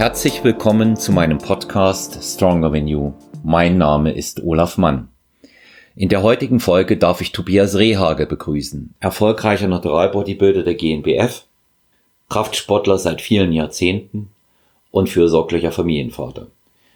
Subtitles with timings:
[0.00, 3.12] Herzlich willkommen zu meinem Podcast Stronger Than You.
[3.44, 5.08] Mein Name ist Olaf Mann.
[5.94, 11.44] In der heutigen Folge darf ich Tobias Rehage begrüßen, erfolgreicher Naturalbodybuilder der GNBF,
[12.30, 14.30] Kraftsportler seit vielen Jahrzehnten
[14.90, 16.46] und fürsorglicher Familienvater.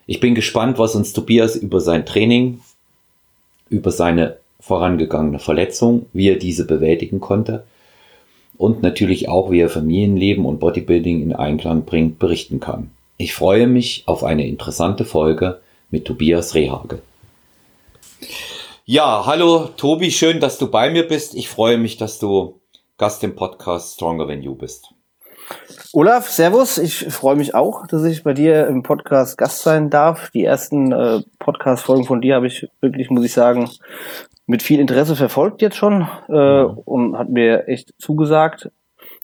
[0.07, 2.61] Ich bin gespannt, was uns Tobias über sein Training,
[3.69, 7.65] über seine vorangegangene Verletzung, wie er diese bewältigen konnte
[8.57, 12.91] und natürlich auch, wie er Familienleben und Bodybuilding in Einklang bringt, berichten kann.
[13.17, 15.61] Ich freue mich auf eine interessante Folge
[15.91, 16.99] mit Tobias Rehage.
[18.85, 21.37] Ja, hallo Tobi, schön, dass du bei mir bist.
[21.37, 22.61] Ich freue mich, dass du
[22.99, 24.93] Gast im Podcast Stronger Than You bist.
[25.93, 26.79] Olaf, Servus.
[26.79, 30.31] Ich freue mich auch, dass ich bei dir im Podcast Gast sein darf.
[30.31, 33.71] Die ersten äh, Podcast-Folgen von dir habe ich wirklich, muss ich sagen,
[34.47, 38.71] mit viel Interesse verfolgt jetzt schon äh, und hat mir echt zugesagt.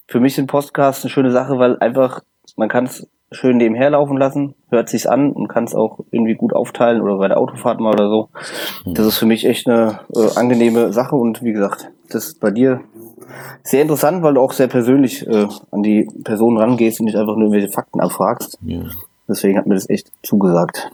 [0.07, 2.21] Für mich sind Podcasts eine schöne Sache, weil einfach
[2.55, 6.35] man kann es schön nebenher laufen lassen, hört sich's an und kann es auch irgendwie
[6.35, 8.29] gut aufteilen oder bei der Autofahrt mal oder so.
[8.85, 8.93] Mhm.
[8.93, 12.51] Das ist für mich echt eine äh, angenehme Sache und wie gesagt, das ist bei
[12.51, 12.81] dir
[13.63, 17.35] sehr interessant, weil du auch sehr persönlich äh, an die Person rangehst und nicht einfach
[17.35, 18.57] nur irgendwelche Fakten abfragst.
[18.65, 18.81] Ja.
[19.27, 20.91] Deswegen hat mir das echt zugesagt.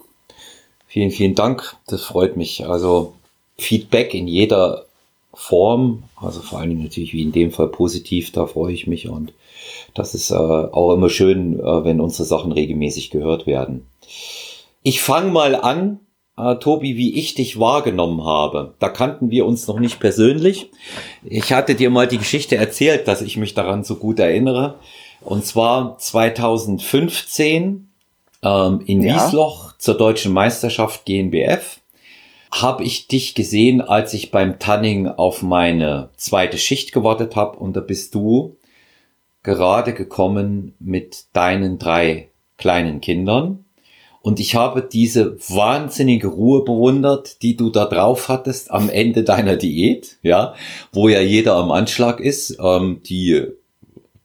[0.86, 1.76] Vielen, vielen Dank.
[1.88, 2.68] Das freut mich.
[2.68, 3.14] Also
[3.58, 4.86] Feedback in jeder
[5.34, 9.08] Form, also vor allen Dingen natürlich wie in dem Fall positiv, da freue ich mich
[9.08, 9.34] und
[9.98, 13.88] das ist äh, auch immer schön, äh, wenn unsere Sachen regelmäßig gehört werden.
[14.84, 16.00] Ich fange mal an,
[16.38, 18.76] äh, Tobi, wie ich dich wahrgenommen habe.
[18.80, 20.70] Da kannten wir uns noch nicht persönlich.
[21.24, 24.76] Ich hatte dir mal die Geschichte erzählt, dass ich mich daran so gut erinnere.
[25.22, 27.90] Und zwar 2015
[28.44, 29.16] ähm, in ja.
[29.16, 31.80] Wiesloch zur deutschen Meisterschaft GNBF
[32.52, 37.76] habe ich dich gesehen, als ich beim Tanning auf meine zweite Schicht gewartet habe und
[37.76, 38.57] da bist du
[39.48, 43.64] gerade gekommen mit deinen drei kleinen Kindern
[44.28, 49.56] und ich habe diese wahnsinnige Ruhe bewundert, die du da drauf hattest am Ende deiner
[49.56, 50.54] Diät, ja,
[50.92, 52.58] wo ja jeder am Anschlag ist.
[52.62, 53.46] Ähm, die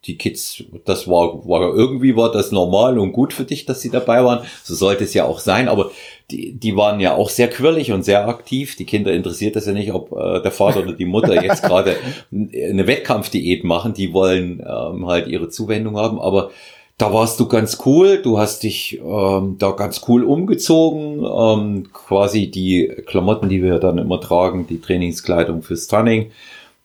[0.04, 3.90] die Kids, das war, war irgendwie war das normal und gut für dich, dass sie
[3.90, 4.44] dabei waren.
[4.64, 5.68] So sollte es ja auch sein.
[5.68, 5.92] Aber
[6.30, 8.74] die, die waren ja auch sehr quirlig und sehr aktiv.
[8.74, 11.96] Die Kinder interessiert es ja nicht, ob äh, der Vater oder die Mutter jetzt gerade
[12.32, 13.94] eine Wettkampfdiät machen.
[13.94, 16.20] Die wollen ähm, halt ihre Zuwendung haben.
[16.20, 16.50] Aber
[16.98, 18.20] da warst du ganz cool.
[18.22, 21.24] Du hast dich ähm, da ganz cool umgezogen.
[21.24, 26.32] Ähm, quasi die Klamotten, die wir dann immer tragen, die Trainingskleidung fürs Training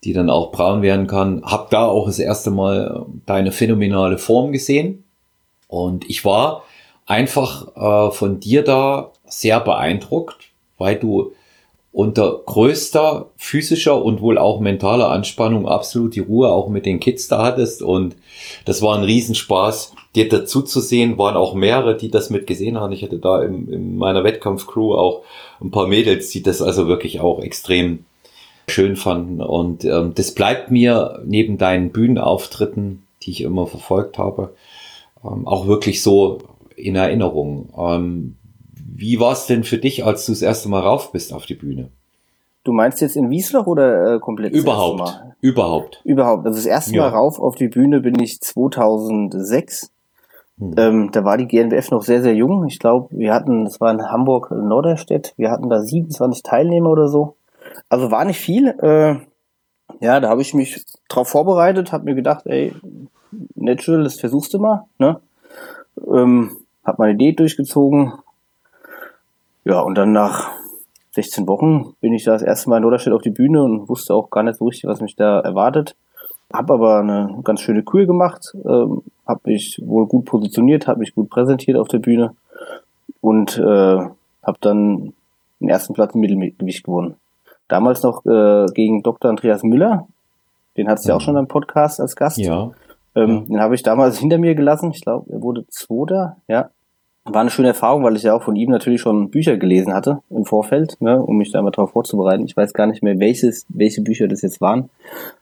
[0.03, 1.43] die dann auch braun werden kann.
[1.43, 5.03] Hab da auch das erste Mal deine phänomenale Form gesehen.
[5.67, 6.63] Und ich war
[7.05, 10.37] einfach äh, von dir da sehr beeindruckt,
[10.77, 11.31] weil du
[11.97, 17.27] unter größter physischer und wohl auch mentaler Anspannung absolut die Ruhe auch mit den Kids
[17.27, 17.81] da hattest.
[17.81, 18.15] Und
[18.65, 21.17] das war ein Riesenspaß, dir dazu zu sehen.
[21.17, 22.93] Waren auch mehrere, die das mitgesehen haben.
[22.93, 25.23] Ich hatte da in, in meiner Wettkampfcrew auch
[25.59, 28.05] ein paar Mädels, die das also wirklich auch extrem
[28.69, 29.41] schön fanden.
[29.41, 34.53] Und ähm, das bleibt mir neben deinen Bühnenauftritten, die ich immer verfolgt habe,
[35.23, 36.39] ähm, auch wirklich so
[36.75, 37.69] in Erinnerung.
[37.77, 38.35] Ähm,
[38.73, 41.55] wie war es denn für dich, als du das erste Mal rauf bist auf die
[41.55, 41.89] Bühne?
[42.63, 44.53] Du meinst jetzt in Wiesloch oder äh, komplett?
[44.53, 45.23] Überhaupt.
[45.39, 46.01] Überhaupt.
[46.03, 46.45] Überhaupt.
[46.45, 47.09] Also das erste Mal ja.
[47.09, 49.91] rauf auf die Bühne bin ich 2006.
[50.59, 50.75] Hm.
[50.77, 52.65] Ähm, da war die GNBF noch sehr, sehr jung.
[52.67, 57.07] Ich glaube, wir hatten, das war in Hamburg Norderstedt, wir hatten da 27 Teilnehmer oder
[57.07, 57.36] so.
[57.89, 58.67] Also war nicht viel.
[58.67, 59.15] Äh,
[59.99, 62.73] ja, da habe ich mich drauf vorbereitet, habe mir gedacht, ey,
[63.55, 64.85] Natural, das versuchst du mal.
[64.99, 65.19] Ne?
[66.05, 66.51] Ähm,
[66.83, 68.13] hab meine Idee durchgezogen.
[69.65, 70.51] Ja, und dann nach
[71.11, 74.13] 16 Wochen bin ich da das erste Mal in Norderstedt auf die Bühne und wusste
[74.13, 75.95] auch gar nicht so richtig, was mich da erwartet.
[76.53, 81.13] Hab aber eine ganz schöne Kühe gemacht, ähm, hab mich wohl gut positioniert, hab mich
[81.13, 82.35] gut präsentiert auf der Bühne
[83.19, 83.97] und äh,
[84.43, 85.13] hab dann
[85.59, 87.15] den ersten Platz im Mittelgewicht gewonnen.
[87.67, 89.29] Damals noch äh, gegen Dr.
[89.29, 90.07] Andreas Müller.
[90.77, 92.37] Den hattest du ja auch schon im Podcast als Gast.
[92.37, 92.71] Ja.
[93.15, 93.41] Ähm, ja.
[93.41, 94.91] Den habe ich damals hinter mir gelassen.
[94.91, 96.37] Ich glaube, er wurde Zweiter.
[96.47, 96.69] Ja.
[97.25, 100.21] War eine schöne Erfahrung, weil ich ja auch von ihm natürlich schon Bücher gelesen hatte
[100.29, 102.45] im Vorfeld, ne, um mich da mal darauf vorzubereiten.
[102.45, 104.89] Ich weiß gar nicht mehr, welches, welche Bücher das jetzt waren.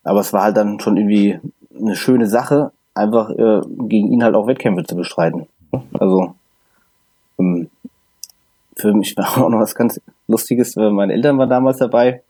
[0.03, 1.39] Aber es war halt dann schon irgendwie
[1.79, 5.45] eine schöne Sache, einfach äh, gegen ihn halt auch Wettkämpfe zu bestreiten.
[5.99, 6.33] Also
[7.37, 7.69] ähm,
[8.75, 10.75] für mich war auch noch was ganz Lustiges.
[10.75, 12.23] Meine Eltern waren damals dabei.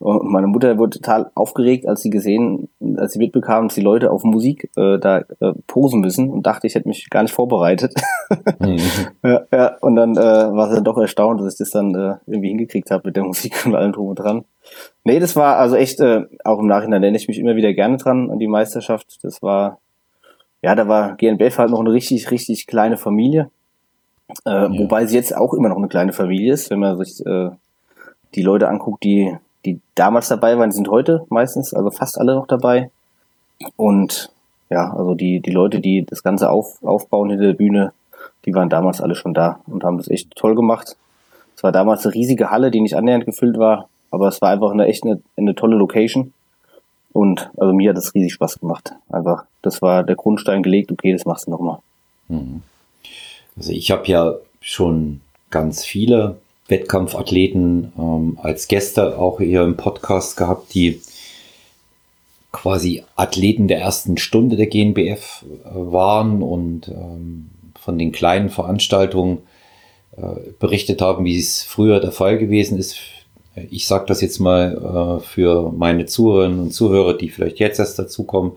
[0.00, 4.10] Und meine Mutter wurde total aufgeregt, als sie gesehen, als sie mitbekam, dass die Leute
[4.10, 7.94] auf Musik äh, da äh, posen müssen und dachte, ich hätte mich gar nicht vorbereitet.
[8.58, 8.80] Mhm.
[9.24, 12.16] ja, ja, und dann äh, war sie dann doch erstaunt, dass ich das dann äh,
[12.26, 14.44] irgendwie hingekriegt habe mit der Musik und allem drum und dran.
[15.04, 17.96] Nee, das war also echt, äh, auch im Nachhinein nenne ich mich immer wieder gerne
[17.96, 19.20] dran an die Meisterschaft.
[19.22, 19.78] Das war
[20.64, 23.50] ja, da war GNBF halt noch eine richtig, richtig kleine Familie.
[24.46, 24.78] Äh, ja.
[24.78, 27.50] Wobei sie jetzt auch immer noch eine kleine Familie ist, wenn man sich äh,
[28.34, 32.34] die Leute anguckt, die, die damals dabei waren, die sind heute meistens, also fast alle
[32.34, 32.90] noch dabei.
[33.76, 34.30] Und
[34.70, 37.92] ja, also die, die Leute, die das Ganze auf, aufbauen hinter der Bühne,
[38.44, 40.96] die waren damals alle schon da und haben das echt toll gemacht.
[41.56, 44.70] Es war damals eine riesige Halle, die nicht annähernd gefüllt war, aber es war einfach
[44.70, 46.32] eine echt eine, eine tolle Location.
[47.12, 48.92] Und also mir hat das riesig Spaß gemacht.
[49.08, 51.78] Einfach, das war der Grundstein gelegt, okay, das machst du nochmal.
[52.28, 52.62] Mhm.
[53.56, 55.20] Also ich habe ja schon
[55.50, 61.00] ganz viele Wettkampfathleten ähm, als Gäste auch hier im Podcast gehabt, die
[62.52, 69.38] quasi Athleten der ersten Stunde der GNBF äh, waren und ähm, von den kleinen Veranstaltungen
[70.16, 72.96] äh, berichtet haben, wie es früher der Fall gewesen ist.
[73.70, 77.98] Ich sage das jetzt mal äh, für meine Zuhörerinnen und Zuhörer, die vielleicht jetzt erst
[77.98, 78.52] dazukommen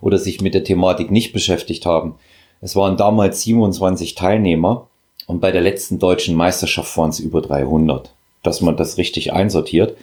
[0.00, 2.16] oder sich mit der Thematik nicht beschäftigt haben.
[2.62, 4.86] Es waren damals 27 Teilnehmer
[5.26, 9.96] und bei der letzten deutschen Meisterschaft waren es über 300, dass man das richtig einsortiert.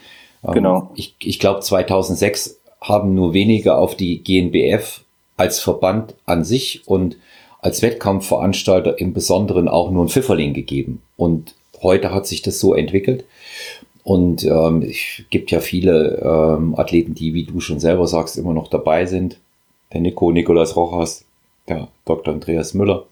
[0.45, 0.91] Ähm, genau.
[0.93, 5.01] Ich, ich glaube, 2006 haben nur wenige auf die GNBF
[5.37, 7.17] als Verband an sich und
[7.61, 11.01] als Wettkampfveranstalter im Besonderen auch nur ein Pfifferling gegeben.
[11.15, 13.23] Und heute hat sich das so entwickelt.
[14.03, 18.53] Und ähm, es gibt ja viele ähm, Athleten, die, wie du schon selber sagst, immer
[18.53, 19.39] noch dabei sind.
[19.93, 21.25] Der Nico, Nikolas Rojas,
[21.69, 22.33] der Dr.
[22.33, 23.05] Andreas Müller.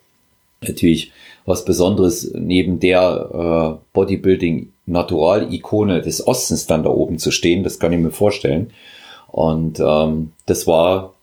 [0.61, 1.11] Natürlich
[1.45, 7.93] was Besonderes, neben der äh, Bodybuilding-Natural-Ikone des Ostens dann da oben zu stehen, das kann
[7.93, 8.71] ich mir vorstellen.
[9.27, 11.13] Und ähm, das war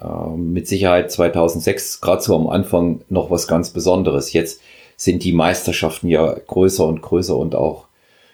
[0.00, 4.32] äh, mit Sicherheit 2006 gerade so am Anfang noch was ganz Besonderes.
[4.32, 4.60] Jetzt
[4.96, 7.86] sind die Meisterschaften ja größer und größer und auch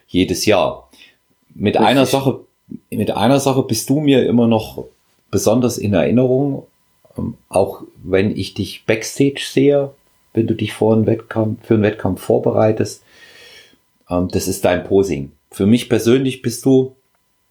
[0.06, 0.90] jedes Jahr.
[1.54, 1.88] Mit Richtig.
[1.88, 2.40] einer Sache,
[2.90, 4.84] mit einer Sache bist du mir immer noch
[5.30, 6.62] besonders in Erinnerung, ähm,
[7.48, 9.90] auch wenn ich dich backstage sehe,
[10.34, 13.02] wenn du dich vor einen Wettkampf, für einen Wettkampf vorbereitest.
[14.10, 15.32] Ähm, das ist dein Posing.
[15.50, 16.94] Für mich persönlich bist du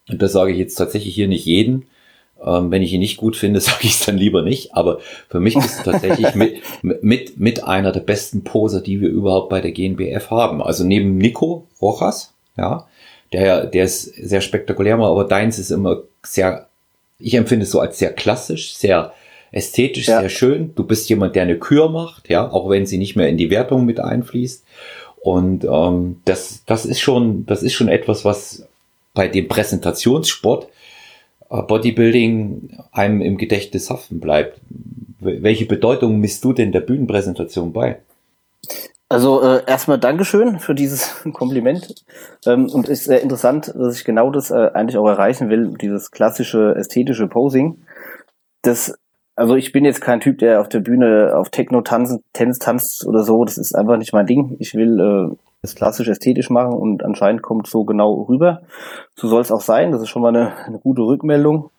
[0.10, 1.88] und das sage ich jetzt tatsächlich hier nicht jeden.
[2.44, 4.74] Ähm, wenn ich ihn nicht gut finde, sage ich es dann lieber nicht.
[4.76, 5.00] Aber
[5.30, 9.50] für mich ist es tatsächlich mit, mit, mit einer der besten Poser, die wir überhaupt
[9.50, 10.62] bei der GNBF haben.
[10.62, 12.88] Also neben Nico Rojas, ja,
[13.34, 16.68] der, der ist sehr spektakulär, aber deins ist immer sehr,
[17.20, 19.14] ich empfinde es so als sehr klassisch, sehr
[19.52, 20.22] ästhetisch, ja.
[20.22, 20.74] sehr schön.
[20.76, 23.50] Du bist jemand, der eine Kür macht, ja, auch wenn sie nicht mehr in die
[23.50, 24.64] Wertung mit einfließt.
[25.22, 28.68] Und ähm, das, das ist schon, das ist schon etwas, was
[29.14, 30.68] bei dem Präsentationssport
[31.50, 34.60] äh, Bodybuilding einem im Gedächtnis haften bleibt.
[35.20, 38.00] Welche Bedeutung misst du denn der Bühnenpräsentation bei?
[39.10, 41.96] Also äh, erstmal Dankeschön für dieses Kompliment.
[42.46, 46.12] Ähm, und ist sehr interessant, dass ich genau das äh, eigentlich auch erreichen will, dieses
[46.12, 47.82] klassische ästhetische Posing.
[48.62, 48.98] Das,
[49.38, 53.06] also ich bin jetzt kein Typ, der auf der Bühne auf Techno tanzen, Tennis tanzt
[53.06, 53.46] oder so.
[53.46, 54.58] Das ist einfach nicht mein Ding.
[54.60, 58.64] Ich will äh, das klassisch ästhetisch machen und anscheinend kommt so genau rüber.
[59.16, 59.92] So soll es auch sein.
[59.92, 61.70] Das ist schon mal eine, eine gute Rückmeldung.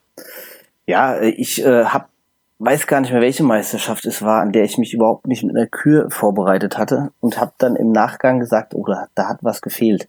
[0.87, 2.07] Ja, ich äh, hab,
[2.59, 5.55] weiß gar nicht mehr, welche Meisterschaft es war, an der ich mich überhaupt nicht mit
[5.55, 9.61] einer Kür vorbereitet hatte und habe dann im Nachgang gesagt, oh, da, da hat was
[9.61, 10.07] gefehlt.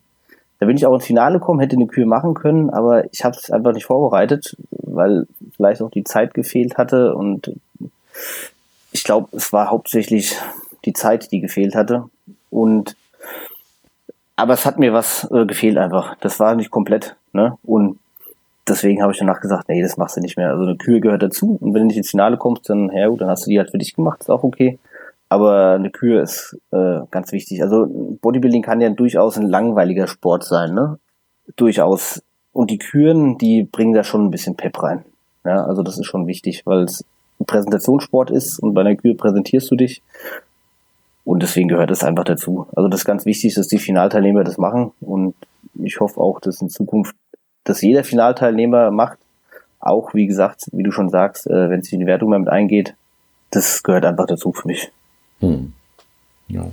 [0.60, 3.36] Da bin ich auch ins Finale gekommen, hätte eine Kür machen können, aber ich habe
[3.36, 5.26] es einfach nicht vorbereitet, weil
[5.56, 7.52] vielleicht auch die Zeit gefehlt hatte und
[8.92, 10.36] ich glaube, es war hauptsächlich
[10.84, 12.04] die Zeit, die gefehlt hatte.
[12.50, 12.96] Und
[14.36, 16.16] aber es hat mir was äh, gefehlt einfach.
[16.20, 17.16] Das war nicht komplett.
[17.32, 17.58] Ne?
[17.62, 17.98] Und
[18.66, 20.50] deswegen habe ich danach gesagt, nee, das machst du nicht mehr.
[20.50, 21.58] Also eine Kühe gehört dazu.
[21.60, 23.70] Und wenn du nicht ins Finale kommst, dann, ja gut, dann hast du die halt
[23.70, 24.78] für dich gemacht, ist auch okay.
[25.30, 27.62] Aber eine Kühe ist äh, ganz wichtig.
[27.62, 27.86] Also
[28.20, 30.98] Bodybuilding kann ja durchaus ein langweiliger Sport sein, ne?
[31.56, 32.22] Durchaus.
[32.52, 35.04] Und die Kühen, die bringen da schon ein bisschen Pep rein.
[35.44, 37.04] Ja, also das ist schon wichtig, weil es
[37.38, 40.02] ein Präsentationssport ist und bei einer Kühe präsentierst du dich
[41.24, 42.66] und deswegen gehört es einfach dazu.
[42.74, 44.92] Also das ist ganz wichtig, dass die Finalteilnehmer das machen.
[45.00, 45.34] Und
[45.74, 47.14] ich hoffe auch, dass in Zukunft
[47.64, 49.18] dass jeder Finalteilnehmer macht.
[49.78, 52.94] Auch, wie gesagt, wie du schon sagst, äh, wenn sich in die Wertung damit eingeht,
[53.50, 54.90] das gehört einfach dazu für mich.
[55.40, 55.72] Hm.
[56.48, 56.70] Ja.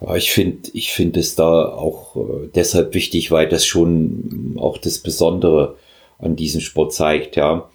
[0.00, 0.16] ja.
[0.16, 4.98] Ich finde, ich finde es da auch äh, deshalb wichtig, weil das schon auch das
[4.98, 5.76] Besondere
[6.18, 7.68] an diesem Sport zeigt, ja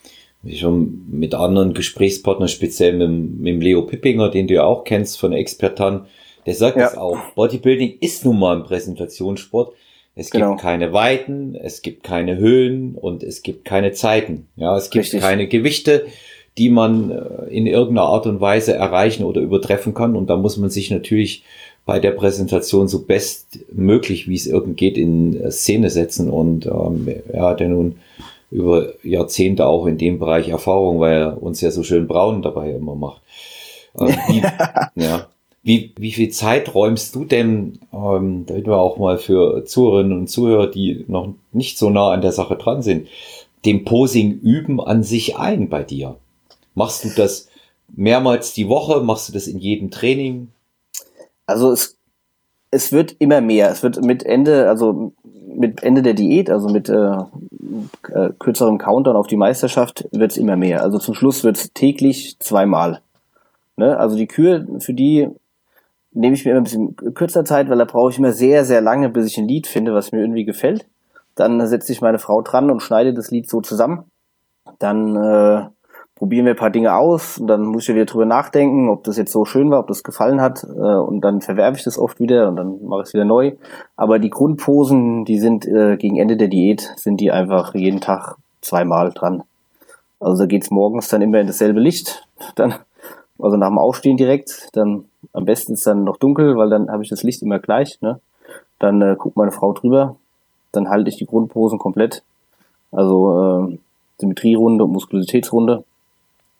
[0.53, 5.33] schon mit anderen Gesprächspartnern, speziell mit, mit Leo Pippinger, den du ja auch kennst von
[5.33, 6.05] Expertan,
[6.45, 6.83] der sagt ja.
[6.83, 7.17] das auch.
[7.35, 9.73] Bodybuilding ist nun mal ein Präsentationssport.
[10.15, 10.55] Es gibt genau.
[10.55, 14.47] keine Weiten, es gibt keine Höhen und es gibt keine Zeiten.
[14.55, 15.21] Ja, es gibt Richtig.
[15.21, 16.07] keine Gewichte,
[16.59, 20.15] die man äh, in irgendeiner Art und Weise erreichen oder übertreffen kann.
[20.15, 21.43] Und da muss man sich natürlich
[21.85, 26.29] bei der Präsentation so bestmöglich, wie es irgend geht, in Szene setzen.
[26.29, 27.95] Und ähm, ja, der nun
[28.51, 32.71] über Jahrzehnte auch in dem Bereich Erfahrung, weil er uns ja so schön braun dabei
[32.71, 33.21] immer macht.
[33.97, 34.41] Äh, wie,
[35.01, 35.27] ja.
[35.61, 40.27] Wie, wie viel Zeit räumst du denn, ähm, damit wir auch mal für Zuhörerinnen und
[40.27, 43.07] Zuhörer, die noch nicht so nah an der Sache dran sind,
[43.65, 46.15] dem Posing üben an sich ein bei dir?
[46.79, 47.49] Machst du das
[47.93, 49.01] mehrmals die Woche?
[49.01, 50.47] Machst du das in jedem Training?
[51.45, 51.97] Also es,
[52.71, 53.69] es wird immer mehr.
[53.69, 55.11] Es wird mit Ende, also
[55.45, 57.17] mit Ende der Diät, also mit äh,
[58.13, 60.81] äh, kürzerem Countdown auf die Meisterschaft, wird es immer mehr.
[60.81, 63.01] Also zum Schluss wird es täglich zweimal.
[63.75, 63.97] Ne?
[63.97, 65.27] Also die Kür, für die
[66.13, 68.79] nehme ich mir immer ein bisschen kürzer Zeit, weil da brauche ich immer sehr, sehr
[68.79, 70.85] lange, bis ich ein Lied finde, was mir irgendwie gefällt.
[71.35, 74.05] Dann setze ich meine Frau dran und schneide das Lied so zusammen.
[74.77, 75.65] Dann äh,
[76.19, 79.15] probieren wir ein paar Dinge aus und dann muss ich wieder drüber nachdenken, ob das
[79.15, 82.19] jetzt so schön war, ob das gefallen hat äh, und dann verwerfe ich das oft
[82.19, 83.53] wieder und dann mache ich es wieder neu.
[83.95, 88.35] Aber die Grundposen, die sind äh, gegen Ende der Diät, sind die einfach jeden Tag
[88.59, 89.43] zweimal dran.
[90.19, 92.75] Also da geht's morgens dann immer in dasselbe Licht, dann
[93.41, 97.01] also nach dem Aufstehen direkt, dann am besten ist dann noch dunkel, weil dann habe
[97.01, 98.01] ich das Licht immer gleich.
[98.01, 98.19] Ne?
[98.77, 100.17] Dann äh, guckt meine Frau drüber,
[100.73, 102.23] dann halte ich die Grundposen komplett,
[102.91, 103.77] also äh,
[104.19, 105.85] Symmetrierunde und Muskulositätsrunde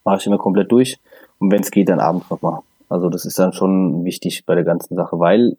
[0.04, 1.00] mache ich immer komplett durch.
[1.40, 2.62] Und wenn es geht, dann abends nochmal.
[2.90, 5.58] Also das ist dann schon wichtig bei der ganzen Sache, weil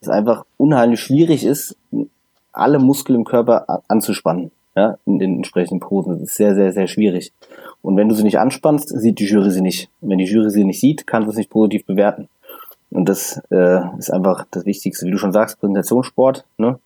[0.00, 1.76] es einfach unheimlich schwierig ist,
[2.52, 6.12] alle Muskeln im Körper anzuspannen, ja, in den entsprechenden Posen.
[6.12, 7.32] Das ist sehr, sehr, sehr schwierig.
[7.82, 9.88] Und wenn du sie nicht anspannst, sieht die Jury sie nicht.
[10.00, 12.28] Und wenn die Jury sie nicht sieht, kann sie es nicht positiv bewerten.
[12.90, 15.06] Und das äh, ist einfach das Wichtigste.
[15.06, 16.78] Wie du schon sagst, Präsentationssport, ne?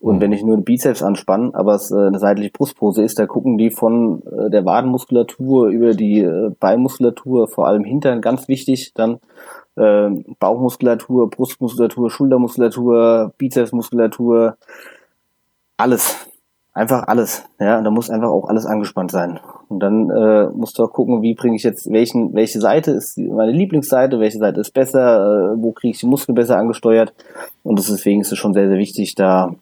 [0.00, 3.26] Und wenn ich nur den Bizeps anspanne, aber es äh, eine seitliche Brustpose ist, da
[3.26, 8.92] gucken die von äh, der Wadenmuskulatur über die äh, Beinmuskulatur, vor allem Hintern, ganz wichtig,
[8.94, 9.18] dann
[9.76, 14.56] äh, Bauchmuskulatur, Brustmuskulatur, Schultermuskulatur, Bizepsmuskulatur,
[15.76, 16.28] alles.
[16.74, 17.44] Einfach alles.
[17.58, 19.40] Ja, da muss einfach auch alles angespannt sein.
[19.68, 23.18] Und dann äh, musst du auch gucken, wie bringe ich jetzt welchen, welche Seite ist
[23.18, 27.12] meine Lieblingsseite, welche Seite ist besser, äh, wo kriege ich die Muskeln besser angesteuert.
[27.64, 29.56] Und deswegen ist es schon sehr, sehr wichtig, da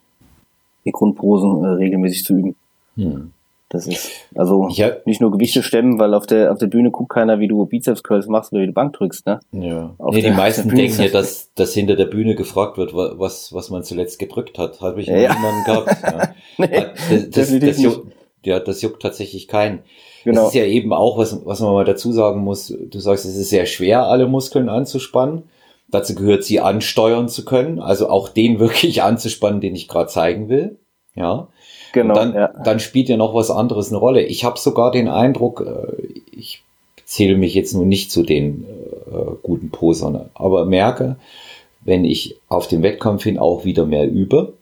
[0.86, 2.56] die Grundposen äh, regelmäßig zu üben.
[2.96, 3.32] Hm.
[3.68, 4.92] Das ist also ja.
[5.06, 8.04] nicht nur Gewichte stemmen, weil auf der auf der Bühne guckt keiner, wie du Bizeps
[8.04, 9.40] Curls machst oder wie du Bank drückst, ne?
[9.50, 9.92] Ja.
[10.12, 13.82] nee, die meisten denken ja, dass, dass hinter der Bühne gefragt wird, was was man
[13.82, 14.80] zuletzt gedrückt hat.
[14.80, 15.34] Habe ich ja, ja.
[15.34, 15.96] niemanden gehabt.
[16.00, 16.34] Ja.
[16.58, 16.86] nee,
[17.30, 18.12] das, das, das, juckt,
[18.44, 19.80] ja, das juckt tatsächlich keinen.
[20.22, 20.42] Genau.
[20.42, 23.36] Das ist ja eben auch, was, was man mal dazu sagen muss, du sagst, es
[23.36, 25.42] ist sehr schwer, alle Muskeln anzuspannen.
[25.88, 30.48] Dazu gehört, sie ansteuern zu können, also auch den wirklich anzuspannen, den ich gerade zeigen
[30.48, 30.78] will.
[31.14, 31.48] Ja.
[31.92, 32.14] Genau.
[32.14, 32.48] Dann, ja.
[32.64, 34.22] dann spielt ja noch was anderes eine Rolle.
[34.22, 36.02] Ich habe sogar den Eindruck, äh,
[36.36, 36.62] ich
[37.04, 38.64] zähle mich jetzt nur nicht zu den
[39.10, 41.16] äh, guten Posern, aber merke,
[41.80, 44.54] wenn ich auf dem Wettkampf hin auch wieder mehr übe,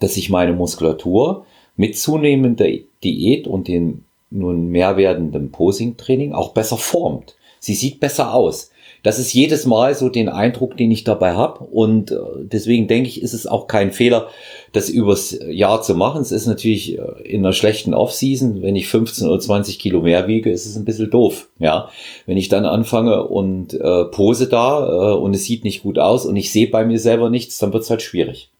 [0.00, 2.66] dass sich meine Muskulatur mit zunehmender
[3.02, 7.36] Diät und dem nun mehr werdenden Posing-Training auch besser formt.
[7.60, 8.70] Sie sieht besser aus
[9.04, 11.62] das ist jedes Mal so den Eindruck, den ich dabei habe.
[11.64, 14.28] Und äh, deswegen denke ich, ist es auch kein Fehler,
[14.72, 16.22] das übers Jahr zu machen.
[16.22, 20.26] Es ist natürlich äh, in einer schlechten Off-Season, wenn ich 15 oder 20 Kilo mehr
[20.26, 21.50] wiege, ist es ein bisschen doof.
[21.58, 21.90] Ja,
[22.24, 26.24] wenn ich dann anfange und äh, pose da äh, und es sieht nicht gut aus
[26.24, 28.50] und ich sehe bei mir selber nichts, dann wird es halt schwierig.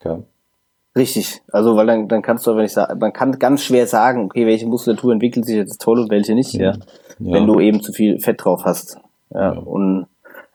[0.00, 0.18] Okay.
[0.96, 4.24] Richtig, also weil dann, dann kannst du, wenn ich sage, man kann ganz schwer sagen,
[4.24, 6.78] okay, welche Muskulatur entwickelt sich jetzt toll und welche nicht, ja, ja.
[7.18, 8.98] wenn du eben zu viel Fett drauf hast.
[9.34, 10.06] Ja, und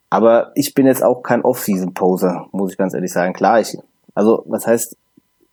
[0.09, 3.33] aber ich bin jetzt auch kein Off-Season-Poser, muss ich ganz ehrlich sagen.
[3.33, 3.77] Klar, ich,
[4.15, 4.95] also was heißt,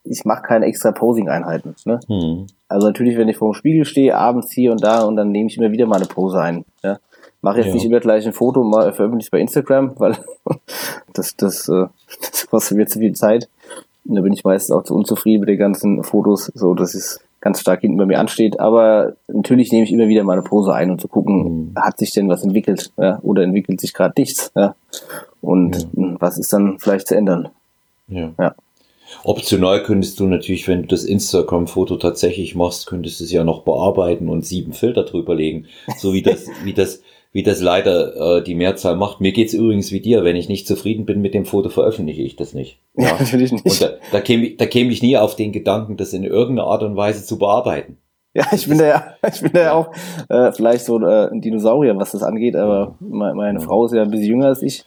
[0.04, 1.74] ich mache keine extra Posing-Einheiten.
[1.86, 1.98] Ne?
[2.06, 2.46] Hm.
[2.68, 5.48] Also natürlich, wenn ich vor dem Spiegel stehe, abends hier und da und dann nehme
[5.48, 6.64] ich immer wieder meine Pose ein.
[6.82, 6.98] Ja?
[7.40, 7.74] Mache jetzt ja.
[7.74, 10.16] nicht immer gleich ein Foto mal veröffentliche bei Instagram, weil
[11.14, 11.86] das, das, äh,
[12.20, 13.48] das kostet mir zu viel Zeit.
[14.04, 16.52] Und da bin ich meistens auch zu unzufrieden mit den ganzen Fotos.
[16.54, 18.58] So, das ist ganz stark hinten bei mir ansteht.
[18.58, 21.72] Aber natürlich nehme ich immer wieder meine Pose ein, um zu gucken, mhm.
[21.76, 23.20] hat sich denn was entwickelt ja?
[23.22, 24.50] oder entwickelt sich gerade nichts.
[24.56, 24.74] Ja?
[25.42, 26.16] Und ja.
[26.18, 27.50] Was ist dann vielleicht zu ändern?
[28.08, 28.32] Ja.
[28.40, 28.54] ja.
[29.24, 33.62] Optional könntest du natürlich, wenn du das Instagram-Foto tatsächlich machst, könntest du es ja noch
[33.62, 35.66] bearbeiten und sieben Filter drüber legen.
[35.98, 37.02] So wie das, wie das
[37.34, 39.20] wie das leider äh, die Mehrzahl macht.
[39.20, 42.36] Mir geht's übrigens wie dir, wenn ich nicht zufrieden bin mit dem Foto, veröffentliche ich
[42.36, 42.78] das nicht.
[42.96, 43.66] Ja, ja natürlich nicht.
[43.66, 46.84] Und da, da, käme, da käme ich nie auf den Gedanken, das in irgendeiner Art
[46.84, 47.98] und Weise zu bearbeiten.
[48.34, 49.90] Ja, ich bin da ja, ich bin da ja auch
[50.28, 53.60] äh, vielleicht so äh, ein Dinosaurier, was das angeht, aber meine.
[53.60, 54.84] Frau ist ja ein bisschen jünger als ich.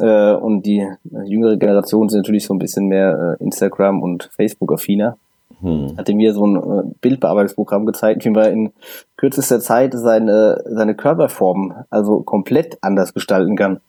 [0.00, 0.94] Äh, und die äh,
[1.26, 5.18] jüngere Generation sind natürlich so ein bisschen mehr äh, Instagram und Facebook-affiner.
[5.66, 5.96] Hm.
[5.98, 8.72] Hatte mir so ein äh, Bildbearbeitungsprogramm gezeigt, wie man in
[9.16, 13.80] kürzester Zeit seine, seine Körperform also komplett anders gestalten kann.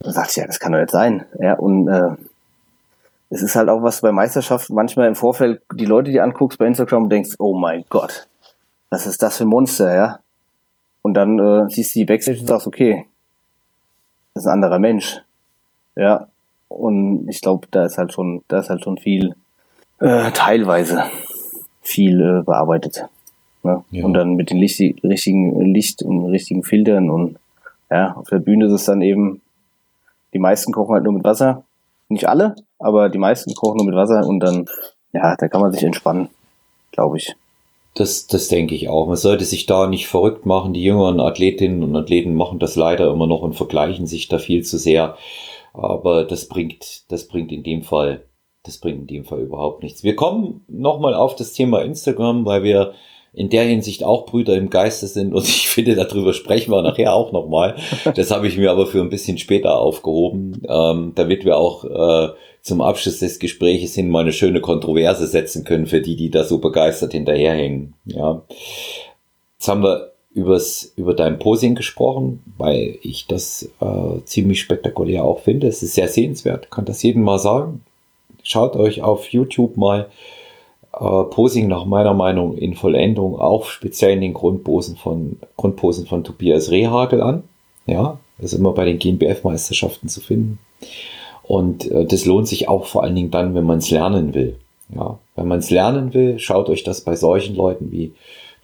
[0.00, 1.24] Da sagte ich, ja, das kann doch nicht sein.
[1.40, 2.10] Ja, und äh,
[3.30, 6.66] es ist halt auch was bei Meisterschaften manchmal im Vorfeld die Leute, die anguckst bei
[6.66, 8.28] Instagram und denkst, oh mein Gott,
[8.90, 10.18] was ist das für ein Monster, ja?
[11.00, 13.06] Und dann äh, siehst du die Backstage und sagst, okay,
[14.34, 15.22] ist ein anderer Mensch.
[15.96, 16.28] Ja.
[16.68, 19.34] Und ich glaube, da ist halt schon, da ist halt schon viel,
[20.00, 21.04] äh, teilweise
[21.82, 23.04] viel äh, bearbeitet.
[23.62, 23.84] Ne?
[23.90, 24.04] Ja.
[24.04, 27.38] Und dann mit den Licht, richtigen Licht und richtigen Filtern und
[27.90, 29.40] ja, auf der Bühne ist es dann eben,
[30.32, 31.64] die meisten kochen halt nur mit Wasser.
[32.08, 34.66] Nicht alle, aber die meisten kochen nur mit Wasser und dann,
[35.12, 36.28] ja, da kann man sich entspannen,
[36.92, 37.34] glaube ich.
[37.94, 39.06] Das, das denke ich auch.
[39.06, 40.74] Man sollte sich da nicht verrückt machen.
[40.74, 44.64] Die jüngeren Athletinnen und Athleten machen das leider immer noch und vergleichen sich da viel
[44.64, 45.16] zu sehr.
[45.72, 48.24] Aber das bringt, das bringt in dem Fall,
[48.64, 50.02] das bringt in dem Fall überhaupt nichts.
[50.02, 52.94] Wir kommen nochmal auf das Thema Instagram, weil wir
[53.34, 57.14] in der Hinsicht auch Brüder im Geiste sind und ich finde, darüber sprechen wir nachher
[57.14, 57.76] auch nochmal.
[58.14, 62.32] Das habe ich mir aber für ein bisschen später aufgehoben, ähm, damit wir auch äh,
[62.62, 66.44] zum Abschluss des Gespräches hin mal eine schöne Kontroverse setzen können für die, die da
[66.44, 67.94] so begeistert hinterherhängen.
[68.06, 68.42] Ja.
[69.58, 75.40] Jetzt haben wir übers, über dein Posing gesprochen, weil ich das äh, ziemlich spektakulär auch
[75.40, 75.66] finde.
[75.66, 77.82] Es ist sehr sehenswert, kann das jedem mal sagen.
[78.44, 80.08] Schaut euch auf YouTube mal
[80.92, 86.22] äh, Posing nach meiner Meinung in Vollendung auch speziell in den Grundposen von, Grundposen von
[86.22, 87.42] Tobias Rehagel an.
[87.86, 90.58] Ja, das ist immer bei den GmbF-Meisterschaften zu finden.
[91.42, 94.58] Und äh, das lohnt sich auch vor allen Dingen dann, wenn man es lernen will.
[94.94, 98.12] Ja, wenn man es lernen will, schaut euch das bei solchen Leuten wie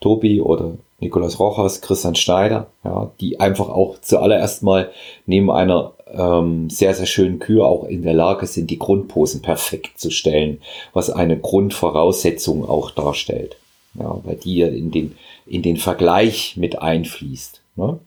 [0.01, 4.91] Tobi oder Nikolaus Rochers, Christian Schneider, ja, die einfach auch zuallererst mal
[5.25, 9.99] neben einer ähm, sehr, sehr schönen Kühe auch in der Lage sind, die Grundposen perfekt
[9.99, 10.59] zu stellen,
[10.93, 13.57] was eine Grundvoraussetzung auch darstellt.
[13.99, 15.15] Ja, weil die ja in den,
[15.45, 17.61] in den Vergleich mit einfließt.
[17.75, 17.99] Ne?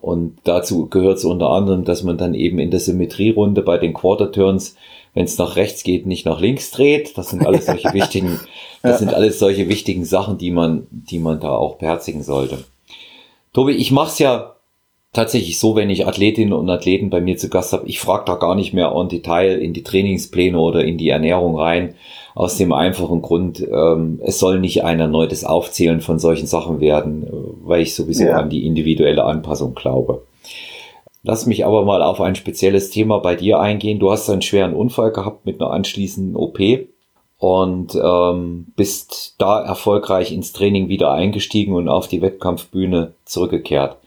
[0.00, 3.94] Und dazu gehört es unter anderem, dass man dann eben in der Symmetrierunde bei den
[3.94, 4.76] Quarter Turns,
[5.14, 7.16] wenn es nach rechts geht, nicht nach links dreht.
[7.16, 8.40] Das sind alles solche wichtigen,
[8.82, 12.64] das sind alles solche wichtigen Sachen, die man, die man da auch beherzigen sollte.
[13.52, 14.54] Tobi, ich mach's ja
[15.12, 18.34] tatsächlich so, wenn ich Athletinnen und Athleten bei mir zu Gast habe, ich frage da
[18.34, 21.94] gar nicht mehr en Detail in die Trainingspläne oder in die Ernährung rein.
[22.34, 27.24] Aus dem einfachen Grund, ähm, es soll nicht ein erneutes Aufzählen von solchen Sachen werden,
[27.24, 27.30] äh,
[27.64, 28.36] weil ich sowieso ja.
[28.36, 30.22] an die individuelle Anpassung glaube.
[31.28, 33.98] Lass mich aber mal auf ein spezielles Thema bei dir eingehen.
[33.98, 36.58] Du hast einen schweren Unfall gehabt mit einer anschließenden OP
[37.36, 43.98] und ähm, bist da erfolgreich ins Training wieder eingestiegen und auf die Wettkampfbühne zurückgekehrt.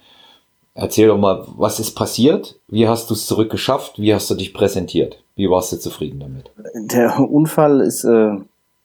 [0.74, 2.56] Erzähl doch mal, was ist passiert?
[2.68, 4.00] Wie hast du es zurückgeschafft?
[4.00, 5.22] Wie hast du dich präsentiert?
[5.36, 6.50] Wie warst du zufrieden damit?
[6.92, 8.32] Der Unfall ist äh,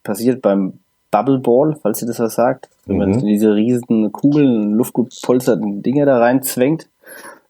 [0.03, 0.75] passiert beim
[1.11, 2.69] Bubble Ball, falls ihr das was sagt.
[2.85, 3.11] Wenn mhm.
[3.13, 6.87] man diese riesigen Kugeln, luftgepolsterten Dinge da reinzwängt.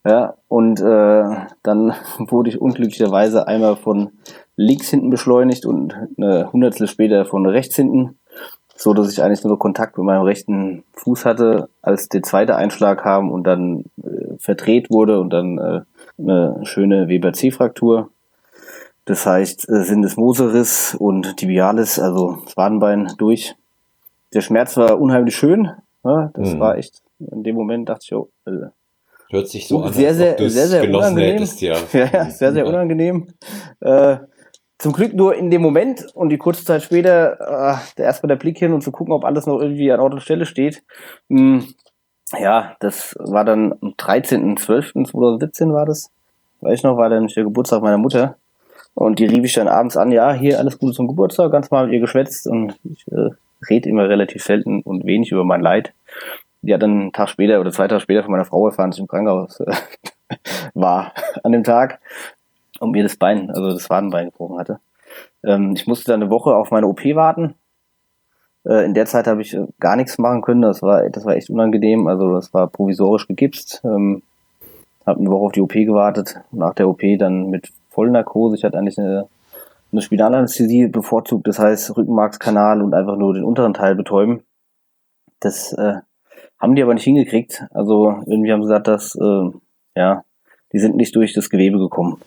[0.06, 4.10] Ja, und äh, dann wurde ich unglücklicherweise einmal von
[4.56, 8.16] links hinten beschleunigt und eine Hundertstel später von rechts hinten
[8.76, 13.02] so dass ich eigentlich nur Kontakt mit meinem rechten Fuß hatte, als der zweite Einschlag
[13.02, 15.80] kam und dann äh, verdreht wurde und dann äh,
[16.18, 18.10] eine schöne Weber-C-Fraktur.
[19.06, 23.56] Das heißt, äh, Syndesmoseriss und Tibialis, also das Wadenbein durch.
[24.34, 25.70] Der Schmerz war unheimlich schön.
[26.04, 26.60] Ja, das mhm.
[26.60, 28.68] war echt, in dem Moment dachte ich, oh, äh,
[29.30, 31.32] Hört sich so an, sehr, sehr, sehr, sehr unangenehm.
[31.32, 31.76] Hättest, ja.
[31.92, 33.28] ja, ja, sehr, sehr unangenehm.
[33.80, 34.18] Äh,
[34.78, 38.58] zum Glück nur in dem Moment und die kurze Zeit später äh, erstmal der Blick
[38.58, 40.82] hin und zu gucken, ob alles noch irgendwie an Ort und Stelle steht.
[41.28, 41.66] Hm,
[42.38, 46.10] ja, das war dann am 13.12.2017 war das.
[46.60, 48.36] Weiß ich noch, war dann der Geburtstag meiner Mutter.
[48.94, 51.84] Und die rief ich dann abends an, ja, hier alles Gute zum Geburtstag, ganz mal
[51.84, 53.30] mit ihr geschwätzt und ich äh,
[53.68, 55.92] rede immer relativ selten und wenig über mein Leid.
[56.66, 58.96] Die hat dann einen Tag später oder zwei Tage später von meiner Frau erfahren, dass
[58.96, 59.72] ich im Krankenhaus äh,
[60.74, 62.00] war an dem Tag
[62.80, 64.80] und mir das Bein, also das Wadenbein gebrochen hatte.
[65.44, 67.54] Ähm, ich musste dann eine Woche auf meine OP warten.
[68.64, 70.62] Äh, in der Zeit habe ich äh, gar nichts machen können.
[70.62, 72.06] Das war, das war echt unangenehm.
[72.06, 73.82] Also das war provisorisch gegipst.
[73.84, 74.22] Ähm,
[75.06, 76.40] habe eine Woche auf die OP gewartet.
[76.50, 78.56] Nach der OP dann mit Vollnarkose.
[78.56, 79.28] Ich hatte eigentlich eine,
[79.92, 81.46] eine Spinalanästhesie bevorzugt.
[81.46, 84.42] Das heißt Rückenmarkskanal und einfach nur den unteren Teil betäuben.
[85.38, 86.00] Das äh,
[86.58, 87.64] haben die aber nicht hingekriegt.
[87.72, 89.50] Also irgendwie haben sie gesagt, dass äh,
[89.96, 90.24] ja,
[90.72, 92.20] die sind nicht durch das Gewebe gekommen.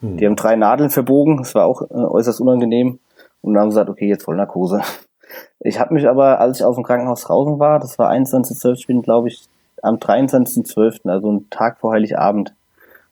[0.00, 0.16] Hm.
[0.16, 2.98] Die haben drei Nadeln verbogen, das war auch äh, äußerst unangenehm.
[3.42, 4.82] Und dann haben sie gesagt, okay, jetzt voll Narkose.
[5.58, 8.86] Ich habe mich aber, als ich aus dem Krankenhaus draußen war, das war 21.12., ich
[8.86, 9.42] bin, glaube ich,
[9.82, 12.54] am 23.12., also einen Tag vor Heiligabend,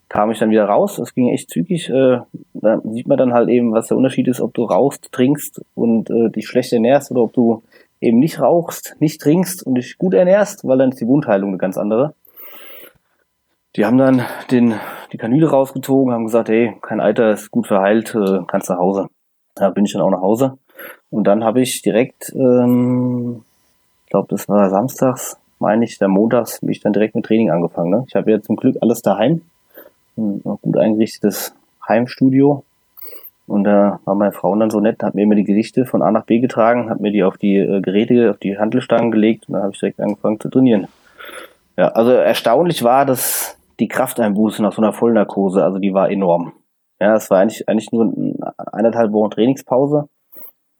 [0.08, 0.98] kam ich dann wieder raus.
[0.98, 1.90] Es ging echt zügig.
[1.90, 2.20] Äh,
[2.52, 6.08] da sieht man dann halt eben, was der Unterschied ist, ob du rauchst, trinkst und
[6.10, 7.62] äh, dich schlecht ernährst oder ob du
[8.04, 11.58] eben nicht rauchst, nicht trinkst und dich gut ernährst, weil dann ist die Wundheilung eine
[11.58, 12.14] ganz andere.
[13.76, 14.74] Die haben dann den,
[15.12, 19.08] die Kanüle rausgezogen, haben gesagt, hey, kein Alter, ist gut verheilt, äh, kannst nach Hause.
[19.56, 20.58] Da bin ich dann auch nach Hause.
[21.10, 23.44] Und dann habe ich direkt, ähm,
[24.04, 27.50] ich glaube, das war samstags, meine ich, der montags, bin ich dann direkt mit Training
[27.50, 27.90] angefangen.
[27.90, 28.04] Ne?
[28.06, 29.42] Ich habe ja zum Glück alles daheim.
[30.16, 31.54] ein gut eingerichtetes
[31.88, 32.64] Heimstudio.
[33.46, 36.10] Und da war meine Frau dann so nett, hat mir immer die Gerichte von A
[36.10, 39.54] nach B getragen, hat mir die auf die äh, Geräte, auf die Handelstangen gelegt und
[39.54, 40.88] dann habe ich direkt angefangen zu trainieren.
[41.76, 46.52] Ja, also erstaunlich war, dass die Krafteinbuße nach so einer Vollnarkose, also die war enorm.
[47.00, 48.14] Ja, es war eigentlich, eigentlich nur
[48.72, 50.08] eineinhalb Wochen Trainingspause,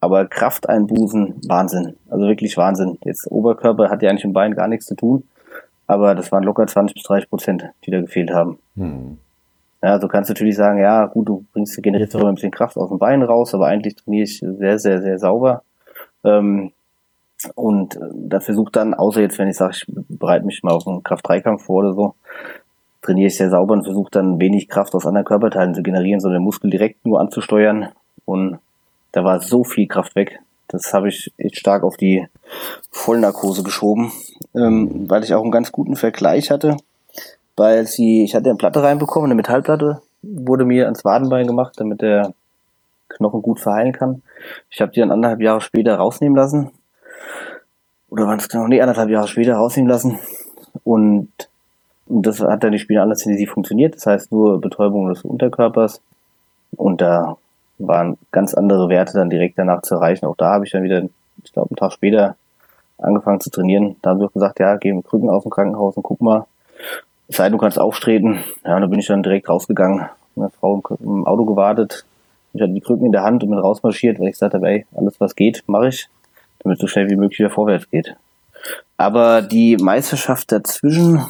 [0.01, 1.97] aber Krafteinbußen, Wahnsinn.
[2.09, 2.99] Also wirklich Wahnsinn.
[3.05, 5.25] Jetzt Oberkörper hat ja eigentlich im Bein gar nichts zu tun,
[5.87, 8.59] aber das waren locker 20 bis 30 Prozent, die da gefehlt haben.
[8.77, 9.19] Hm.
[9.85, 12.89] Ja, du kannst natürlich sagen, ja, gut, du bringst generierst darüber ein bisschen Kraft aus
[12.89, 15.63] dem Bein raus, aber eigentlich trainiere ich sehr, sehr, sehr sauber.
[16.25, 16.73] Ähm,
[17.55, 21.03] und da versucht dann, außer jetzt, wenn ich sage, ich bereite mich mal auf einen
[21.03, 22.15] Kraft-3-Kampf vor oder so,
[23.03, 26.41] trainiere ich sehr sauber und versuche dann wenig Kraft aus anderen Körperteilen zu generieren, sondern
[26.41, 27.91] den Muskel direkt nur anzusteuern.
[28.25, 28.61] Und
[29.13, 30.41] da war so viel Kraft weg.
[30.67, 32.27] Das habe ich echt stark auf die
[32.91, 34.13] Vollnarkose geschoben,
[34.55, 36.79] ähm, weil ich auch einen ganz guten Vergleich hatte
[37.57, 42.03] weil sie, ich hatte eine Platte reinbekommen, eine Metallplatte, wurde mir ans Wadenbein gemacht, damit
[42.03, 42.33] der
[43.09, 44.23] Knochen gut verheilen kann.
[44.71, 46.71] Ich habe die dann anderthalb Jahre später rausnehmen lassen.
[48.11, 50.19] Oder waren es genau, nee, anderthalb Jahre später rausnehmen lassen.
[50.83, 51.31] Und,
[52.07, 53.95] und das hat dann die Spinalanästhesie funktioniert.
[53.97, 56.01] Das heißt nur Betäubung des Unterkörpers.
[56.77, 57.37] Und da
[57.79, 60.27] waren ganz andere Werte dann direkt danach zu erreichen.
[60.27, 61.03] Auch da habe ich dann wieder,
[61.43, 62.37] ich glaube, einen Tag später
[62.99, 63.97] angefangen zu trainieren.
[64.03, 66.47] Da haben sie auch gesagt, ja, geh mit Krücken aus dem Krankenhaus und guck mal.
[67.29, 68.41] Es sei denn, du kannst auftreten.
[68.65, 70.09] Ja, und da bin ich dann direkt rausgegangen.
[70.35, 72.05] Meine Frau im Auto gewartet.
[72.53, 74.87] Ich hatte die Krücken in der Hand und bin rausmarschiert, weil ich gesagt habe, ey,
[74.95, 76.09] alles was geht, mache ich,
[76.61, 78.17] damit es so schnell wie möglich wieder vorwärts geht.
[78.97, 81.25] Aber die Meisterschaft dazwischen,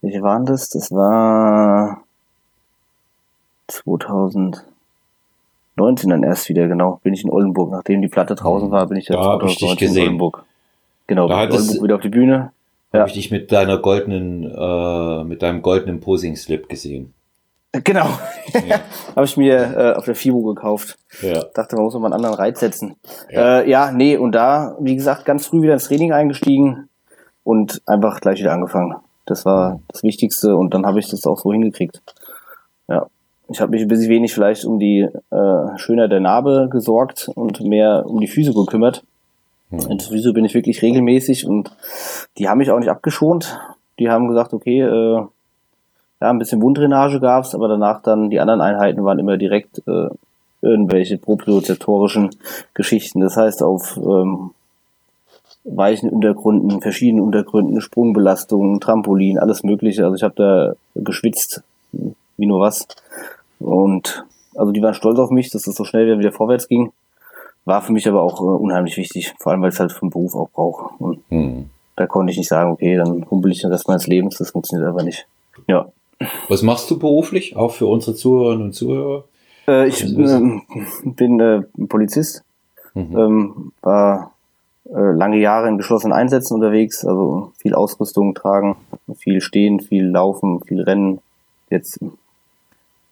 [0.00, 0.68] welche waren das?
[0.70, 2.02] Das war
[3.68, 4.64] 2019
[6.10, 7.70] dann erst wieder, genau, bin ich in Oldenburg.
[7.70, 10.44] Nachdem die Platte draußen war, bin ich dann da 2019 in Oldenburg.
[11.06, 12.52] Genau, da bin Oldenburg wieder auf die Bühne.
[12.92, 13.00] Ja.
[13.00, 17.14] Habe ich dich mit deiner goldenen, äh, mit deinem goldenen Posing-Slip gesehen.
[17.72, 18.06] Genau.
[18.68, 18.80] Ja.
[19.16, 20.98] Habe ich mir äh, auf der FIBO gekauft.
[21.22, 21.42] Ja.
[21.54, 22.96] Dachte, man muss noch mal einen anderen Reiz setzen.
[23.30, 23.60] Ja.
[23.60, 26.90] Äh, ja, nee, und da, wie gesagt, ganz früh wieder ins Training eingestiegen
[27.44, 28.96] und einfach gleich wieder angefangen.
[29.24, 32.02] Das war das Wichtigste und dann habe ich das auch so hingekriegt.
[32.88, 33.06] Ja.
[33.48, 37.60] Ich habe mich ein bisschen wenig vielleicht um die äh, Schönheit der Narbe gesorgt und
[37.60, 39.02] mehr um die Füße gekümmert.
[39.72, 39.90] Mhm.
[39.90, 41.74] In bin ich wirklich regelmäßig und
[42.38, 43.58] die haben mich auch nicht abgeschont.
[43.98, 45.22] Die haben gesagt, okay, äh,
[46.20, 50.08] ja, ein bisschen Wunddrainage gab's, aber danach dann die anderen Einheiten waren immer direkt äh,
[50.60, 52.30] irgendwelche propriozeptorischen
[52.74, 53.20] Geschichten.
[53.20, 54.50] Das heißt auf ähm,
[55.64, 60.04] weichen Untergründen, verschiedenen Untergründen, Sprungbelastungen, Trampolin, alles Mögliche.
[60.04, 61.62] Also ich habe da geschwitzt,
[62.36, 62.86] wie nur was.
[63.58, 66.92] Und also die waren stolz auf mich, dass das so schnell wieder vorwärts ging.
[67.64, 70.10] War für mich aber auch äh, unheimlich wichtig, vor allem weil ich es halt vom
[70.10, 71.02] Beruf auch brauche.
[71.02, 71.70] Und hm.
[71.96, 74.88] da konnte ich nicht sagen, okay, dann humpel ich den Rest meines Lebens, das funktioniert
[74.88, 75.26] aber nicht.
[75.68, 75.86] Ja.
[76.48, 79.24] Was machst du beruflich, auch für unsere Zuhörerinnen und Zuhörer?
[79.68, 80.60] Äh, ich äh,
[81.04, 82.42] bin Polizist,
[82.94, 83.16] mhm.
[83.16, 84.32] ähm, war
[84.88, 88.76] äh, lange Jahre in geschlossenen Einsätzen unterwegs, also viel Ausrüstung tragen,
[89.16, 91.20] viel stehen, viel laufen, viel rennen.
[91.70, 92.00] Jetzt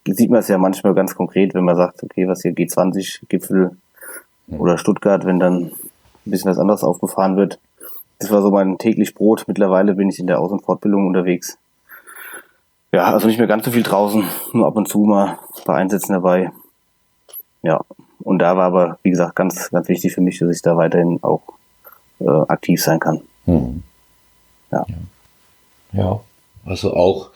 [0.05, 3.77] sieht man es ja manchmal ganz konkret, wenn man sagt, okay, was hier G20-Gipfel
[4.57, 5.71] oder Stuttgart, wenn dann
[6.25, 7.59] ein bisschen was anderes aufgefahren wird.
[8.19, 9.45] Das war so mein täglich Brot.
[9.47, 11.57] Mittlerweile bin ich in der Aus- und Fortbildung unterwegs.
[12.91, 15.77] Ja, also nicht mehr ganz so viel draußen, nur ab und zu mal ein paar
[15.77, 16.51] Einsätzen dabei.
[17.63, 17.81] Ja,
[18.19, 21.19] und da war aber, wie gesagt, ganz, ganz wichtig für mich, dass ich da weiterhin
[21.23, 21.41] auch
[22.19, 23.21] äh, aktiv sein kann.
[23.45, 23.83] Hm.
[24.71, 24.85] Ja.
[25.93, 26.19] ja.
[26.65, 27.29] also auch,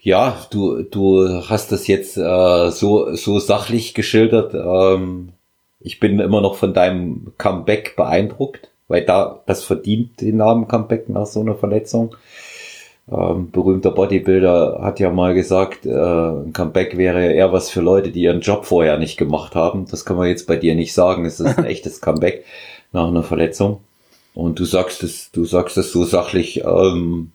[0.00, 4.54] ja, du, du hast das jetzt äh, so, so sachlich geschildert.
[4.54, 5.33] Ähm,
[5.84, 11.10] ich bin immer noch von deinem Comeback beeindruckt, weil da, das verdient den Namen Comeback
[11.10, 12.16] nach so einer Verletzung.
[13.12, 18.10] Ähm, berühmter Bodybuilder hat ja mal gesagt, äh, ein Comeback wäre eher was für Leute,
[18.10, 19.84] die ihren Job vorher nicht gemacht haben.
[19.90, 21.26] Das kann man jetzt bei dir nicht sagen.
[21.26, 22.46] Es ist ein echtes Comeback
[22.92, 23.80] nach einer Verletzung.
[24.32, 27.32] Und du sagst es, du sagst es so sachlich, ähm,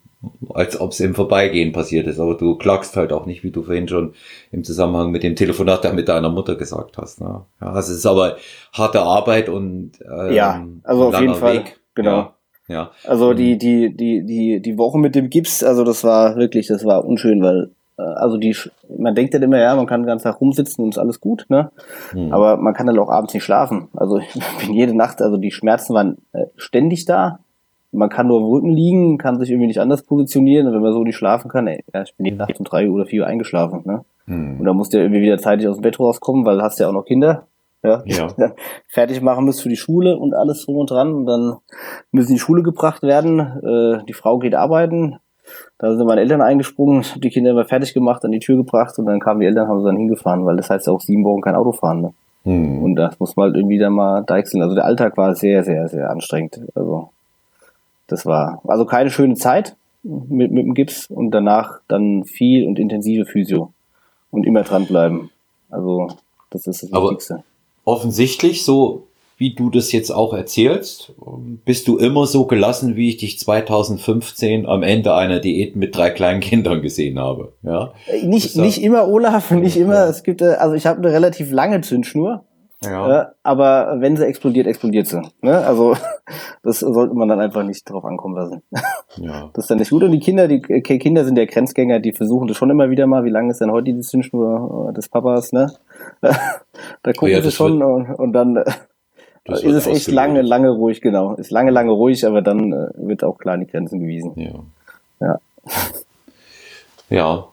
[0.54, 2.20] als ob es im Vorbeigehen passiert ist.
[2.20, 4.14] Aber du klagst halt auch nicht, wie du vorhin schon
[4.52, 7.22] im Zusammenhang mit dem Telefonat da mit deiner Mutter gesagt hast.
[7.22, 7.42] Ne?
[7.62, 8.38] Ja, es ist aber
[8.74, 11.80] harte Arbeit und ähm, ja, also auf jeden Fall, Weg.
[11.96, 12.18] genau.
[12.18, 12.34] Ja.
[12.68, 12.92] Ja.
[13.04, 16.86] Also die, die, die, die, die Woche mit dem Gips, also das war wirklich, das
[16.86, 18.56] war unschön, weil, äh, also die,
[18.96, 21.48] man denkt ja immer, ja, man kann den ganzen Tag rumsitzen und ist alles gut,
[21.50, 21.72] ne?
[22.12, 22.32] Hm.
[22.32, 23.88] Aber man kann dann auch abends nicht schlafen.
[23.96, 27.40] Also ich bin jede Nacht, also die Schmerzen waren äh, ständig da
[27.91, 30.67] man kann nur im Rücken liegen, kann sich irgendwie nicht anders positionieren.
[30.67, 32.89] Und wenn man so nicht schlafen kann, ey, ja, ich bin die Nacht um drei
[32.89, 33.82] oder vier Uhr eingeschlafen.
[33.86, 34.06] Ne?
[34.25, 34.60] Hm.
[34.60, 36.80] Und dann musst du ja irgendwie wieder zeitig aus dem Bett rauskommen, weil du hast
[36.80, 37.47] ja auch noch Kinder.
[37.82, 38.28] Ja, ja.
[38.88, 41.13] fertig machen musst für die Schule und alles drum und dran.
[41.13, 41.58] Und dann
[42.12, 43.39] müssen die Schule gebracht werden.
[43.39, 45.17] Äh, die Frau geht arbeiten.
[45.80, 49.08] Da sind meine Eltern eingesprungen, die Kinder immer fertig gemacht, an die Tür gebracht und
[49.08, 51.41] dann kamen die Eltern, haben sie dann hingefahren, weil das heißt ja auch sieben Wochen
[51.41, 52.02] kein Auto fahren.
[52.02, 52.13] Ne?
[52.43, 52.84] Hm.
[52.84, 54.62] Und das muss man halt irgendwie dann mal deichseln.
[54.62, 56.62] Also der Alltag war sehr, sehr, sehr anstrengend.
[56.75, 57.10] Also
[58.10, 62.80] das war also keine schöne Zeit mit, mit dem Gips und danach dann viel und
[62.80, 63.72] intensive Physio
[64.32, 65.30] und immer dranbleiben.
[65.69, 66.10] Also
[66.50, 67.43] das ist das Aber Wichtigste.
[67.86, 71.13] Offensichtlich, so wie du das jetzt auch erzählst,
[71.63, 76.10] bist du immer so gelassen, wie ich dich 2015 am Ende einer Diät mit drei
[76.10, 77.54] kleinen Kindern gesehen habe.
[77.63, 77.93] Ja?
[78.08, 79.93] Äh, nicht, nicht immer, Olaf, nicht immer.
[79.93, 80.10] Ja.
[80.10, 82.43] Es gibt, äh, also ich habe eine relativ lange Zündschnur.
[82.84, 83.22] Ja.
[83.22, 85.22] Äh, aber wenn sie explodiert, explodiert sie.
[85.42, 85.58] Ne?
[85.58, 85.96] Also
[86.63, 88.62] das sollte man dann einfach nicht drauf ankommen lassen.
[89.18, 89.50] Ja.
[89.54, 90.04] Das ist dann nicht gut.
[90.04, 93.26] Und die Kinder, die Kinder sind ja Grenzgänger, die versuchen das schon immer wieder mal.
[93.26, 95.52] Wie lange ist denn heute die Zündschnur des Papas?
[95.52, 95.74] Ne?
[96.22, 96.32] da
[97.13, 98.63] gucken oh ja, sie schon und, und dann
[99.50, 101.34] das ist es echt lange, lange ruhig, genau.
[101.34, 104.34] Ist lange, lange ruhig, aber dann äh, wird auch klar die Grenzen gewiesen.
[104.36, 104.63] Ja.
[105.20, 105.39] Ja.
[107.10, 107.48] ja.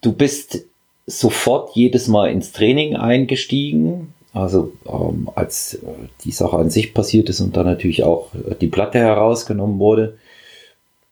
[0.00, 0.66] Du bist
[1.06, 4.14] sofort jedes Mal ins Training eingestiegen.
[4.32, 5.86] Also ähm, als äh,
[6.24, 10.18] die Sache an sich passiert ist und dann natürlich auch äh, die Platte herausgenommen wurde.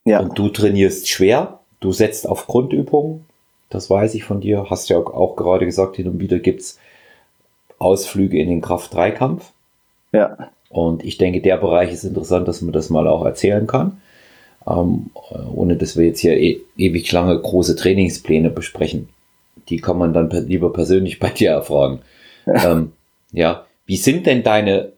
[0.04, 0.20] Ja.
[0.20, 1.61] Und du trainierst schwer.
[1.81, 3.24] Du setzt auf Grundübungen.
[3.70, 4.66] Das weiß ich von dir.
[4.70, 6.78] Hast ja auch gerade gesagt, hin und wieder gibt's
[7.78, 9.52] Ausflüge in den Kraft-3-Kampf.
[10.12, 10.50] Ja.
[10.70, 14.00] Und ich denke, der Bereich ist interessant, dass man das mal auch erzählen kann,
[14.66, 15.11] ähm,
[15.54, 19.09] ohne dass wir jetzt hier e ewig lange große Trainingspläne besprechen.
[19.68, 22.00] Die kann man dann lieber persönlich bei dir erfragen.
[22.46, 22.92] Ja, ähm,
[23.33, 23.64] ja.
[23.87, 24.93] wie sind denn deine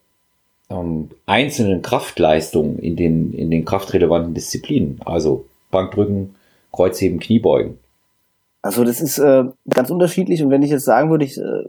[0.68, 5.00] ähm, einzelnen Kraftleistungen in den, in den kraftrelevanten Disziplinen?
[5.04, 6.34] Also Bankdrücken,
[6.72, 7.78] Kreuzheben, Kniebeugen.
[8.62, 11.64] Also das ist äh, ganz unterschiedlich und wenn ich jetzt sagen würde, ich äh,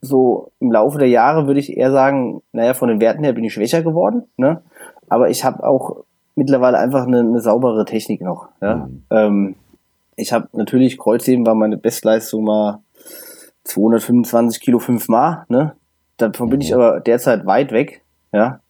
[0.00, 3.44] so im Laufe der Jahre würde ich eher sagen, naja, von den Werten her bin
[3.44, 4.62] ich schwächer geworden, ne?
[5.08, 8.48] Aber ich habe auch mittlerweile einfach eine, eine saubere Technik noch.
[8.60, 8.76] Ja?
[8.76, 9.02] Mhm.
[9.10, 9.54] Ähm,
[10.16, 12.80] ich habe natürlich Kreuzheben war meine Bestleistung mal
[13.64, 15.74] 225 Kilo fünfmal, ne?
[16.18, 16.80] Davon bin ich mhm.
[16.80, 18.02] aber derzeit weit weg,
[18.32, 18.60] ja.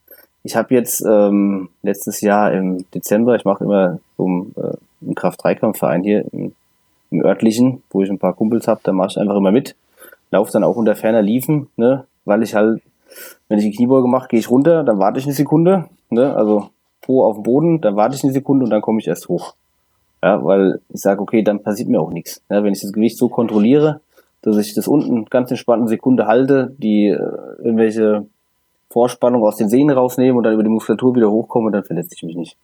[0.44, 5.14] Ich habe jetzt ähm, letztes Jahr im Dezember, ich mache immer so einen, äh, einen
[5.14, 6.54] Kraft-3-Kampfverein hier im,
[7.10, 9.74] im örtlichen, wo ich ein paar Kumpels habe, da mache ich einfach immer mit
[10.30, 12.82] laufe dann auch unter ferner Liefen, ne, weil ich halt,
[13.48, 16.70] wenn ich die Kniebeuge mache, gehe ich runter, dann warte ich eine Sekunde, ne, also
[17.00, 19.54] Po auf dem Boden, dann warte ich eine Sekunde und dann komme ich erst hoch.
[20.22, 22.42] Ja, weil ich sage, okay, dann passiert mir auch nichts.
[22.50, 24.00] Ja, wenn ich das Gewicht so kontrolliere,
[24.42, 27.18] dass ich das unten ganz entspannt eine Sekunde halte, die äh,
[27.58, 28.26] irgendwelche
[28.90, 32.22] Vorspannung aus den Sehnen rausnehme und dann über die Muskulatur wieder hochkomme, dann verletze ich
[32.22, 32.56] mich nicht.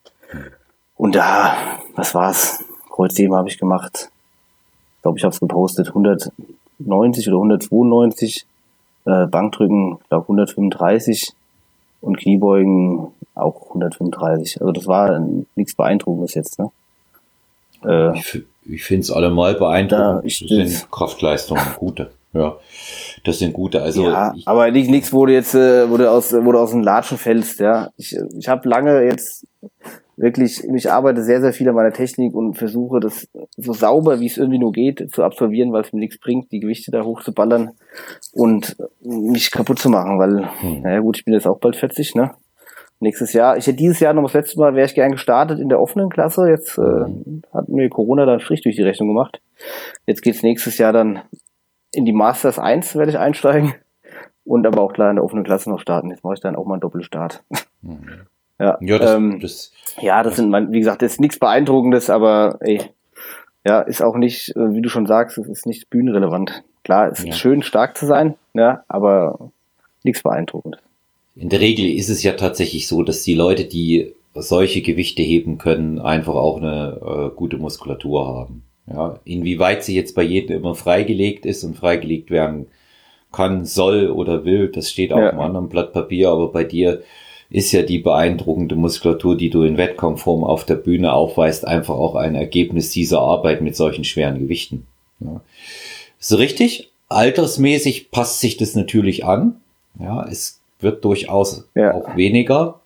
[0.96, 1.54] Und da,
[1.94, 2.64] was war's?
[2.90, 4.10] Kreuzheben habe ich gemacht.
[4.96, 5.88] Ich glaube, ich habe es gepostet.
[5.88, 6.30] 100,
[6.78, 8.46] 190 oder 192,
[9.06, 11.32] äh, Bankdrücken, ich glaube 135
[12.00, 14.60] und Kniebeugen auch 135.
[14.60, 15.18] Also das war
[15.56, 16.58] nichts Beeindruckendes jetzt.
[16.58, 16.70] Ne?
[17.82, 20.24] Äh, ich finde es allemal beeindruckend.
[20.24, 22.10] Ich, das sind Kraftleistungen gute.
[22.32, 22.56] Ja,
[23.22, 23.80] das sind gute.
[23.80, 26.82] Also ja, ich, aber nichts, wo du jetzt, äh, wo du aus, du aus dem
[26.82, 27.60] Latschen fällst.
[27.60, 29.46] Ja, ich, ich habe lange jetzt
[30.16, 34.26] wirklich, ich arbeite sehr, sehr viel an meiner Technik und versuche das so sauber, wie
[34.26, 37.70] es irgendwie nur geht, zu absolvieren, weil es mir nichts bringt, die Gewichte da hochzuballern
[38.32, 40.82] und mich kaputt zu machen, weil, hm.
[40.82, 42.32] naja gut, ich bin jetzt auch bald 40, ne?
[43.00, 45.68] Nächstes Jahr, ich hätte dieses Jahr noch das letzte Mal, wäre ich gern gestartet in
[45.68, 47.04] der offenen Klasse, jetzt äh,
[47.52, 49.40] hat mir Corona dann Strich durch die Rechnung gemacht.
[50.06, 51.20] Jetzt geht's nächstes Jahr dann
[51.92, 53.74] in die Masters 1, werde ich einsteigen
[54.44, 56.10] und aber auch klar in der offenen Klasse noch starten.
[56.10, 57.42] Jetzt mache ich dann auch mal einen Doppelstart.
[57.82, 58.26] Mhm.
[58.58, 62.58] Ja, ja, das, ähm, das, ja, das, sind, wie gesagt, das ist nichts Beeindruckendes, aber
[62.60, 62.80] ey,
[63.66, 66.62] ja, ist auch nicht, äh, wie du schon sagst, es ist nicht bühnenrelevant.
[66.84, 67.30] Klar, es ja.
[67.30, 69.50] ist schön, stark zu sein, ja, aber
[70.04, 70.78] nichts beeindruckend.
[71.36, 75.58] In der Regel ist es ja tatsächlich so, dass die Leute, die solche Gewichte heben
[75.58, 77.00] können, einfach auch eine
[77.32, 78.62] äh, gute Muskulatur haben.
[78.86, 82.66] Ja, inwieweit sie jetzt bei jedem immer freigelegt ist und freigelegt werden
[83.32, 85.30] kann, soll oder will, das steht auf ja.
[85.30, 87.02] einem anderen Blatt Papier, aber bei dir
[87.50, 92.14] ist ja die beeindruckende Muskulatur, die du in Wettkampfform auf der Bühne aufweist, einfach auch
[92.14, 94.86] ein Ergebnis dieser Arbeit mit solchen schweren Gewichten.
[95.20, 95.40] Ja.
[96.18, 99.56] So richtig, altersmäßig passt sich das natürlich an.
[99.98, 101.92] Ja, es wird durchaus ja.
[101.92, 102.80] auch weniger.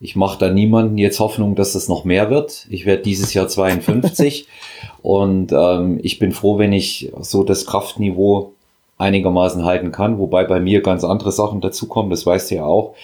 [0.00, 2.66] Ich mache da niemanden jetzt Hoffnung, dass es noch mehr wird.
[2.70, 4.48] Ich werde dieses Jahr 52
[5.02, 8.52] und ähm, ich bin froh, wenn ich so das Kraftniveau
[8.96, 12.94] einigermaßen halten kann, wobei bei mir ganz andere Sachen dazukommen, das weißt du ja auch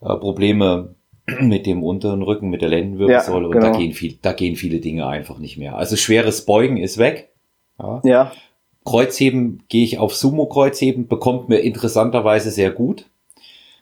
[0.00, 0.94] äh, Probleme
[1.40, 3.56] mit dem unteren Rücken, mit der Lendenwirbelsäule ja, genau.
[3.56, 3.78] und da genau.
[3.78, 5.76] gehen, viel, da gehen viele Dinge einfach nicht mehr.
[5.76, 7.30] Also schweres Beugen ist weg.
[7.78, 8.00] Ja.
[8.04, 8.32] ja.
[8.84, 13.06] Kreuzheben gehe ich auf Sumo-Kreuzheben, bekommt mir interessanterweise sehr gut.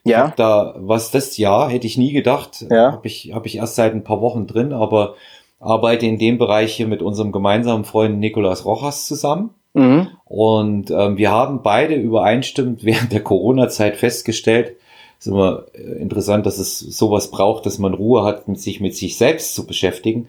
[0.05, 0.33] Ja.
[0.37, 2.67] Da, was das ja, hätte ich nie gedacht.
[2.71, 2.93] Ja.
[2.93, 5.15] Habe ich, hab ich erst seit ein paar Wochen drin, aber
[5.61, 9.51] arbeite in dem Bereich hier mit unserem gemeinsamen Freund Nicolas Rojas zusammen.
[9.75, 10.09] Mhm.
[10.25, 14.77] Und ähm, wir haben beide übereinstimmend während der Corona-Zeit festgestellt,
[15.19, 19.17] ist immer äh, interessant, dass es sowas braucht, dass man Ruhe hat, sich mit sich
[19.17, 20.29] selbst zu beschäftigen,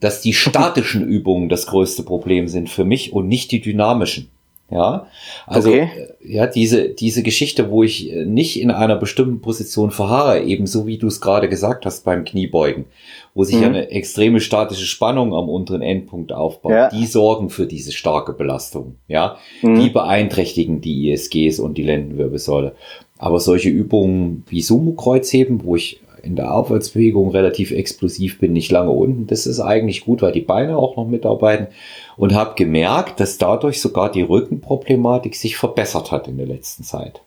[0.00, 4.30] dass die statischen Übungen das größte Problem sind für mich und nicht die dynamischen.
[4.72, 5.06] Ja,
[5.46, 5.90] also okay.
[6.22, 10.86] Äh, ja, diese, diese Geschichte, wo ich äh, nicht in einer bestimmten Position verharre, ebenso
[10.86, 12.86] wie du es gerade gesagt hast beim Kniebeugen,
[13.34, 13.64] wo sich mhm.
[13.64, 16.88] eine extreme statische Spannung am unteren Endpunkt aufbaut, ja.
[16.88, 18.96] die sorgen für diese starke Belastung.
[19.08, 19.80] Ja, mhm.
[19.80, 22.74] die beeinträchtigen die ISGs und die Lendenwirbelsäule.
[23.18, 28.90] Aber solche Übungen wie Sumo-Kreuzheben, wo ich in der Aufwärtsbewegung relativ explosiv bin, nicht lange
[28.90, 29.26] unten.
[29.26, 31.68] Das ist eigentlich gut, weil die Beine auch noch mitarbeiten
[32.16, 37.20] und habe gemerkt, dass dadurch sogar die Rückenproblematik sich verbessert hat in der letzten Zeit.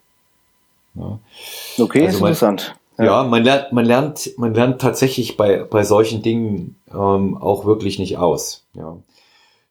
[0.96, 1.20] Ja.
[1.78, 2.76] Okay, also man, interessant.
[2.98, 3.06] Ja.
[3.06, 8.00] ja, man lernt, man lernt, man lernt tatsächlich bei, bei solchen Dingen ähm, auch wirklich
[8.00, 8.66] nicht aus.
[8.74, 8.96] Ja.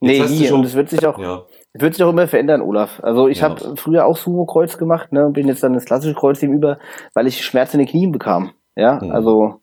[0.00, 0.46] Jetzt nee, nie.
[0.46, 1.42] Schon, und es wird sich auch, ja.
[1.72, 3.00] wird sich auch immer verändern, Olaf.
[3.02, 3.48] Also ich ja.
[3.48, 6.78] habe früher auch Sumo-Kreuz gemacht, ne, und bin jetzt dann ins klassische Kreuzheben über,
[7.14, 8.50] weil ich Schmerzen in den Knien bekam.
[8.76, 9.12] Ja, mhm.
[9.12, 9.60] also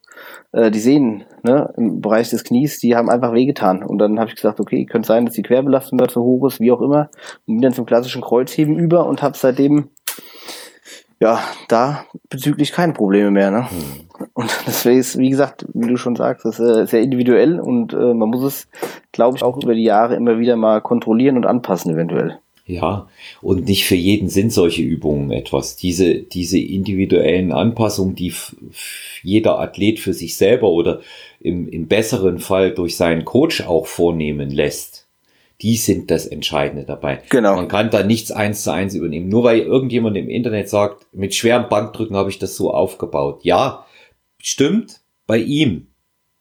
[0.52, 3.84] äh, die Sehnen ne, im Bereich des Knies, die haben einfach wehgetan.
[3.84, 6.60] Und dann habe ich gesagt, okay, könnte sein, dass die Querbelastung da zu hoch ist,
[6.60, 7.10] wie auch immer.
[7.46, 9.90] Und bin dann zum klassischen Kreuzheben über und habe seitdem
[11.20, 13.52] ja da bezüglich keine Probleme mehr.
[13.52, 13.68] Ne?
[13.70, 14.28] Mhm.
[14.34, 18.14] Und deswegen ist, wie gesagt, wie du schon sagst, ist äh, sehr individuell und äh,
[18.14, 18.68] man muss es,
[19.12, 22.40] glaube ich, auch über die Jahre immer wieder mal kontrollieren und anpassen eventuell.
[22.66, 23.10] Ja,
[23.42, 25.76] und nicht für jeden sind solche Übungen etwas.
[25.76, 28.34] Diese, diese individuellen Anpassungen, die
[29.24, 31.02] jeder Athlet für sich selber oder
[31.40, 35.08] im, im besseren Fall durch seinen Coach auch vornehmen lässt,
[35.62, 37.22] die sind das Entscheidende dabei.
[37.30, 37.56] Genau.
[37.56, 39.30] Man kann da nichts eins zu eins übernehmen.
[39.30, 43.42] Nur weil irgendjemand im Internet sagt, mit schweren Bankdrücken habe ich das so aufgebaut.
[43.44, 43.86] Ja,
[44.40, 45.88] stimmt, bei ihm.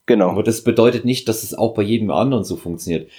[0.06, 0.30] Genau.
[0.30, 3.10] Aber das bedeutet nicht, dass es auch bei jedem anderen so funktioniert.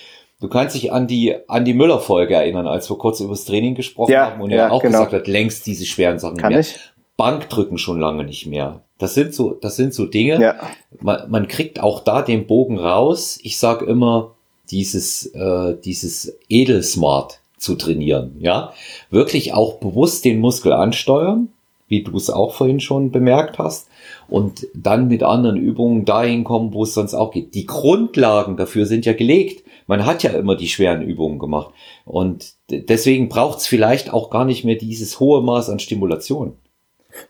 [0.41, 3.75] Du kannst dich an die, an die Müller-Folge erinnern, als wir kurz über das Training
[3.75, 4.99] gesprochen ja, haben und ja, er auch genau.
[4.99, 6.61] gesagt hat, längst diese schweren Sachen Kann mehr.
[6.61, 6.79] Ich?
[7.15, 8.81] Bankdrücken schon lange nicht mehr.
[8.97, 10.41] Das sind so, das sind so Dinge.
[10.41, 10.55] Ja.
[10.99, 13.39] Man, man kriegt auch da den Bogen raus.
[13.43, 14.31] Ich sag immer,
[14.71, 18.73] dieses, äh, dieses Edelsmart zu trainieren, ja.
[19.11, 21.49] Wirklich auch bewusst den Muskel ansteuern,
[21.87, 23.89] wie du es auch vorhin schon bemerkt hast,
[24.27, 27.53] und dann mit anderen Übungen dahin kommen, wo es sonst auch geht.
[27.53, 31.73] Die Grundlagen dafür sind ja gelegt man hat ja immer die schweren Übungen gemacht.
[32.05, 36.53] Und deswegen braucht es vielleicht auch gar nicht mehr dieses hohe Maß an Stimulation.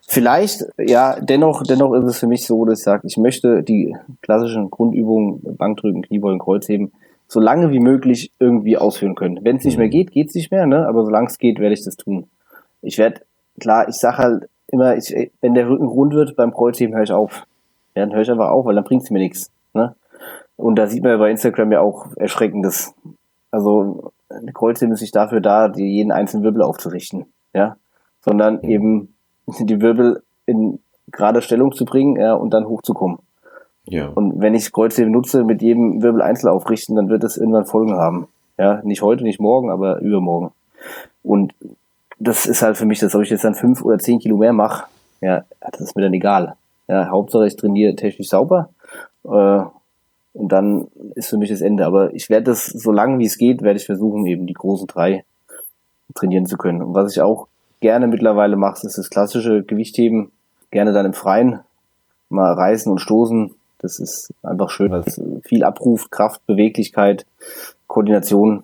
[0.07, 3.95] Vielleicht, ja, dennoch, dennoch ist es für mich so, dass ich sage, ich möchte die
[4.21, 6.91] klassischen Grundübungen, Bankdrücken, Kniebeugen, Kreuzheben,
[7.27, 9.39] so lange wie möglich irgendwie ausführen können.
[9.43, 9.91] Wenn es nicht mehr mhm.
[9.91, 10.87] geht, geht es nicht mehr, ne?
[10.87, 12.27] aber solange es geht, werde ich das tun.
[12.81, 13.21] Ich werde,
[13.59, 17.11] klar, ich sage halt immer, ich, wenn der Rücken rund wird beim Kreuzheben, höre ich
[17.11, 17.47] auf.
[17.95, 19.51] Ja, dann höre ich einfach auf, weil dann bringt es mir nichts.
[19.73, 19.95] Ne?
[20.55, 22.93] Und da sieht man ja bei Instagram ja auch Erschreckendes.
[23.49, 27.75] Also eine Kreuzheben ist nicht dafür da, die jeden einzelnen Wirbel aufzurichten, ja,
[28.21, 29.13] sondern eben
[29.59, 30.79] die Wirbel in
[31.11, 33.19] gerade Stellung zu bringen, ja, und dann hochzukommen.
[33.85, 34.07] Ja.
[34.07, 37.95] Und wenn ich Kreuzheben nutze, mit jedem Wirbel einzeln aufrichten, dann wird es irgendwann Folgen
[37.95, 38.27] haben.
[38.57, 40.51] Ja, nicht heute, nicht morgen, aber übermorgen.
[41.23, 41.53] Und
[42.19, 44.53] das ist halt für mich, dass ob ich jetzt dann fünf oder zehn Kilo mehr
[44.53, 44.85] mache,
[45.19, 46.55] ja, das ist mir dann egal.
[46.87, 48.69] Ja, Hauptsache ich trainiere technisch sauber
[49.23, 49.61] äh,
[50.33, 51.85] und dann ist für mich das Ende.
[51.85, 54.87] Aber ich werde das, so lange wie es geht, werde ich versuchen, eben die großen
[54.87, 55.23] drei
[56.13, 56.81] trainieren zu können.
[56.81, 57.47] Und was ich auch
[57.79, 60.31] gerne mittlerweile mache, ist das klassische Gewichtheben.
[60.71, 61.59] Gerne dann im Freien
[62.29, 63.53] mal reißen und stoßen.
[63.79, 67.25] Das ist einfach schön, weil es viel abruft, Kraft, Beweglichkeit,
[67.87, 68.63] Koordination.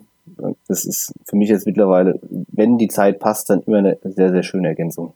[0.67, 4.43] Das ist für mich jetzt mittlerweile, wenn die Zeit passt, dann immer eine sehr, sehr
[4.43, 5.13] schöne Ergänzung.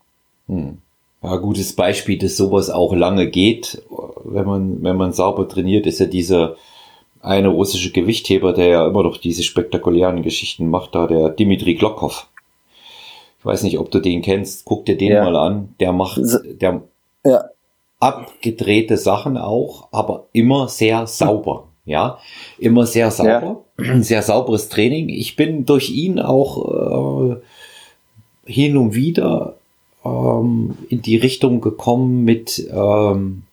[0.47, 0.79] Hm.
[1.23, 3.84] Ja, gutes Beispiel, dass sowas auch lange geht,
[4.23, 6.55] wenn man, wenn man sauber trainiert, ist ja dieser
[7.21, 12.27] eine russische Gewichtheber, der ja immer noch diese spektakulären Geschichten macht, da der Dimitri Glokov.
[13.39, 14.65] Ich weiß nicht, ob du den kennst.
[14.65, 15.23] Guck dir den ja.
[15.23, 15.75] mal an.
[15.79, 16.81] Der macht, der
[17.25, 17.46] ja.
[18.00, 21.67] abgedrehte Sachen auch, aber immer sehr sauber.
[21.85, 22.19] Ja,
[22.60, 23.63] immer sehr sauber.
[23.79, 24.02] Ja.
[24.04, 25.10] Sehr sauberes Training.
[25.10, 27.35] Ich bin durch ihn auch äh,
[28.46, 29.56] hin und wieder
[30.06, 33.43] ähm, in die Richtung gekommen, mit ähm,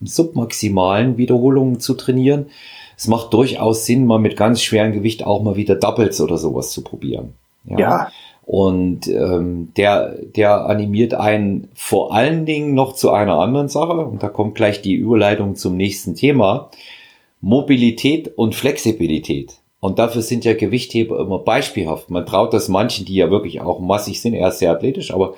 [0.00, 2.46] submaximalen Wiederholungen zu trainieren.
[2.96, 6.70] Es macht durchaus Sinn, mal mit ganz schwerem Gewicht auch mal wieder Doubles oder sowas
[6.70, 7.34] zu probieren.
[7.64, 7.78] Ja.
[7.78, 8.12] ja.
[8.44, 14.04] Und ähm, der, der animiert einen vor allen Dingen noch zu einer anderen Sache.
[14.04, 16.70] Und da kommt gleich die Überleitung zum nächsten Thema.
[17.40, 19.60] Mobilität und Flexibilität.
[19.78, 22.10] Und dafür sind ja Gewichtheber immer beispielhaft.
[22.10, 25.34] Man traut das manchen, die ja wirklich auch massig sind, er ist sehr athletisch, aber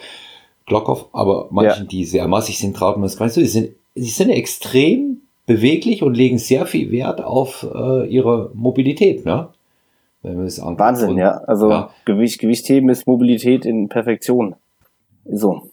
[0.67, 1.89] Glockhoff, aber manchen, ja.
[1.89, 3.41] die sehr massig sind, traut man es gar nicht so.
[3.41, 9.25] Die sind, die sind extrem beweglich und legen sehr viel Wert auf äh, ihre Mobilität,
[9.25, 9.49] ne?
[10.23, 11.33] Wahnsinn, und, ja.
[11.47, 11.91] Also ja.
[12.05, 14.55] Gewicht, Gewichtheben ist Mobilität in Perfektion.
[15.25, 15.69] So.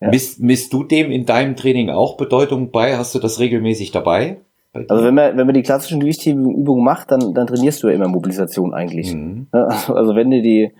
[0.00, 0.10] Ja.
[0.10, 2.96] Misst, misst du dem in deinem Training auch Bedeutung bei?
[2.96, 4.40] Hast du das regelmäßig dabei?
[4.72, 8.08] Also wenn man, wenn man die klassischen Gewichthebenübungen macht, dann, dann trainierst du ja immer
[8.08, 9.14] Mobilisation eigentlich.
[9.14, 9.48] Mhm.
[9.52, 10.70] Also, also wenn du die,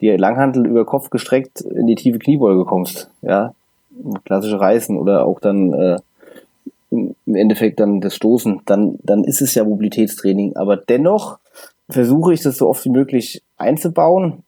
[0.00, 3.54] die Langhantel über Kopf gestreckt in die tiefe Kniebeuge kommst, ja,
[4.24, 5.98] klassische Reißen oder auch dann äh,
[6.90, 10.56] im Endeffekt dann das Stoßen, dann, dann ist es ja Mobilitätstraining.
[10.56, 11.38] Aber dennoch
[11.90, 14.44] versuche ich das so oft wie möglich einzubauen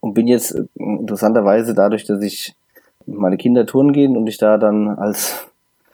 [0.00, 2.54] und bin jetzt äh, interessanterweise dadurch, dass ich
[3.06, 5.46] meine Kinder touren gehen und ich da dann als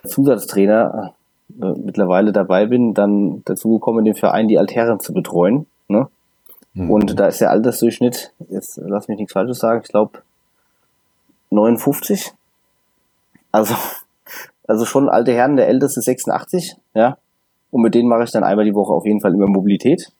[0.07, 1.15] Zusatztrainer
[1.61, 5.67] äh, mittlerweile dabei bin, dann dazu gekommen, den Verein die Altären zu betreuen.
[6.75, 6.91] Mhm.
[6.91, 10.23] Und da ist der Altersdurchschnitt, jetzt lass mich nichts Falsches sagen, ich glaube
[11.51, 12.33] 59.
[13.53, 13.75] Also,
[14.67, 17.19] also schon alte Herren, der älteste 86, ja.
[17.71, 20.11] Und mit denen mache ich dann einmal die Woche auf jeden Fall immer Mobilität.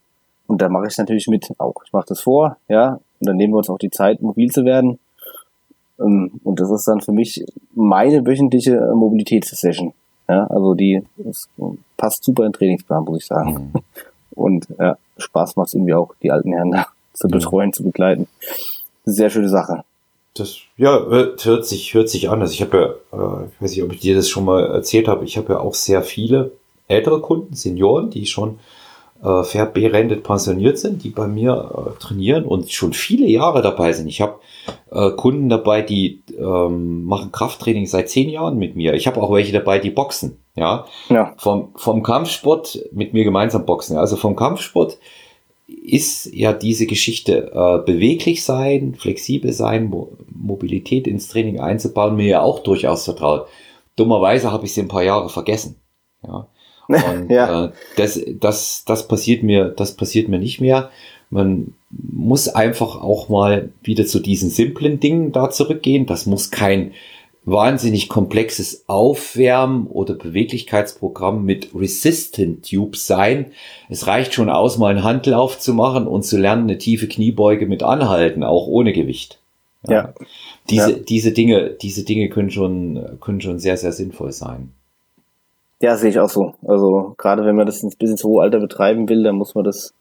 [0.47, 1.75] Und da mache ich natürlich mit auch.
[1.85, 2.95] Ich mache das vor, ja.
[3.21, 4.99] Und dann nehmen wir uns auch die Zeit, mobil zu werden.
[6.01, 7.45] Ähm, und das ist dann für mich
[7.75, 9.93] meine wöchentliche Mobilitätssession.
[10.29, 11.03] Ja, also die
[11.97, 13.73] passt super in den Trainingsplan, muss ich sagen.
[13.73, 13.81] Mhm.
[14.31, 17.33] Und ja, Spaß macht es irgendwie auch, die alten Herren da zu mhm.
[17.33, 17.73] betreuen, mhm.
[17.73, 18.29] zu begleiten.
[19.05, 19.85] Sehr schöne Sache.
[20.35, 22.41] Das ja hört sich hört sich an.
[22.41, 25.09] Also ich habe ja, äh, ich weiß nicht, ob ich dir das schon mal erzählt
[25.09, 25.25] habe.
[25.25, 26.53] Ich habe ja auch sehr viele
[26.87, 28.59] ältere Kunden, Senioren, die schon
[29.23, 33.93] äh, fair berendet pensioniert sind, die bei mir äh, trainieren und schon viele Jahre dabei
[33.93, 34.09] sind.
[34.09, 34.41] Ich habe
[34.91, 38.95] äh, Kunden dabei, die ähm, machen Krafttraining seit zehn Jahren mit mir.
[38.95, 40.39] Ich habe auch welche dabei, die boxen.
[40.57, 41.35] Ja, ja.
[41.39, 43.97] Vom, vom Kampfsport mit mir gemeinsam boxen.
[43.97, 44.99] Also vom Kampfsport
[45.83, 52.27] ist ja diese Geschichte äh, beweglich sein, flexibel sein, Mo Mobilität ins Training einzubauen, mir
[52.27, 53.47] ja auch durchaus vertraut.
[53.95, 55.77] Dummerweise habe ich sie ein paar Jahre vergessen.
[56.27, 56.47] Ja.
[56.89, 57.67] Und ja.
[57.67, 60.91] äh, das, das, das passiert mir, das passiert mir nicht mehr.
[61.29, 66.07] Man muss einfach auch mal wieder zu diesen simplen Dingen da zurückgehen.
[66.07, 66.93] Das muss kein
[67.45, 73.53] wahnsinnig komplexes Aufwärmen oder Beweglichkeitsprogramm mit Resistant Tubes sein.
[73.89, 77.67] Es reicht schon aus, mal einen Handlauf zu machen und zu lernen, eine tiefe Kniebeuge
[77.67, 79.39] mit Anhalten, auch ohne Gewicht.
[79.87, 79.93] Ja.
[79.93, 80.15] ja.
[80.69, 80.99] Diese, ja.
[80.99, 84.73] diese Dinge, diese Dinge können schon, können schon sehr, sehr sinnvoll sein.
[85.81, 86.55] Ja, sehe ich auch so.
[86.67, 89.95] Also gerade wenn man das bis ins hohe Alter betreiben will, dann muss man das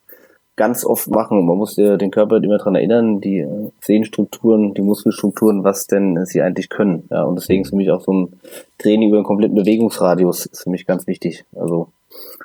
[0.60, 1.46] ganz oft machen.
[1.46, 3.48] Man muss ja den Körper immer dran erinnern, die
[3.80, 7.08] Sehnenstrukturen, die Muskelstrukturen, was denn sie eigentlich können.
[7.10, 8.34] Ja, und deswegen ist für mich auch so ein
[8.78, 11.46] Training über den kompletten Bewegungsradius ist für mich ganz wichtig.
[11.56, 11.88] Also,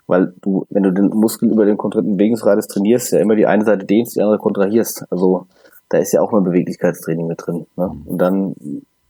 [0.07, 3.65] weil du, wenn du den Muskel über den kompletten Bewegungsradius trainierst, ja immer die eine
[3.65, 5.07] Seite dehnst, die andere kontrahierst.
[5.11, 5.47] Also,
[5.89, 7.67] da ist ja auch mal Beweglichkeitstraining mit drin.
[7.77, 7.97] Ne?
[8.07, 8.55] Und dann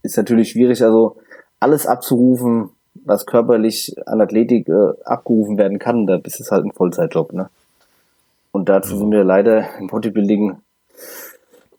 [0.02, 1.16] ist natürlich schwierig, also
[1.60, 2.70] alles abzurufen,
[3.04, 7.50] was körperlich an Athletik äh, abgerufen werden kann, da ist es halt ein Vollzeitjob, ne?
[8.54, 10.58] Und dazu sind wir leider im Bodybuilding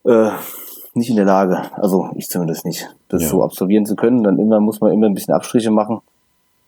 [0.04, 0.30] äh,
[0.92, 3.28] nicht in der Lage, also ich zumindest nicht, das ja.
[3.28, 4.22] so absolvieren zu können.
[4.22, 6.02] Dann immer muss man immer ein bisschen Abstriche machen.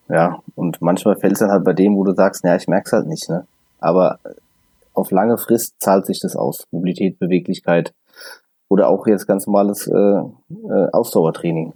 [0.08, 2.90] Ja, und manchmal fällt es dann halt bei dem, wo du sagst, naja, ich merk's
[2.90, 3.46] halt nicht, ne?
[3.80, 4.18] Aber
[4.94, 6.66] auf lange Frist zahlt sich das aus.
[6.70, 7.92] Mobilität, Beweglichkeit
[8.70, 11.74] oder auch jetzt ganz normales äh, äh, Ausdauertraining.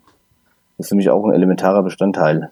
[0.79, 2.51] Das ist für mich auch ein elementarer Bestandteil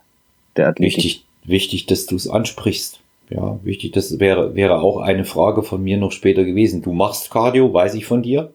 [0.59, 0.99] der Athletik.
[0.99, 3.01] Wichtig, wichtig dass du es ansprichst.
[3.31, 6.83] Ja, wichtig, das wäre, wäre auch eine Frage von mir noch später gewesen.
[6.83, 8.53] Du machst Cardio, weiß ich von dir.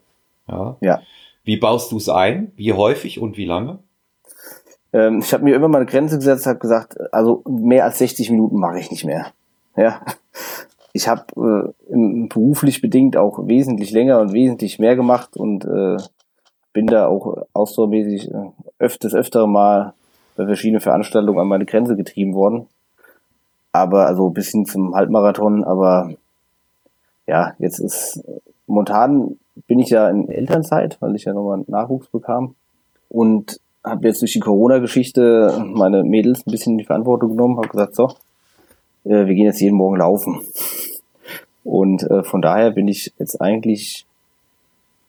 [0.49, 0.75] Ja.
[0.81, 1.01] ja.
[1.45, 2.51] Wie baust du es ein?
[2.57, 3.79] Wie häufig und wie lange?
[4.91, 8.29] Ähm, ich habe mir immer mal eine Grenze gesetzt, habe gesagt, also mehr als 60
[8.31, 9.27] Minuten mache ich nicht mehr.
[9.77, 10.01] Ja.
[10.93, 15.97] Ich habe äh, beruflich bedingt auch wesentlich länger und wesentlich mehr gemacht und äh,
[16.71, 19.93] bin da auch ausdauermäßig äh, öfters öftere Mal
[20.37, 22.67] bei verschiedenen Veranstaltungen an meine Grenze getrieben worden.
[23.75, 26.11] Aber also bis hin zum Halbmarathon, aber
[27.27, 28.23] ja, jetzt ist
[28.67, 32.55] momentan bin ich ja in Elternzeit, weil ich ja nochmal Nachwuchs bekam
[33.09, 37.69] und habe jetzt durch die Corona-Geschichte meine Mädels ein bisschen in die Verantwortung genommen, habe
[37.69, 38.09] gesagt, so,
[39.05, 40.41] äh, wir gehen jetzt jeden Morgen laufen.
[41.63, 44.05] Und äh, von daher bin ich jetzt eigentlich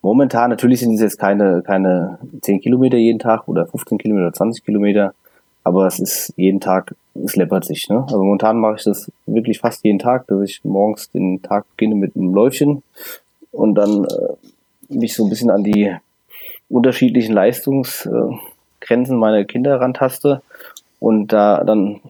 [0.06, 4.34] Momentan, natürlich sind es jetzt keine, keine 10 Kilometer jeden Tag oder 15 Kilometer oder
[4.34, 5.14] 20 Kilometer,
[5.64, 6.94] aber es ist jeden Tag,
[7.24, 7.88] es läppert sich.
[7.88, 8.02] Ne?
[8.02, 11.94] Also momentan mache ich das wirklich fast jeden Tag, dass ich morgens den Tag beginne
[11.94, 12.82] mit einem Läufchen
[13.52, 15.94] und dann äh, mich so ein bisschen an die
[16.68, 20.42] unterschiedlichen Leistungsgrenzen meiner Kinder rantaste
[21.00, 22.00] und da dann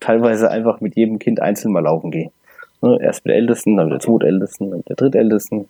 [0.00, 2.30] teilweise einfach mit jedem Kind einzeln mal laufen gehe.
[2.82, 2.98] Ne?
[3.00, 5.68] Erst mit der Ältesten, dann mit der Zweitältesten, dann mit der Drittältesten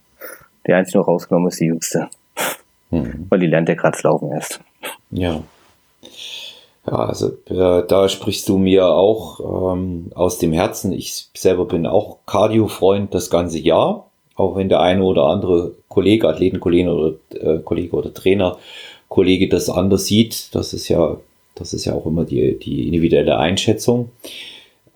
[0.66, 2.08] der einzige noch rausgenommen ist die jüngste.
[2.90, 3.26] Mhm.
[3.28, 4.60] Weil die lernt ja gerade laufen erst.
[5.10, 5.42] Ja.
[6.86, 10.92] Ja, also äh, da sprichst du mir auch ähm, aus dem Herzen.
[10.92, 16.28] Ich selber bin auch Cardio-Freund das ganze Jahr, auch wenn der eine oder andere Kollege,
[16.28, 18.56] Athletenkollege oder äh, Kollege oder Trainer,
[19.08, 20.54] Kollege das anders sieht.
[20.54, 21.16] Das ist ja,
[21.56, 24.10] das ist ja auch immer die, die individuelle Einschätzung.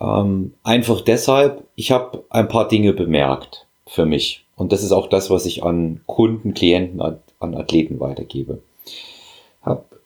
[0.01, 4.45] Ähm, einfach deshalb, ich habe ein paar Dinge bemerkt für mich.
[4.57, 8.61] Und das ist auch das, was ich an Kunden, Klienten, an, an Athleten weitergebe.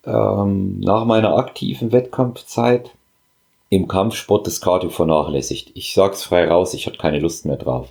[0.06, 2.90] Ähm, nach meiner aktiven Wettkampfzeit
[3.70, 5.72] im Kampfsport das Cardio vernachlässigt.
[5.74, 7.88] Ich sag's frei raus, ich hatte keine Lust mehr drauf.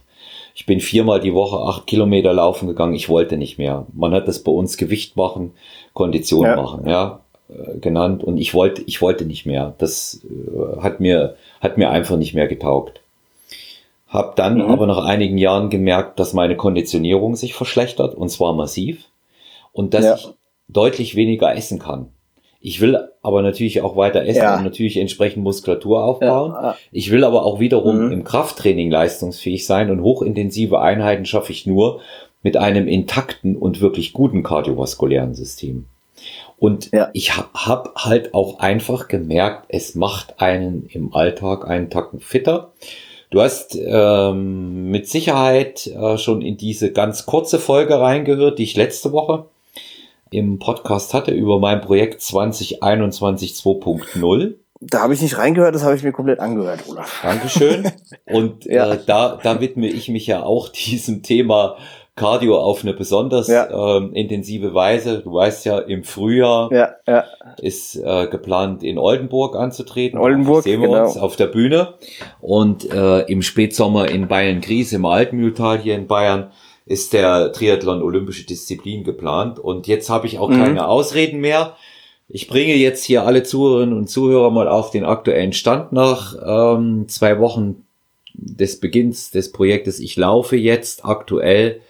[0.56, 2.94] Ich bin viermal die Woche acht Kilometer laufen gegangen.
[2.94, 3.86] Ich wollte nicht mehr.
[3.94, 5.54] Man hat das bei uns Gewicht machen,
[5.94, 6.56] Kondition ja.
[6.56, 8.24] machen, ja, äh, genannt.
[8.24, 9.74] Und ich wollte, ich wollte nicht mehr.
[9.80, 13.02] Das äh, hat mir, hat mir einfach nicht mehr getaugt.
[14.08, 14.70] Hab dann mhm.
[14.70, 19.06] aber nach einigen Jahren gemerkt, dass meine Konditionierung sich verschlechtert und zwar massiv
[19.72, 20.16] und dass ja.
[20.16, 20.30] ich
[20.68, 22.10] deutlich weniger essen kann.
[22.66, 24.58] Ich will aber natürlich auch weiter essen ja.
[24.58, 26.54] und natürlich entsprechend Muskulatur aufbauen.
[26.54, 26.78] Ja.
[26.94, 28.12] Ich will aber auch wiederum mhm.
[28.14, 32.00] im Krafttraining leistungsfähig sein und hochintensive Einheiten schaffe ich nur
[32.42, 35.88] mit einem intakten und wirklich guten kardiovaskulären System.
[36.58, 37.10] Und ja.
[37.12, 42.72] ich habe hab halt auch einfach gemerkt, es macht einen im Alltag einen Tacken fitter.
[43.30, 48.78] Du hast ähm, mit Sicherheit äh, schon in diese ganz kurze Folge reingehört, die ich
[48.78, 49.48] letzte Woche
[50.34, 54.56] im Podcast hatte über mein Projekt 2021 2.0.
[54.82, 57.22] Da habe ich nicht reingehört, das habe ich mir komplett angehört, Olaf.
[57.22, 57.92] Dankeschön.
[58.26, 58.94] Und ja.
[58.94, 61.78] äh, da, da widme ich mich ja auch diesem Thema
[62.16, 63.98] Cardio auf eine besonders ja.
[63.98, 65.22] ähm, intensive Weise.
[65.22, 67.24] Du weißt ja, im Frühjahr ja, ja.
[67.58, 70.20] ist äh, geplant, in Oldenburg anzutreten.
[70.20, 71.06] Oldenburg, sehen wir genau.
[71.06, 71.96] uns auf der Bühne.
[72.40, 76.52] Und äh, im Spätsommer in Bayern-Gries, im Altmühltal hier in Bayern,
[76.86, 79.60] ist der Triathlon olympische Disziplin geplant.
[79.60, 80.60] Und jetzt habe ich auch mhm.
[80.60, 81.76] keine Ausreden mehr.
[82.28, 87.08] Ich bringe jetzt hier alle Zuhörerinnen und Zuhörer mal auf den aktuellen Stand nach ähm,
[87.08, 87.86] zwei Wochen
[88.34, 90.00] des Beginns des Projektes.
[90.00, 91.82] Ich laufe jetzt aktuell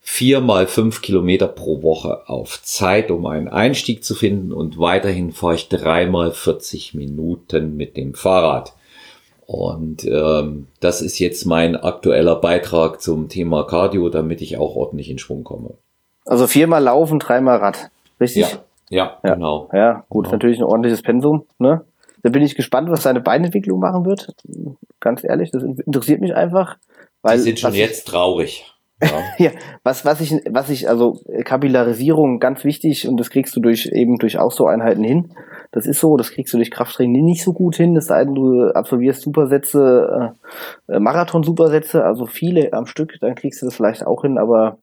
[0.00, 5.32] vier mal fünf Kilometer pro Woche auf Zeit, um einen Einstieg zu finden und weiterhin
[5.32, 8.75] fahre ich dreimal 40 Minuten mit dem Fahrrad.
[9.46, 15.08] Und ähm, das ist jetzt mein aktueller Beitrag zum Thema Cardio, damit ich auch ordentlich
[15.08, 15.74] in Schwung komme.
[16.24, 17.90] Also viermal laufen, dreimal Rad,
[18.20, 18.42] richtig?
[18.42, 18.58] Ja,
[18.90, 19.34] ja, ja.
[19.34, 19.68] genau.
[19.72, 20.34] Ja, gut, genau.
[20.34, 21.46] natürlich ein ordentliches Pensum.
[21.58, 21.84] Ne?
[22.24, 24.34] Da bin ich gespannt, was seine Beinentwicklung machen wird.
[24.98, 26.76] Ganz ehrlich, das interessiert mich einfach.
[27.22, 28.75] Weil, Die sind schon jetzt traurig.
[29.02, 29.08] Ja.
[29.38, 29.50] ja,
[29.82, 34.18] was, was ich, was ich, also Kapillarisierung ganz wichtig und das kriegst du durch eben
[34.18, 35.34] durch Ausdauereinheiten hin.
[35.72, 38.34] Das ist so, das kriegst du durch Krafttraining nicht so gut hin, es sei denn,
[38.34, 40.34] du absolvierst Supersätze,
[40.88, 44.78] äh, Marathon-Supersätze, also viele am Stück, dann kriegst du das vielleicht auch hin, aber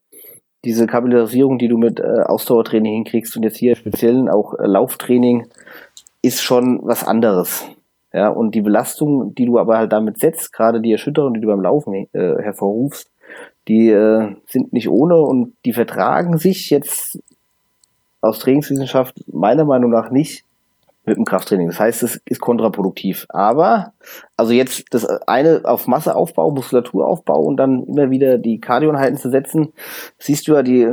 [0.66, 5.48] diese Kapillarisierung, die du mit äh, Ausdauertraining hinkriegst und jetzt hier speziell auch äh, Lauftraining,
[6.22, 7.66] ist schon was anderes.
[8.14, 11.48] Ja, und die Belastung, die du aber halt damit setzt, gerade die Erschütterung, die du
[11.48, 13.10] beim Laufen äh, hervorrufst,
[13.68, 17.20] die äh, sind nicht ohne und die vertragen sich jetzt
[18.22, 20.46] aus Trainingswissenschaft meiner Meinung nach nicht
[21.06, 21.68] mit dem Krafttraining.
[21.68, 23.26] Das heißt, es ist kontraproduktiv.
[23.30, 23.94] Aber,
[24.38, 29.74] also jetzt das eine auf Masseaufbau, Muskulaturaufbau und dann immer wieder die Kardioeinheiten zu setzen,
[30.18, 30.88] siehst du ja, die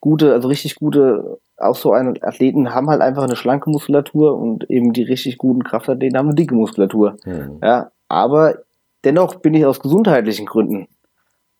[0.00, 4.68] gute, also richtig gute auch so einen Athleten haben halt einfach eine schlanke Muskulatur und
[4.70, 7.16] eben die richtig guten Kraftathleten haben eine dicke Muskulatur.
[7.24, 7.58] Mhm.
[7.62, 8.58] Ja, aber
[9.04, 10.86] dennoch bin ich aus gesundheitlichen Gründen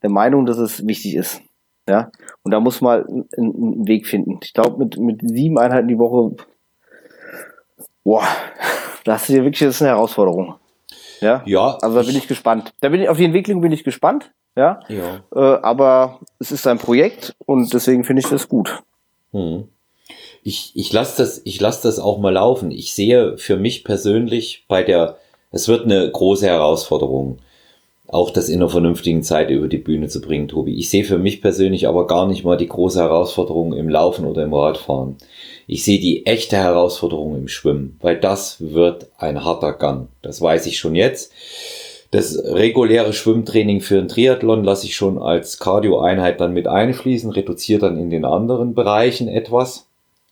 [0.06, 1.42] der Meinung, dass es wichtig ist.
[1.88, 2.10] Ja,
[2.42, 4.40] und da muss man einen, einen Weg finden.
[4.42, 6.36] Ich glaube, mit, mit sieben Einheiten die Woche
[8.06, 8.22] Boah,
[9.04, 10.54] das ist ja wirklich das ist eine Herausforderung.
[11.20, 12.72] Ja, ja also da bin ich gespannt.
[12.80, 14.30] Da bin ich, auf die Entwicklung bin ich gespannt.
[14.56, 15.24] Ja, ja.
[15.34, 18.82] Äh, aber es ist ein Projekt und deswegen finde ich das gut.
[19.32, 19.68] Hm.
[20.44, 22.70] Ich, ich lasse das, ich lass das auch mal laufen.
[22.70, 25.16] Ich sehe für mich persönlich bei der,
[25.50, 27.38] es wird eine große Herausforderung
[28.08, 30.74] auch das in einer vernünftigen Zeit über die Bühne zu bringen, Tobi.
[30.74, 34.44] Ich sehe für mich persönlich aber gar nicht mal die große Herausforderung im Laufen oder
[34.44, 35.16] im Radfahren.
[35.66, 40.08] Ich sehe die echte Herausforderung im Schwimmen, weil das wird ein harter Gang.
[40.22, 41.32] Das weiß ich schon jetzt.
[42.12, 47.82] Das reguläre Schwimmtraining für einen Triathlon lasse ich schon als Cardio-Einheit dann mit einfließen, reduziert
[47.82, 49.86] dann in den anderen Bereichen etwas.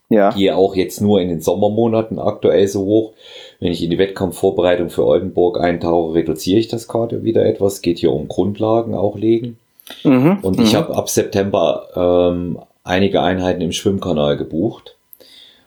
[0.09, 0.31] Ja.
[0.31, 3.13] Gehe auch jetzt nur in den Sommermonaten aktuell so hoch.
[3.61, 7.83] Wenn ich in die Wettkampfvorbereitung für Oldenburg eintauche, reduziere ich das Cardio wieder etwas.
[7.83, 9.59] Geht hier um Grundlagen auch legen.
[10.03, 10.39] Mhm.
[10.43, 10.77] Und ich mhm.
[10.77, 11.89] habe ab September
[12.33, 14.97] ähm, einige Einheiten im Schwimmkanal gebucht.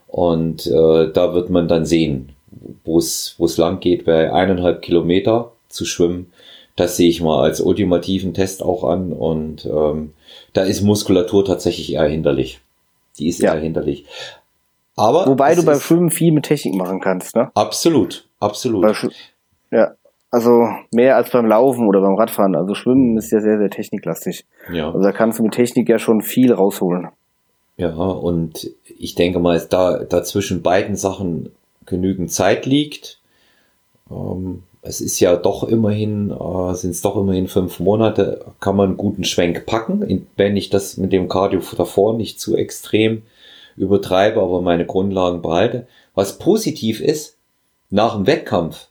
[0.07, 2.29] Und äh, da wird man dann sehen,
[2.85, 6.31] wo es lang geht, bei eineinhalb Kilometer zu schwimmen.
[6.75, 9.11] Das sehe ich mal als ultimativen Test auch an.
[9.11, 10.13] Und ähm,
[10.53, 12.59] da ist Muskulatur tatsächlich eher hinderlich.
[13.19, 13.53] Die ist ja.
[13.53, 14.05] eher hinderlich.
[14.97, 17.51] Aber Wobei du beim Schwimmen viel mit Technik machen kannst, ne?
[17.53, 18.83] Absolut, absolut.
[19.71, 19.93] Ja,
[20.31, 22.55] also mehr als beim Laufen oder beim Radfahren.
[22.55, 24.45] Also Schwimmen ist ja sehr, sehr techniklastig.
[24.73, 24.87] Ja.
[24.87, 27.09] Also da kannst du mit Technik ja schon viel rausholen.
[27.77, 31.51] Ja, und ich denke mal, da, da zwischen beiden Sachen
[31.85, 33.19] genügend Zeit liegt.
[34.09, 38.89] Ähm, es ist ja doch immerhin, äh, sind es doch immerhin fünf Monate, kann man
[38.89, 43.21] einen guten Schwenk packen, wenn ich das mit dem Cardio davor nicht zu extrem
[43.77, 45.87] übertreibe, aber meine Grundlagen behalte.
[46.13, 47.37] Was positiv ist,
[47.89, 48.87] nach dem Wettkampf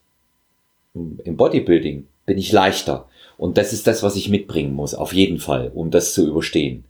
[0.94, 3.08] im Bodybuilding bin ich leichter.
[3.36, 6.84] Und das ist das, was ich mitbringen muss, auf jeden Fall, um das zu überstehen.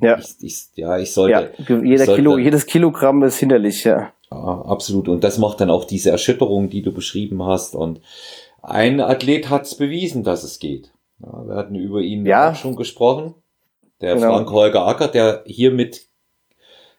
[0.00, 0.18] Ja.
[0.18, 1.52] Ich, ich, ja, ich sollte.
[1.66, 4.12] Ja, jeder sollte- Kilo, jedes Kilogramm ist hinderlich, ja.
[4.30, 5.08] Ja, absolut.
[5.08, 7.74] Und das macht dann auch diese Erschütterung, die du beschrieben hast.
[7.74, 8.00] Und
[8.62, 10.92] ein Athlet hat es bewiesen, dass es geht.
[11.20, 12.50] Ja, wir hatten über ihn Ja.
[12.50, 13.34] auch schon gesprochen.
[14.00, 14.34] Der Genau.
[14.34, 16.02] Frank Holger Acker, der hiermit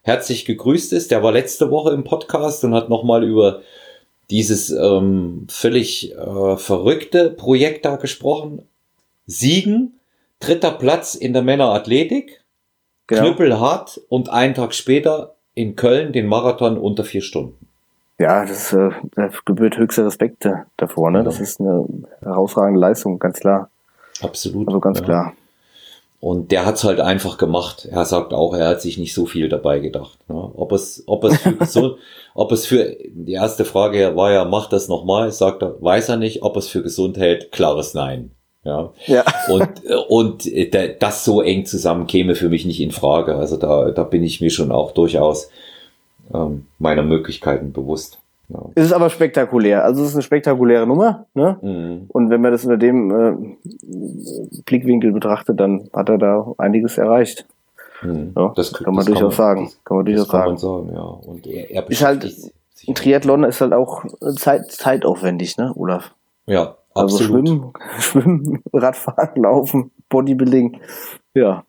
[0.02, 1.10] herzlich gegrüßt ist.
[1.10, 3.62] Der war letzte Woche im Podcast und hat nochmal über
[4.30, 8.62] dieses ähm, völlig äh, verrückte Projekt da gesprochen.
[9.26, 10.00] Siegen,
[10.40, 12.42] dritter Platz in der Männerathletik,
[13.08, 13.22] Genau.
[13.22, 17.66] knüppelhart und einen Tag später in Köln den Marathon unter vier Stunden.
[18.18, 21.24] Ja, das äh, da gebührt höchster Respekt äh, davor, ne?
[21.24, 21.84] Das ist eine
[22.20, 23.68] herausragende Leistung, ganz klar.
[24.22, 24.68] Absolut.
[24.68, 25.04] Also ganz ja.
[25.04, 25.32] klar.
[26.24, 27.88] Und der hat's halt einfach gemacht.
[27.90, 30.16] Er sagt auch, er hat sich nicht so viel dabei gedacht.
[30.28, 30.36] Ne?
[30.54, 31.96] Ob es, ob es für gesund,
[32.36, 35.32] ob es für, die erste Frage war ja, macht das nochmal?
[35.32, 36.44] Sagt er, weiß er nicht.
[36.44, 37.50] Ob es für gesund hält?
[37.50, 38.30] Klares Nein.
[38.64, 38.92] Ja.
[39.06, 39.24] Ja.
[39.48, 39.68] Und,
[40.08, 43.34] und äh, da- das so eng zusammen käme für mich nicht in Frage.
[43.34, 45.50] Also da, da bin ich mir schon auch durchaus
[46.32, 48.18] ähm, meiner Möglichkeiten bewusst.
[48.52, 48.60] Ja.
[48.74, 49.84] Es ist aber spektakulär.
[49.84, 51.58] Also es ist eine spektakuläre Nummer, ne?
[51.62, 52.04] Mhm.
[52.08, 53.56] Und wenn man das unter dem äh,
[54.66, 57.46] Blickwinkel betrachtet, dann hat er da einiges erreicht.
[58.02, 58.32] Mhm.
[58.36, 59.70] Ja, Das kann man durchaus sagen.
[59.84, 60.86] Kann man Das durchaus kann man sagen.
[60.88, 61.02] sagen, ja.
[61.30, 62.24] Und er, er Ist halt-
[62.88, 66.12] Ein Triathlon ist halt auch äh, Zeit, zeitaufwendig, ne, Olaf?
[66.46, 67.48] Ja, Also absolut.
[67.48, 70.80] Schwimmen, Schwimmen, Radfahren, Laufen, Bodybuilding.
[71.34, 71.64] Ja.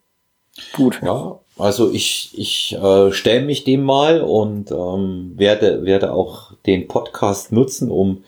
[0.76, 1.00] Gut.
[1.04, 6.88] Ja, also ich, ich äh, stelle mich dem mal und ähm, werde, werde auch den
[6.88, 8.24] Podcast nutzen, um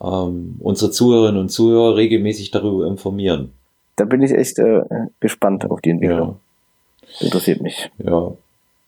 [0.00, 3.52] ähm, unsere Zuhörerinnen und Zuhörer regelmäßig darüber informieren.
[3.96, 4.82] Da bin ich echt äh,
[5.20, 6.36] gespannt auf die Entwicklung.
[7.20, 7.90] Ja, Interessiert mich.
[7.98, 8.32] ja.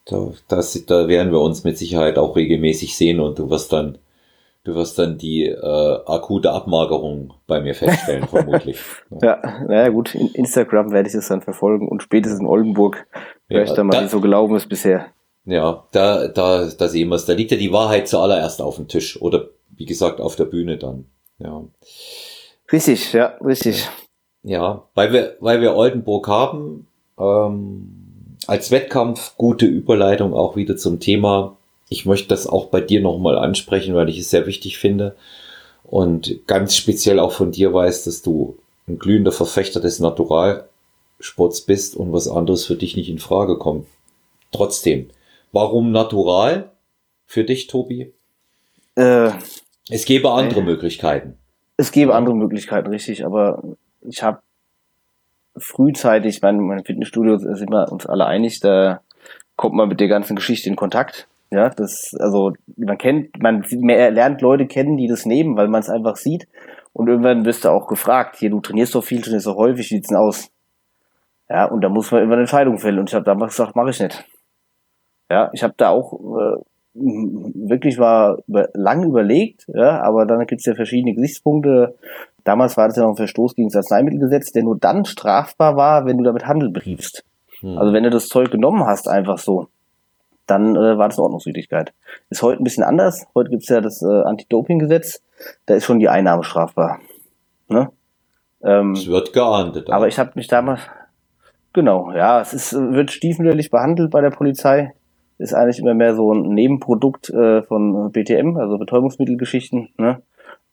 [0.05, 3.99] Da, das, da werden wir uns mit Sicherheit auch regelmäßig sehen und du wirst dann,
[4.63, 8.79] du wirst dann die äh, akute Abmagerung bei mir feststellen, vermutlich.
[9.21, 13.05] Ja, naja gut, in Instagram werde ich es dann verfolgen und spätestens in Oldenburg
[13.49, 15.07] Ja, dann mal, da- so gelaufen ist bisher.
[15.45, 17.25] Ja, da, da, da sehen wir es.
[17.25, 20.77] Da liegt ja die Wahrheit zuallererst auf dem Tisch oder wie gesagt auf der Bühne
[20.77, 21.05] dann.
[21.39, 21.63] Ja.
[22.71, 23.87] Richtig, ja, richtig.
[24.43, 26.87] Ja, weil wir, weil wir Oldenburg haben,
[27.17, 31.57] ähm, als Wettkampf gute Überleitung auch wieder zum Thema.
[31.89, 35.15] Ich möchte das auch bei dir nochmal ansprechen, weil ich es sehr wichtig finde
[35.83, 39.99] und ganz speziell auch von dir weiß, dass du ein glühender Verfechter des
[41.19, 43.85] Naturalsports bist und was anderes für dich nicht in Frage kommt.
[44.51, 45.09] Trotzdem,
[45.51, 46.71] warum Natural
[47.25, 48.13] für dich, Tobi?
[48.95, 49.31] Äh,
[49.89, 51.37] Es gäbe andere Möglichkeiten.
[51.77, 53.61] es gäbe andere Möglichkeiten, richtig, aber
[54.01, 54.39] ich habe
[55.57, 59.01] frühzeitig, ich meine, mein Fitnessstudio sind wir uns alle einig, da
[59.55, 61.27] kommt man mit der ganzen Geschichte in Kontakt.
[61.51, 65.81] Ja, das, also man kennt, man mehr lernt Leute kennen, die das nehmen, weil man
[65.81, 66.47] es einfach sieht.
[66.93, 69.95] Und irgendwann wirst du auch gefragt, hier, du trainierst doch viel, trainierst doch häufig, wie
[69.95, 70.49] sieht's denn aus?
[71.49, 72.99] Ja, und da muss man immer eine Entscheidung fällen.
[72.99, 74.25] Und ich habe damals gesagt, mache ich nicht.
[75.31, 76.61] Ja, ich habe da auch äh,
[76.93, 81.95] wirklich mal über, lang überlegt, ja, aber dann gibt's ja verschiedene Gesichtspunkte.
[82.43, 86.05] Damals war das ja noch ein Verstoß gegen das Arzneimittelgesetz, der nur dann strafbar war,
[86.05, 87.23] wenn du damit Handel betriebst.
[87.61, 87.77] Hm.
[87.77, 89.67] Also wenn du das Zeug genommen hast, einfach so,
[90.47, 91.93] dann äh, war das eine Ordnungswidrigkeit.
[92.29, 93.27] Ist heute ein bisschen anders.
[93.35, 95.21] Heute gibt's ja das äh, Anti-Doping-Gesetz.
[95.65, 96.99] Da ist schon die Einnahme strafbar.
[97.67, 97.91] Ne?
[98.63, 99.89] Ähm, es wird geahndet.
[99.89, 100.81] aber ich habe mich damals,
[101.73, 104.93] genau, ja, es ist, äh, wird stiefmütterlich behandelt bei der Polizei.
[105.37, 109.89] Ist eigentlich immer mehr so ein Nebenprodukt äh, von BTM, also Betäubungsmittelgeschichten.
[109.97, 110.21] Ne?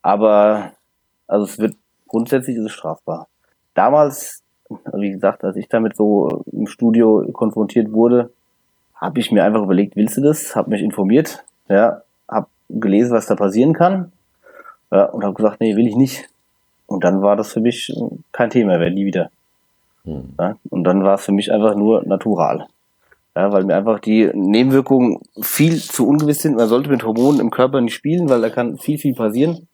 [0.02, 0.72] Aber
[1.26, 1.76] also es wird
[2.08, 3.28] grundsätzlich ist es strafbar.
[3.74, 4.42] Damals,
[4.84, 8.30] also wie gesagt, als ich damit so im Studio konfrontiert wurde,
[8.94, 10.56] habe ich mir einfach überlegt, willst du das?
[10.56, 14.12] Habe mich informiert, ja, habe gelesen, was da passieren kann,
[14.90, 16.28] ja, und habe gesagt, nee, will ich nicht.
[16.86, 17.92] Und dann war das für mich
[18.32, 19.30] kein Thema mehr, nie wieder.
[20.06, 20.30] Hm.
[20.38, 20.56] Ja?
[20.70, 22.66] Und dann war es für mich einfach nur natural.
[23.36, 26.56] Ja, weil mir einfach die Nebenwirkungen viel zu ungewiss sind.
[26.56, 29.68] Man sollte mit Hormonen im Körper nicht spielen, weil da kann viel, viel passieren.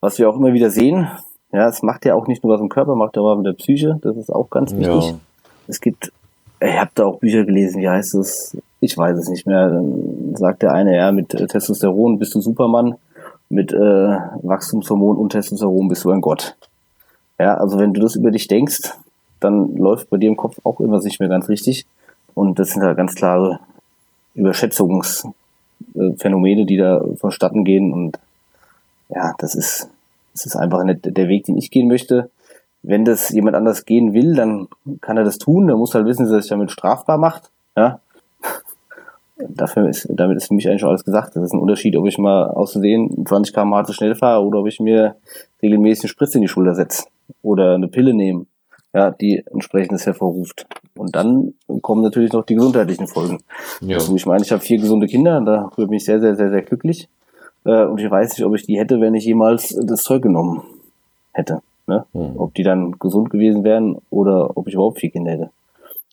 [0.00, 1.08] Was wir auch immer wieder sehen.
[1.52, 3.46] Ja, es macht ja auch nicht nur was im Körper, macht ja auch was mit
[3.46, 3.98] der Psyche.
[4.02, 5.10] Das ist auch ganz wichtig.
[5.10, 5.18] Ja.
[5.66, 6.12] Es gibt
[6.60, 8.56] ich habe da auch Bücher gelesen, wie heißt es?
[8.80, 9.68] Ich weiß es nicht mehr.
[9.68, 12.96] Dann sagt der eine, ja, mit Testosteron bist du Supermann,
[13.48, 16.56] mit äh, Wachstumshormon und Testosteron bist du ein Gott.
[17.38, 18.92] Ja, also wenn du das über dich denkst,
[19.40, 21.86] dann läuft bei dir im Kopf auch irgendwas nicht mehr ganz richtig.
[22.34, 23.60] Und das sind halt ganz klare
[24.34, 27.92] Überschätzungsphänomene, die da vonstatten gehen.
[27.92, 28.18] Und
[29.08, 29.88] ja, das ist,
[30.32, 32.30] das ist einfach nicht der Weg, den ich gehen möchte.
[32.82, 34.68] Wenn das jemand anders gehen will, dann
[35.00, 35.66] kann er das tun.
[35.66, 37.50] Der muss halt wissen, dass er sich damit strafbar macht.
[37.76, 38.00] Ja.
[39.48, 41.36] Dafür ist, damit ist für mich eigentlich schon alles gesagt.
[41.36, 44.66] Das ist ein Unterschied, ob ich mal auszusehen 20 km zu schnell fahre oder ob
[44.66, 45.16] ich mir
[45.62, 47.04] regelmäßig eine Spritze in die Schulter setze
[47.42, 48.46] oder eine Pille nehme,
[48.92, 50.66] ja, die entsprechendes hervorruft.
[50.96, 53.38] Und dann kommen natürlich noch die gesundheitlichen Folgen.
[53.80, 53.96] Ja.
[53.96, 56.50] Also ich meine, ich habe vier gesunde Kinder, und da bin ich sehr, sehr, sehr,
[56.50, 57.08] sehr glücklich.
[57.64, 60.62] Äh, und ich weiß nicht, ob ich die hätte, wenn ich jemals das Zeug genommen
[61.32, 61.62] hätte.
[61.86, 62.04] Ne?
[62.12, 62.32] Mhm.
[62.36, 65.50] Ob die dann gesund gewesen wären oder ob ich überhaupt vier Kinder hätte.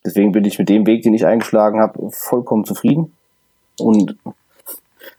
[0.05, 3.13] Deswegen bin ich mit dem Weg, den ich eingeschlagen habe, vollkommen zufrieden.
[3.79, 4.15] Und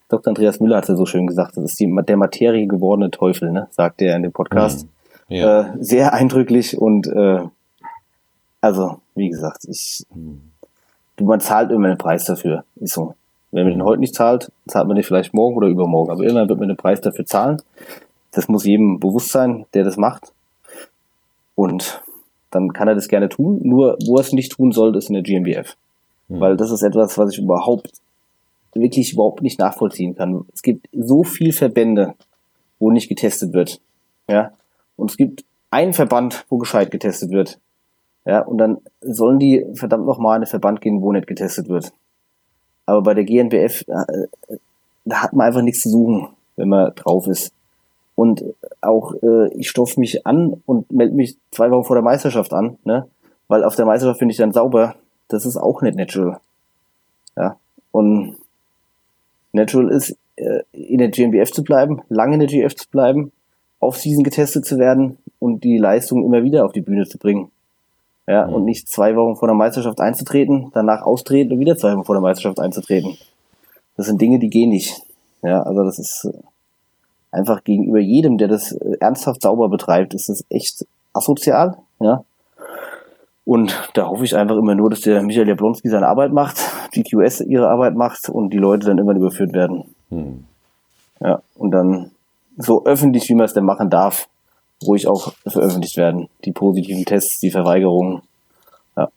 [0.09, 0.31] Dr.
[0.31, 3.69] Andreas Müller hat ja so schön gesagt, das ist die, der Materie gewordene Teufel, ne?
[3.71, 4.85] sagt er in dem Podcast.
[4.85, 4.91] Mhm.
[5.29, 5.61] Ja.
[5.61, 7.41] Äh, sehr eindrücklich und äh,
[8.61, 10.05] also, wie gesagt, ich
[11.19, 12.65] du, man zahlt immer einen Preis dafür.
[12.77, 13.15] Ist so.
[13.51, 16.11] Wenn man den heute nicht zahlt, zahlt man den vielleicht morgen oder übermorgen.
[16.11, 17.63] Aber irgendwann wird man den Preis dafür zahlen.
[18.33, 20.33] Das muss jedem bewusst sein, der das macht.
[21.55, 22.03] Und
[22.51, 23.61] dann kann er das gerne tun.
[23.63, 25.77] Nur, wo er es nicht tun sollte, ist in der GmbF.
[26.29, 26.41] Mhm.
[26.41, 27.91] Weil das ist etwas, was ich überhaupt,
[28.75, 30.45] wirklich überhaupt nicht nachvollziehen kann.
[30.53, 32.15] Es gibt so viel Verbände,
[32.79, 33.81] wo nicht getestet wird.
[34.29, 34.53] Ja.
[34.99, 37.59] Und es gibt einen Verband, wo gescheit getestet wird.
[38.27, 41.93] Ja, und dann sollen die verdammt nochmal in einen Verband gehen, wo nicht getestet wird.
[42.85, 44.27] Aber bei der GNBF, äh,
[45.05, 47.53] da hat man einfach nichts zu suchen, wenn man drauf ist.
[48.17, 48.45] Und
[48.81, 52.77] auch äh, ich stoffe mich an und melde mich zwei Wochen vor der Meisterschaft an,
[52.85, 53.07] ne?
[53.47, 54.97] Weil auf der Meisterschaft finde ich dann sauber.
[55.29, 56.41] Das ist auch nicht natural.
[57.37, 57.57] Ja.
[57.93, 58.37] Und
[59.53, 63.33] natural ist, äh, in der GmbF zu bleiben, lange in der GF zu bleiben,
[63.81, 67.51] auf Season getestet zu werden und die Leistung immer wieder auf die Bühne zu bringen.
[68.27, 68.55] Ja, mhm.
[68.55, 72.15] und nicht zwei Wochen vor der Meisterschaft einzutreten, danach austreten und wieder zwei Wochen vor
[72.15, 73.17] der Meisterschaft einzutreten.
[73.97, 75.03] Das sind Dinge, die gehen nicht.
[75.43, 76.39] Ja, also das ist äh,
[77.31, 81.79] einfach gegenüber jedem, der das äh, ernsthaft sauber betreibt, ist das echt asozial.
[82.01, 82.25] Ja.
[83.45, 86.59] Und da hoffe ich einfach immer nur, dass der Michael Jablonski seine Arbeit macht,
[86.95, 89.85] die QS ihre Arbeit macht und die Leute dann immer überführt werden.
[90.11, 90.45] Mhm.
[91.21, 92.11] Ja, und dann
[92.59, 94.29] so öffentlich, wie man es denn machen darf,
[94.85, 96.29] ruhig auch veröffentlicht werden.
[96.45, 98.23] Die positiven Tests, die Verweigerungen.
[98.97, 99.09] Ja.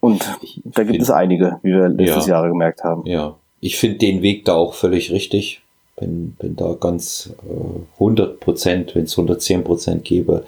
[0.00, 0.24] Und
[0.64, 3.04] da gibt es einige, wie wir letztes ja, Jahr gemerkt haben.
[3.06, 5.62] Ja, ich finde den Weg da auch völlig richtig.
[5.96, 10.44] Bin, bin da ganz äh, 100 Prozent, wenn es 110 Prozent gebe,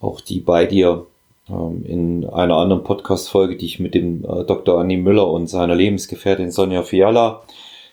[0.00, 1.06] auch die bei dir.
[1.48, 4.78] Ähm, in einer anderen Podcast-Folge, die ich mit dem äh, Dr.
[4.78, 7.42] Anni Müller und seiner Lebensgefährtin Sonja Fiala,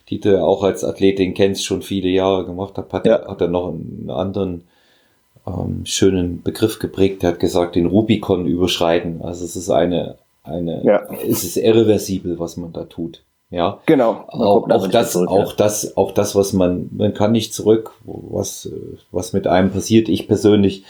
[0.09, 3.27] die du auch als Athletin kennst, schon viele Jahre gemacht hat, hat, ja.
[3.27, 4.63] hat er noch einen anderen
[5.47, 7.23] ähm, schönen Begriff geprägt.
[7.23, 9.21] Er hat gesagt, den Rubikon überschreiten.
[9.21, 11.07] Also es ist eine, eine, ja.
[11.27, 13.21] es ist irreversibel, was man da tut.
[13.51, 14.25] Ja, genau.
[14.27, 15.55] Auch, auch das, zurück, auch ja.
[15.57, 18.69] das, auch das, was man, man kann nicht zurück, was,
[19.11, 20.09] was mit einem passiert.
[20.09, 20.83] Ich persönlich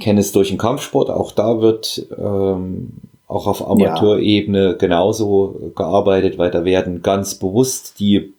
[0.00, 1.10] kenne es durch den Kampfsport.
[1.10, 2.92] Auch da wird ähm,
[3.28, 4.72] auch auf Amateurebene ja.
[4.72, 8.32] genauso gearbeitet, weil da werden ganz bewusst die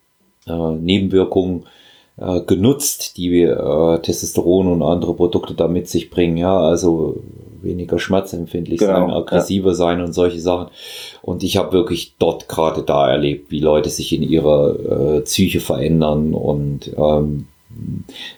[0.48, 1.66] äh, Nebenwirkungen
[2.18, 6.38] äh, genutzt, die äh, Testosteron und andere Produkte da mit sich bringen.
[6.38, 7.18] Ja, also
[7.62, 9.76] weniger schmerzempfindlich genau, sein, aggressiver ja.
[9.76, 10.70] sein und solche Sachen.
[11.22, 15.60] Und ich habe wirklich dort gerade da erlebt, wie Leute sich in ihrer äh, Psyche
[15.60, 16.34] verändern.
[16.34, 17.48] Und ähm,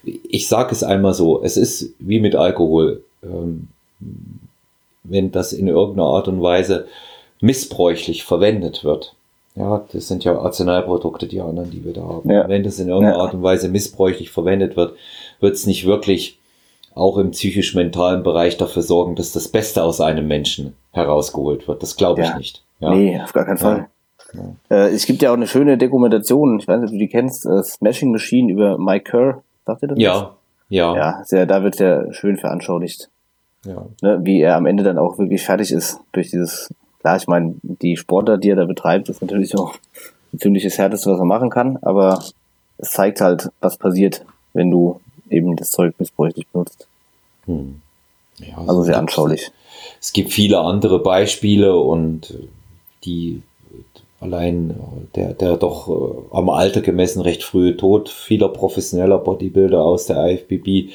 [0.04, 3.04] ich sage es einmal so, es ist wie mit Alkohol.
[3.24, 3.68] Ähm,
[5.04, 6.88] wenn das in irgendeiner Art und Weise
[7.42, 9.16] missbräuchlich verwendet wird,
[9.56, 12.30] ja, das sind ja Arzneiprodukte, die anderen, die wir da haben.
[12.30, 12.48] Ja.
[12.48, 13.22] Wenn das in irgendeiner ja.
[13.24, 14.94] Art und Weise missbräuchlich verwendet wird,
[15.40, 16.40] wird es nicht wirklich
[16.96, 21.84] auch im psychisch-mentalen Bereich dafür sorgen, dass das Beste aus einem Menschen herausgeholt wird.
[21.84, 22.38] Das glaube ich ja.
[22.38, 22.64] nicht.
[22.80, 22.90] Ja.
[22.92, 23.88] Nee, auf gar keinen Fall.
[24.34, 24.42] Ja.
[24.70, 27.46] Äh, es gibt ja auch eine schöne Dokumentation, ich weiß nicht, ob du die kennst,
[27.46, 29.44] äh, Smashing Machine über Mike Kerr.
[29.66, 30.00] Sagt ihr das?
[30.00, 30.30] Ja, was?
[30.70, 30.96] ja.
[30.96, 33.10] Ja, sehr, da wird sehr schön veranschaulicht.
[33.66, 33.86] Ja.
[34.02, 37.56] Ne, wie er am Ende dann auch wirklich fertig ist durch dieses Klar, ich meine,
[37.64, 39.76] die Sportler, die er da betreibt, ist natürlich auch
[40.34, 42.24] ein ziemliches Härteste, was er machen kann, aber
[42.78, 45.00] es zeigt halt, was passiert, wenn du
[45.30, 46.88] eben das Zeug missbräuchlich benutzt.
[47.46, 47.82] Hm.
[48.40, 49.52] Ja, also, also sehr anschaulich.
[50.02, 52.38] Es gibt viele andere Beispiele und
[53.06, 53.42] die
[54.20, 59.82] allein äh, der, der doch äh, am Alter gemessen recht frühe Tod vieler professioneller Bodybuilder
[59.82, 60.92] aus der IFBB,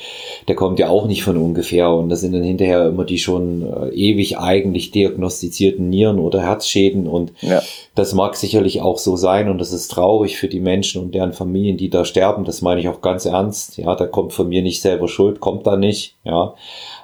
[0.46, 3.62] der kommt ja auch nicht von ungefähr und das sind dann hinterher immer die schon
[3.62, 7.62] äh, ewig eigentlich diagnostizierten Nieren- oder Herzschäden und ja.
[7.94, 11.32] das mag sicherlich auch so sein und das ist traurig für die Menschen und deren
[11.32, 14.62] Familien, die da sterben, das meine ich auch ganz ernst, ja, da kommt von mir
[14.62, 16.54] nicht selber Schuld, kommt da nicht, ja,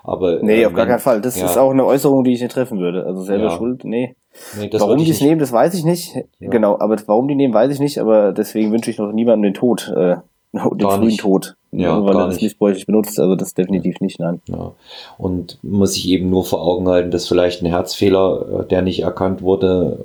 [0.03, 0.43] aber.
[0.43, 1.47] Nee, auf gar keinen Fall, das ja.
[1.47, 3.51] ist auch eine Äußerung, die ich nicht treffen würde, also selber ja.
[3.57, 4.15] Schuld, nee.
[4.59, 6.15] Nee, warum die es nehmen, das weiß ich nicht.
[6.39, 6.51] Ja.
[6.51, 7.99] Genau, aber warum die nehmen, weiß ich nicht.
[7.99, 10.17] Aber deswegen wünsche ich noch niemandem den Tod, äh,
[10.53, 11.21] den gar frühen nicht.
[11.21, 13.19] Tod, ja, weil er das missbräuchlich benutzt.
[13.19, 14.41] Also das definitiv nicht, nein.
[14.49, 14.73] Ja.
[15.19, 19.03] Und muss ich eben nur vor Augen halten, dass vielleicht ein Herzfehler, äh, der nicht
[19.03, 20.05] erkannt wurde,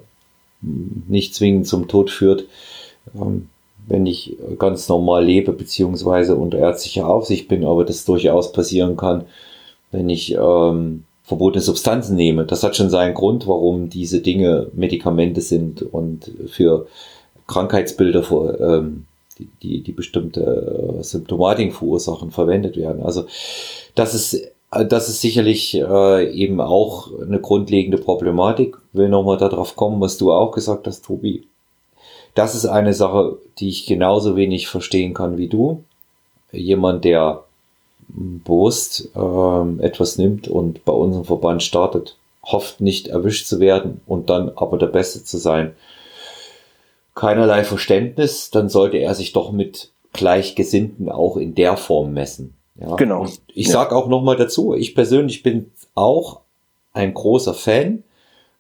[0.62, 2.46] nicht zwingend zum Tod führt.
[3.16, 3.50] Ähm,
[3.88, 9.26] wenn ich ganz normal lebe, beziehungsweise unter ärztlicher Aufsicht bin, aber das durchaus passieren kann,
[9.92, 12.46] wenn ich ähm, verbotene Substanzen nehme.
[12.46, 16.88] Das hat schon seinen Grund, warum diese Dinge Medikamente sind und für
[17.48, 19.06] Krankheitsbilder, für, ähm,
[19.40, 23.04] die, die, die bestimmte äh, Symptomatik verursachen, verwendet werden.
[23.04, 23.26] Also
[23.96, 24.52] das ist
[24.84, 28.78] das ist sicherlich äh, eben auch eine grundlegende Problematik.
[28.92, 31.48] Will nochmal darauf kommen, was du auch gesagt hast, Tobi.
[32.34, 35.84] Das ist eine Sache, die ich genauso wenig verstehen kann wie du.
[36.52, 37.45] Jemand, der
[38.08, 44.30] bewusst ähm, etwas nimmt und bei unserem Verband startet, hofft nicht erwischt zu werden und
[44.30, 45.76] dann aber der Beste zu sein.
[47.16, 52.56] Keinerlei Verständnis, dann sollte er sich doch mit Gleichgesinnten auch in der Form messen.
[52.80, 52.95] Ja?
[52.95, 53.22] Genau.
[53.22, 53.74] Und ich ja.
[53.74, 56.41] sage auch nochmal dazu, ich persönlich bin auch
[56.93, 58.03] ein großer Fan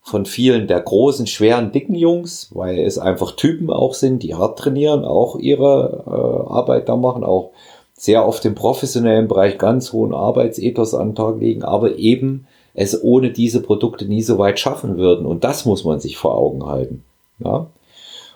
[0.01, 4.59] von vielen der großen, schweren, dicken Jungs, weil es einfach Typen auch sind, die hart
[4.59, 7.51] trainieren, auch ihre äh, Arbeit da machen, auch
[7.97, 13.01] sehr auf dem professionellen Bereich ganz hohen Arbeitsethos an den Tag legen, aber eben es
[13.01, 15.25] ohne diese Produkte nie so weit schaffen würden.
[15.25, 17.03] Und das muss man sich vor Augen halten.
[17.39, 17.67] Ja?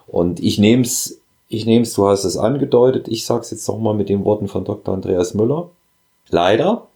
[0.08, 3.68] Und ich nehme es, ich nehme es, du hast es angedeutet, ich sage es jetzt
[3.68, 4.94] nochmal mit den Worten von Dr.
[4.94, 5.70] Andreas Müller.
[6.30, 6.88] Leider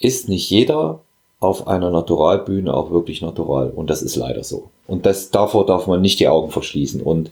[0.00, 1.00] ist nicht jeder
[1.38, 3.70] auf einer Naturalbühne auch wirklich natural.
[3.70, 4.70] Und das ist leider so.
[4.86, 7.00] Und das, davor darf man nicht die Augen verschließen.
[7.02, 7.30] Und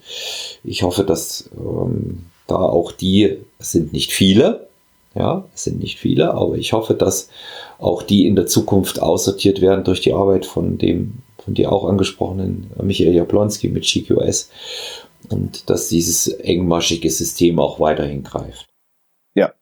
[0.62, 4.68] ich hoffe, dass ähm, da auch die, sind nicht viele,
[5.14, 7.28] ja, sind nicht viele, aber ich hoffe, dass
[7.78, 11.88] auch die in der Zukunft aussortiert werden durch die Arbeit von dem, von dir auch
[11.88, 14.50] angesprochenen Michael Jablonski mit GQS
[15.30, 18.68] und dass dieses engmaschige System auch weiterhin greift.
[19.34, 19.52] Ja,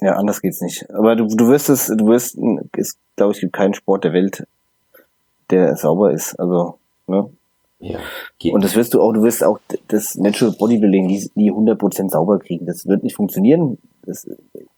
[0.00, 0.90] ja, anders geht's nicht.
[0.90, 2.36] Aber du, du wirst es, du wirst,
[2.76, 4.46] es glaube ich, gibt keinen Sport der Welt,
[5.50, 6.38] der sauber ist.
[6.40, 7.30] Also, ne?
[7.80, 7.98] Ja.
[8.52, 12.38] Und das wirst du auch, du wirst auch das Natural Bodybuilding nie, nie 100% sauber
[12.38, 12.66] kriegen.
[12.66, 13.78] Das wird nicht funktionieren.
[14.02, 14.28] Das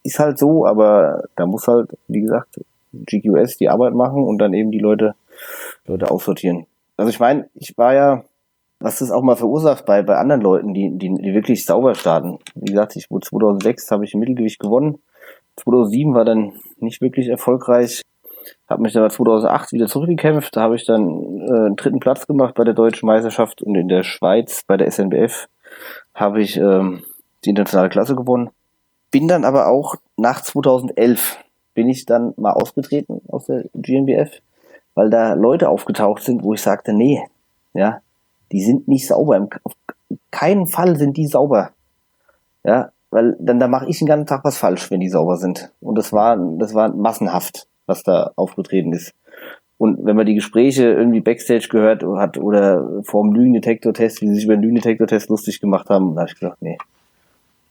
[0.02, 2.60] ist halt so, aber da muss halt, wie gesagt,
[2.92, 5.14] GQS die Arbeit machen und dann eben die Leute,
[5.86, 6.66] Leute aussortieren.
[6.96, 8.24] Also ich meine, ich war ja,
[8.80, 12.38] was das auch mal verursacht bei, bei anderen Leuten, die, die, die wirklich sauber starten.
[12.54, 14.98] Wie gesagt, ich wurde 2006 habe ich im Mittelgewicht gewonnen.
[15.56, 18.02] 2007 war dann nicht wirklich erfolgreich
[18.68, 20.54] habe mich dann 2008 wieder zurückgekämpft.
[20.56, 23.88] Da habe ich dann äh, einen dritten Platz gemacht bei der deutschen Meisterschaft und in
[23.88, 25.48] der Schweiz bei der SNBF
[26.14, 27.02] habe ich ähm,
[27.44, 28.50] die internationale Klasse gewonnen.
[29.10, 31.38] Bin dann aber auch nach 2011
[31.74, 34.40] bin ich dann mal ausgetreten aus der GmbF,
[34.94, 37.22] weil da Leute aufgetaucht sind, wo ich sagte, nee,
[37.72, 38.00] ja,
[38.52, 39.48] die sind nicht sauber.
[39.62, 39.72] Auf
[40.30, 41.70] keinen Fall sind die sauber.
[42.64, 45.72] Ja, weil dann da mache ich den ganzen Tag was falsch, wenn die sauber sind.
[45.80, 49.12] Und das war das war massenhaft was da aufgetreten ist.
[49.76, 54.34] Und wenn man die Gespräche irgendwie Backstage gehört hat oder vor dem Lügendetektor-Test, wie sie
[54.34, 56.78] sich über den Lügendetektor-Test lustig gemacht haben, da habe ich gedacht, nee.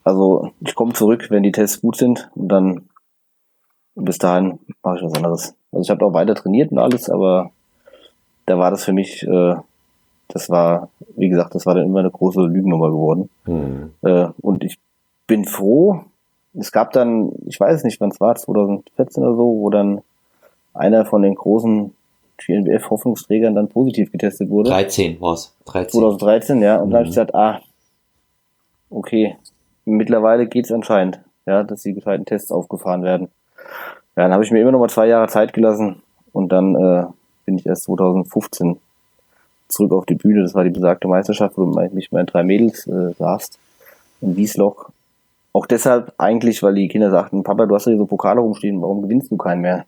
[0.03, 2.89] Also ich komme zurück, wenn die Tests gut sind und dann
[3.95, 5.55] bis dahin mache ich was anderes.
[5.71, 7.51] Also ich habe auch weiter trainiert und alles, aber
[8.47, 9.55] da war das für mich, äh,
[10.29, 13.29] das war, wie gesagt, das war dann immer eine große Lügennummer geworden.
[13.45, 13.93] Mhm.
[14.01, 14.79] Äh, und ich
[15.27, 16.05] bin froh,
[16.55, 20.01] es gab dann, ich weiß nicht, wann es war, 2014 oder so, wo dann
[20.73, 21.93] einer von den großen
[22.37, 24.69] GNBF-Hoffnungsträgern dann positiv getestet wurde.
[24.69, 25.53] 13 war es.
[25.65, 26.77] 2013, ja.
[26.77, 26.91] Und mhm.
[26.91, 27.61] dann habe ich gesagt, ah,
[28.89, 29.35] okay,
[29.85, 33.29] mittlerweile geht es anscheinend, ja, dass die gescheiten Tests aufgefahren werden.
[34.15, 36.01] Ja, dann habe ich mir immer noch mal zwei Jahre Zeit gelassen
[36.33, 37.05] und dann äh,
[37.45, 38.77] bin ich erst 2015
[39.67, 40.41] zurück auf die Bühne.
[40.41, 43.59] Das war die besagte Meisterschaft, wo mich meine drei Mädels äh, saßt
[44.21, 44.89] in Wiesloch.
[45.53, 48.81] Auch deshalb eigentlich, weil die Kinder sagten, Papa, du hast ja hier so Pokale rumstehen,
[48.81, 49.85] warum gewinnst du keinen mehr?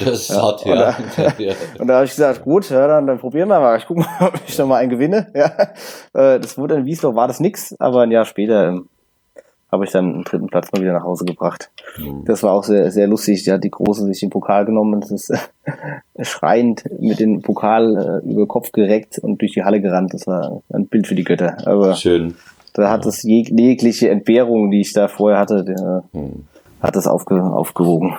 [0.00, 0.96] Das ist hart, ja.
[1.38, 1.54] ja.
[1.78, 3.78] Und da habe ich gesagt, gut, ja, dann, dann probieren wir mal.
[3.78, 5.28] Ich gucke mal, ob ich noch mal einen gewinne.
[5.34, 5.46] Ja.
[6.12, 8.88] Äh, das wurde in Wiesloch, war das nix, aber ein Jahr später ähm,
[9.70, 11.70] habe ich dann einen dritten Platz mal wieder nach Hause gebracht.
[11.98, 12.24] Mhm.
[12.24, 13.44] Das war auch sehr, sehr lustig.
[13.44, 18.22] Die hat die Große sich den Pokal genommen und ist äh, schreiend mit dem Pokal
[18.24, 20.14] äh, über Kopf gereckt und durch die Halle gerannt.
[20.14, 21.56] Das war ein Bild für die Götter.
[21.66, 22.34] Aber Schön.
[22.74, 26.44] Da hat es jeg jegliche Entbehrung, die ich da vorher hatte, der, mhm.
[26.82, 28.14] hat das aufge aufgewogen.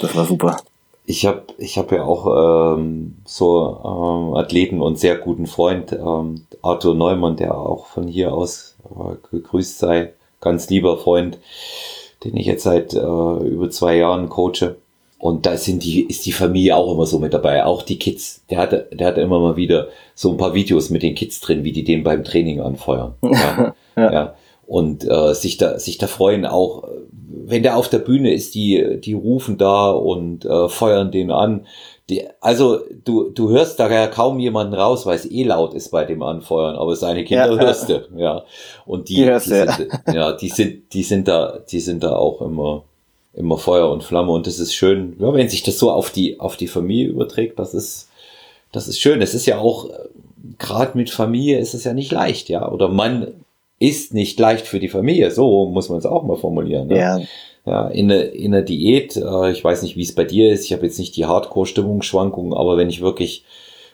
[0.00, 0.56] Das war super.
[1.04, 6.46] Ich habe ich hab ja auch ähm, so ähm, Athleten und sehr guten Freund, ähm,
[6.62, 11.38] Arthur Neumann, der auch von hier aus äh, gegrüßt sei, ganz lieber Freund,
[12.24, 14.76] den ich jetzt seit äh, über zwei Jahren coache.
[15.18, 18.42] Und da sind die, ist die Familie auch immer so mit dabei, auch die Kids.
[18.48, 21.62] Der hatte, der hatte immer mal wieder so ein paar Videos mit den Kids drin,
[21.62, 23.14] wie die den beim Training anfeuern.
[23.22, 23.74] Ja.
[23.96, 24.12] ja.
[24.12, 24.34] ja.
[24.66, 26.84] Und äh, sich da, sich da freuen auch,
[27.46, 31.66] wenn der auf der Bühne ist, die, die rufen da und äh, feuern den an.
[32.08, 35.90] Die, also du, du hörst da ja kaum jemanden raus, weil es eh laut ist
[35.90, 38.44] bei dem Anfeuern, aber seine Kinder ja, hörst du, ja.
[38.84, 42.40] Und die, die, die sind, ja, die sind, die sind da, die sind da auch
[42.40, 42.82] immer,
[43.34, 46.40] immer Feuer und Flamme und das ist schön, ja, wenn sich das so auf die,
[46.40, 48.08] auf die Familie überträgt, das ist,
[48.72, 49.22] das ist schön.
[49.22, 49.88] Es ist ja auch,
[50.58, 52.70] gerade mit Familie ist es ja nicht leicht, ja.
[52.70, 53.34] Oder man
[53.80, 56.86] ist nicht leicht für die Familie, so muss man es auch mal formulieren.
[56.86, 56.98] Ne?
[56.98, 57.20] Ja
[57.66, 60.64] ja, in, der in der Diät, äh, ich weiß nicht, wie es bei dir ist,
[60.64, 63.44] ich habe jetzt nicht die Hardcore-Stimmungsschwankungen, aber wenn ich wirklich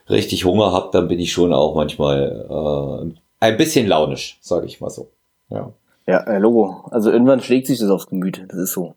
[0.09, 4.81] richtig Hunger habe, dann bin ich schon auch manchmal äh, ein bisschen launisch, sage ich
[4.81, 5.11] mal so.
[5.51, 5.73] Ja.
[6.07, 6.85] Ja, äh, Logo.
[6.91, 8.95] Also irgendwann schlägt sich das aufs Gemüt, das ist so.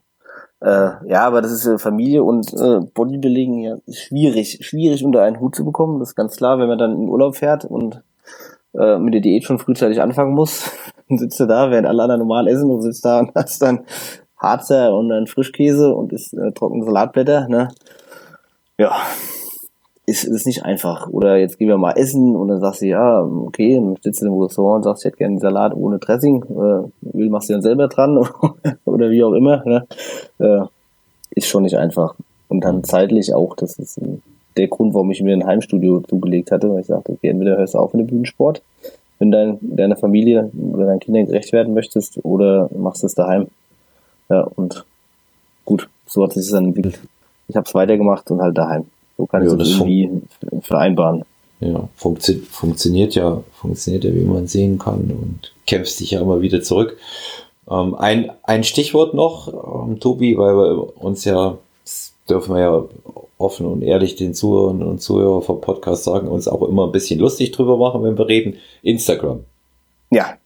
[0.62, 5.40] Äh, ja, aber das ist äh, Familie und äh, Bodybuilding ja schwierig, schwierig unter einen
[5.40, 6.00] Hut zu bekommen.
[6.00, 8.04] Das ist ganz klar, wenn man dann in Urlaub fährt und
[8.74, 10.72] äh, mit der Diät schon frühzeitig anfangen muss,
[11.10, 13.86] dann sitzt du da, während alle anderen normal essen und sitzt da und hast dann
[14.38, 17.70] Harzer und dann Frischkäse und ist äh, trockene Salatblätter, ne?
[18.78, 18.96] Ja,
[20.10, 21.08] ist, ist nicht einfach.
[21.08, 24.28] Oder jetzt gehen wir mal essen und dann sagst du, ja, okay, dann sitzt du
[24.28, 26.44] im Restaurant und sagst, ich hätte gerne einen Salat ohne Dressing.
[26.44, 28.18] Äh, wie machst du dann selber dran?
[28.86, 29.64] oder wie auch immer.
[29.66, 29.88] Ne?
[30.40, 30.62] Äh,
[31.32, 32.16] ist schon nicht einfach.
[32.48, 34.00] Und dann zeitlich auch, das ist
[34.58, 37.74] der Grund, warum ich mir ein Heimstudio zugelegt hatte, weil ich sagte, okay, entweder hörst
[37.74, 38.62] du auf mit dem Bühnensport,
[39.20, 43.48] wenn dein, deiner Familie oder deinen Kindern gerecht werden möchtest, oder machst es daheim.
[44.30, 44.86] Ja, und
[45.66, 47.00] gut, so hat sich das dann entwickelt.
[47.48, 48.86] Ich habe es weitergemacht und halt daheim.
[49.18, 50.10] So kann ja, ich das irgendwie
[50.62, 51.24] vereinbaren.
[51.60, 56.42] Ja, funktio funktioniert ja, funktioniert ja, wie man sehen kann und kämpft sich ja immer
[56.42, 56.98] wieder zurück.
[57.70, 61.58] Ähm, ein, ein Stichwort noch, ähm, Tobi, weil wir uns ja,
[62.30, 62.84] dürfen wir ja
[63.40, 67.20] offen und ehrlich den Zuhörern und Zuhörern vom Podcast sagen, uns auch immer ein bisschen
[67.20, 68.58] lustig drüber machen, wenn wir reden.
[68.84, 69.46] Instagram.
[70.12, 70.38] Ja,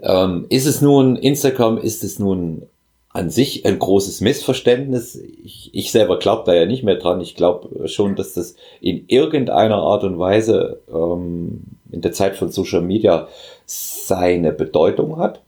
[0.00, 2.66] ähm, ist es nun, Instagram, ist es nun
[3.10, 5.16] an sich ein großes Missverständnis?
[5.16, 7.20] Ich, ich selber glaube da ja nicht mehr dran.
[7.20, 12.50] Ich glaube schon, dass das in irgendeiner Art und Weise ähm, in der Zeit von
[12.50, 13.28] Social Media
[13.66, 15.42] seine Bedeutung hat.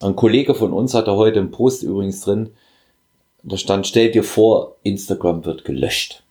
[0.00, 2.50] Ein Kollege von uns hatte heute im Post übrigens drin,
[3.42, 6.22] da stand, stell dir vor, Instagram wird gelöscht.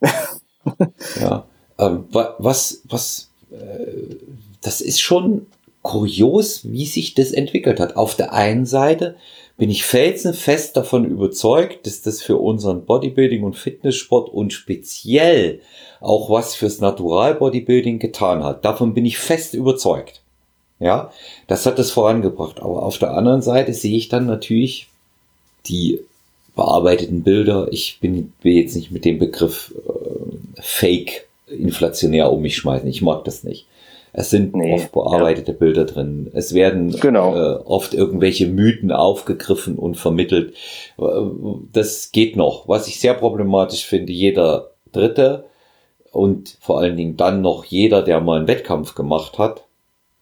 [1.20, 1.46] ja,
[1.78, 4.16] ähm, was, was, äh,
[4.62, 5.46] das ist schon
[5.82, 7.96] kurios, wie sich das entwickelt hat.
[7.96, 9.16] Auf der einen Seite
[9.56, 15.60] bin ich felsenfest davon überzeugt, dass das für unseren Bodybuilding und Fitnesssport und speziell
[16.00, 18.64] auch was fürs Natural Bodybuilding getan hat.
[18.64, 20.22] Davon bin ich fest überzeugt.
[20.78, 21.10] Ja,
[21.46, 22.60] das hat es vorangebracht.
[22.60, 24.88] Aber auf der anderen Seite sehe ich dann natürlich
[25.66, 26.00] die
[26.56, 27.68] bearbeiteten Bilder.
[27.70, 32.88] Ich bin, will jetzt nicht mit dem Begriff äh, Fake inflationär um mich schmeißen.
[32.88, 33.66] Ich mag das nicht.
[34.12, 35.58] Es sind nee, oft bearbeitete ja.
[35.58, 36.30] Bilder drin.
[36.32, 37.36] Es werden genau.
[37.36, 40.54] äh, oft irgendwelche Mythen aufgegriffen und vermittelt.
[41.72, 42.66] Das geht noch.
[42.66, 45.44] Was ich sehr problematisch finde, jeder Dritte
[46.12, 49.64] und vor allen Dingen dann noch jeder, der mal einen Wettkampf gemacht hat,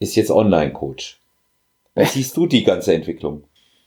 [0.00, 1.20] ist jetzt Online-Coach.
[1.94, 3.44] Wie siehst du die ganze Entwicklung?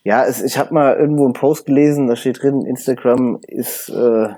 [0.07, 4.29] Ja, es, ich habe mal irgendwo einen Post gelesen, da steht drin, Instagram ist äh,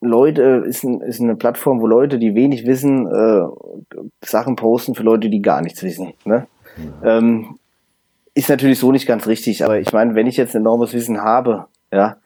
[0.00, 3.42] Leute, ist, ein, ist eine Plattform, wo Leute, die wenig wissen, äh,
[4.24, 6.14] Sachen posten für Leute, die gar nichts wissen.
[6.24, 6.48] Ne?
[6.76, 6.92] Mhm.
[7.04, 7.58] Ähm,
[8.34, 11.66] ist natürlich so nicht ganz richtig, aber ich meine, wenn ich jetzt enormes Wissen habe,
[11.92, 12.16] ja,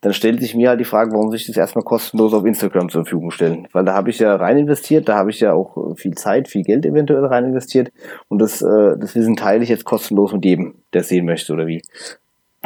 [0.00, 3.04] dann stellt sich mir halt die Frage, warum sich das erstmal kostenlos auf Instagram zur
[3.04, 3.68] Verfügung stellen.
[3.72, 6.62] Weil da habe ich ja rein investiert, da habe ich ja auch viel Zeit, viel
[6.62, 7.92] Geld eventuell rein investiert
[8.28, 11.66] und das, äh, das Wissen teile ich jetzt kostenlos mit jedem, der sehen möchte oder
[11.66, 11.82] wie.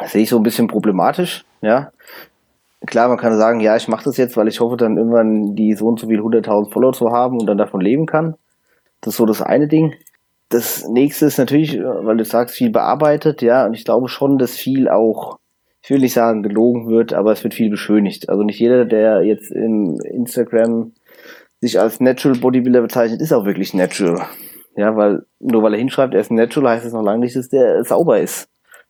[0.05, 1.91] Das sehe ich so ein bisschen problematisch, ja
[2.87, 5.75] klar, man kann sagen, ja, ich mache das jetzt, weil ich hoffe, dann irgendwann die
[5.75, 8.35] so und so viel 100.000 Follower zu haben und dann davon leben kann.
[9.01, 9.95] Das ist so das eine Ding.
[10.49, 14.57] Das nächste ist natürlich, weil du sagst, viel bearbeitet, ja, und ich glaube schon, dass
[14.57, 15.39] viel auch,
[15.83, 18.29] ich will nicht sagen gelogen wird, aber es wird viel beschönigt.
[18.29, 20.93] Also nicht jeder, der jetzt im Instagram
[21.61, 24.27] sich als Natural Bodybuilder bezeichnet, ist auch wirklich natural.
[24.77, 27.49] Ja, weil nur weil er hinschreibt, er ist natural, heißt es noch lange nicht, dass
[27.49, 28.49] der sauber ist.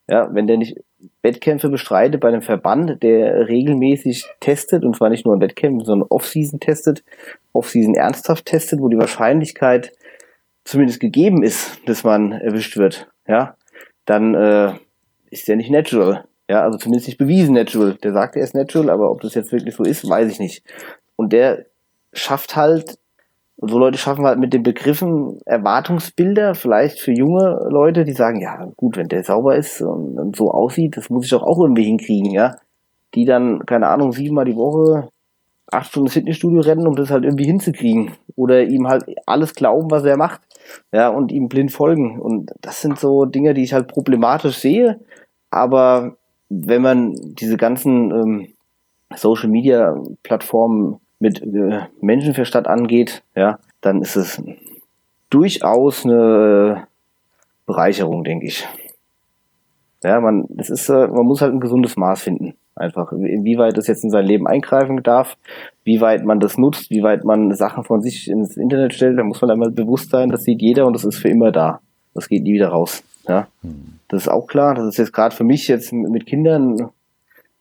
[0.09, 0.79] Ja, wenn der nicht
[1.23, 6.09] Wettkämpfe bestreitet bei einem Verband, der regelmäßig testet, und zwar nicht nur in Wettkämpfen, sondern
[6.09, 7.05] Off-Season testet,
[7.53, 9.93] Off-Season ernsthaft testet, wo die Wahrscheinlichkeit
[10.65, 13.57] zumindest gegeben ist, dass man erwischt wird, ja,
[14.07, 14.75] dann äh,
[15.31, 16.25] ist der nicht natural.
[16.49, 17.95] Ja, also zumindest nicht bewiesen natural.
[18.03, 20.63] Der sagt, er ist natural, aber ob das jetzt wirklich so ist, weiß ich nicht.
[21.17, 21.67] Und der
[22.13, 22.99] schafft halt,
[23.69, 28.69] so Leute schaffen halt mit den Begriffen Erwartungsbilder, vielleicht für junge Leute, die sagen, ja,
[28.77, 31.85] gut, wenn der sauber ist und, und so aussieht, das muss ich doch auch irgendwie
[31.85, 32.57] hinkriegen, ja.
[33.15, 35.09] Die dann, keine Ahnung, siebenmal die Woche
[35.71, 38.13] acht Stunden ins Fitnessstudio rennen, um das halt irgendwie hinzukriegen.
[38.37, 40.41] Oder ihm halt alles glauben, was er macht.
[40.93, 42.21] Ja, und ihm blind folgen.
[42.21, 45.01] Und das sind so Dinge, die ich halt problematisch sehe.
[45.51, 46.17] Aber
[46.49, 48.49] wenn man diese ganzen ähm,
[49.15, 54.43] Social Media Plattformen mit äh, Menschenverstand angeht, ja, dann ist es
[55.31, 56.87] durchaus eine
[57.65, 58.69] Bereicherung, denke ich.
[60.03, 62.55] Ja, man, das ist, äh, man muss halt ein gesundes Maß finden.
[62.77, 65.37] Einfach, inwieweit das jetzt in sein Leben eingreifen darf,
[65.85, 69.23] wie weit man das nutzt, wie weit man Sachen von sich ins Internet stellt, da
[69.23, 71.81] muss man einmal bewusst sein, das sieht jeder und das ist für immer da.
[72.13, 73.03] Das geht nie wieder raus.
[73.27, 74.01] Ja, hm.
[74.09, 74.75] das ist auch klar.
[74.75, 76.91] Das ist jetzt gerade für mich jetzt mit Kindern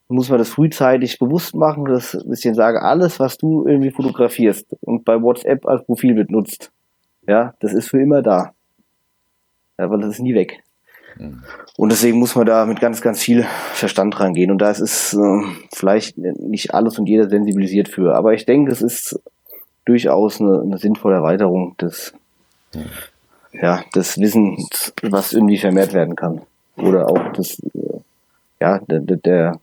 [0.08, 4.68] muss man das frühzeitig bewusst machen, dass ich denen sage, alles, was du irgendwie fotografierst
[4.82, 6.72] und bei WhatsApp als Profilbild nutzt,
[7.28, 8.54] ja, das ist für immer da.
[9.78, 10.64] Ja, weil das ist nie weg.
[11.18, 11.44] Mhm.
[11.78, 14.52] Und deswegen muss man da mit ganz, ganz viel Verstand rangehen.
[14.52, 15.42] Und da ist es äh,
[15.74, 18.16] vielleicht nicht alles und jeder sensibilisiert für.
[18.16, 19.20] Aber ich denke, es ist
[19.86, 22.14] durchaus eine, eine sinnvolle Erweiterung des,
[22.74, 22.86] mhm.
[23.60, 26.42] ja, des Wissens, was irgendwie vermehrt werden kann.
[26.78, 28.00] Oder auch das, äh,
[28.60, 29.60] ja, der, der,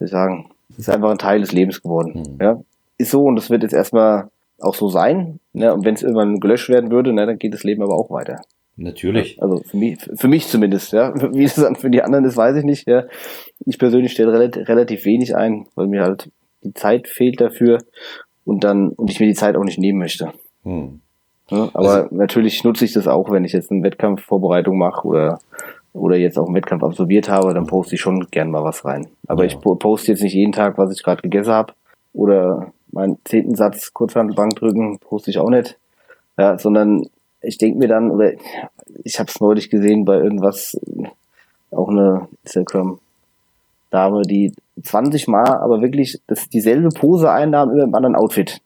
[0.00, 2.24] der ich soll sagen, ist einfach ein Teil des Lebens geworden.
[2.26, 2.38] Mhm.
[2.40, 2.60] Ja,
[2.98, 4.28] ist so und das wird jetzt erstmal
[4.60, 5.40] auch so sein.
[5.52, 5.72] Ne?
[5.72, 8.40] Und wenn es irgendwann gelöscht werden würde, ne, dann geht das Leben aber auch weiter.
[8.76, 9.40] Natürlich.
[9.40, 11.14] Also für mich, für mich zumindest, ja.
[11.32, 12.88] Wie das dann für die anderen ist, weiß ich nicht.
[12.88, 13.04] Ja.
[13.66, 16.30] Ich persönlich stelle relativ, relativ wenig ein, weil mir halt
[16.62, 17.78] die Zeit fehlt dafür
[18.44, 20.32] und dann und ich mir die Zeit auch nicht nehmen möchte.
[20.64, 21.00] Hm.
[21.50, 25.38] Ja, aber also, natürlich nutze ich das auch, wenn ich jetzt eine Wettkampfvorbereitung mache oder
[25.94, 29.06] oder jetzt auch einen Wettkampf absolviert habe, dann poste ich schon gern mal was rein.
[29.28, 29.48] Aber ja.
[29.48, 31.72] ich poste jetzt nicht jeden Tag, was ich gerade gegessen habe.
[32.12, 35.78] Oder meinen zehnten Satz Kurzhandelbank drücken, poste ich auch nicht.
[36.36, 37.04] Ja, sondern
[37.40, 38.32] ich denke mir dann, oder
[39.04, 40.78] ich habe es neulich gesehen bei irgendwas,
[41.70, 48.16] auch eine Instagram-Dame, die 20 Mal aber wirklich das dieselbe Pose einnahm über einem anderen
[48.16, 48.60] Outfit.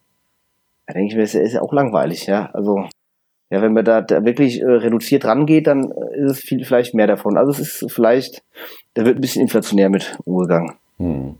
[0.86, 2.48] Da denke ich mir, das ist ja auch langweilig, ja.
[2.54, 2.86] Also
[3.50, 6.94] ja, wenn man da, da wirklich äh, reduziert rangeht, dann äh, ist es viel, vielleicht
[6.94, 7.38] mehr davon.
[7.38, 8.42] Also es ist vielleicht,
[8.94, 10.74] da wird ein bisschen inflationär mit umgegangen.
[10.98, 11.36] Hm.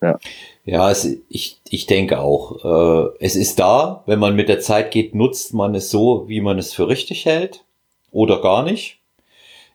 [0.00, 0.18] Ja,
[0.64, 2.64] ja es, ich, ich denke auch.
[2.64, 6.40] Äh, es ist da, wenn man mit der Zeit geht, nutzt man es so, wie
[6.40, 7.64] man es für richtig hält
[8.12, 8.98] oder gar nicht.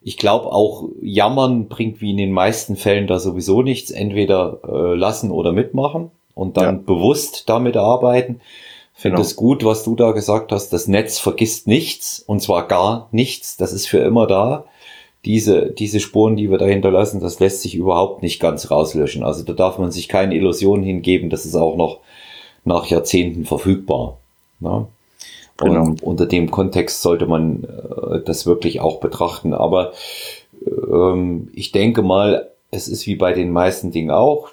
[0.02, 3.92] Ich glaube auch, jammern bringt wie in den meisten Fällen da sowieso nichts.
[3.92, 6.82] Entweder äh, lassen oder mitmachen und dann ja.
[6.86, 8.40] bewusst damit arbeiten.
[8.98, 9.28] Finde genau.
[9.28, 10.70] es gut, was du da gesagt hast.
[10.72, 13.58] Das Netz vergisst nichts und zwar gar nichts.
[13.58, 14.66] Das ist für immer da.
[15.26, 19.24] Diese, diese Spuren, die wir da hinterlassen, das lässt sich überhaupt nicht ganz rauslöschen.
[19.24, 21.30] Also da darf man sich keine Illusionen hingeben.
[21.30, 22.00] Das ist auch noch
[22.64, 24.18] nach Jahrzehnten verfügbar.
[24.62, 24.88] Ne?
[25.58, 25.82] Genau.
[25.82, 29.54] Und unter dem Kontext sollte man äh, das wirklich auch betrachten.
[29.54, 29.92] Aber
[30.66, 34.50] ähm, ich denke mal, es ist wie bei den meisten Dingen auch.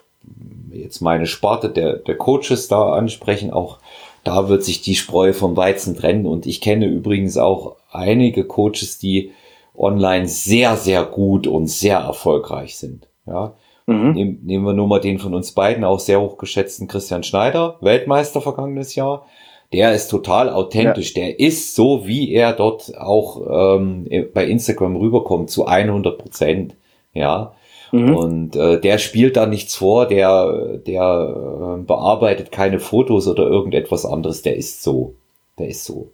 [0.73, 3.79] Jetzt meine Sparte der, der Coaches da ansprechen, auch
[4.25, 6.27] da wird sich die Spreu vom Weizen trennen.
[6.27, 9.33] Und ich kenne übrigens auch einige Coaches, die
[9.77, 13.09] online sehr, sehr gut und sehr erfolgreich sind.
[13.27, 13.55] Ja.
[13.87, 14.13] Mhm.
[14.13, 18.41] Nehmen, nehmen wir nur mal den von uns beiden auch sehr hochgeschätzten Christian Schneider, Weltmeister
[18.41, 19.27] vergangenes Jahr.
[19.73, 21.15] Der ist total authentisch.
[21.17, 21.23] Ja.
[21.23, 26.77] Der ist so, wie er dort auch ähm, bei Instagram rüberkommt, zu 100 Prozent.
[27.15, 27.55] Ja.
[27.93, 28.17] Mhm.
[28.17, 34.05] Und äh, der spielt da nichts vor, der, der äh, bearbeitet keine Fotos oder irgendetwas
[34.07, 35.15] anderes, der ist so.
[35.59, 36.09] Der ist so.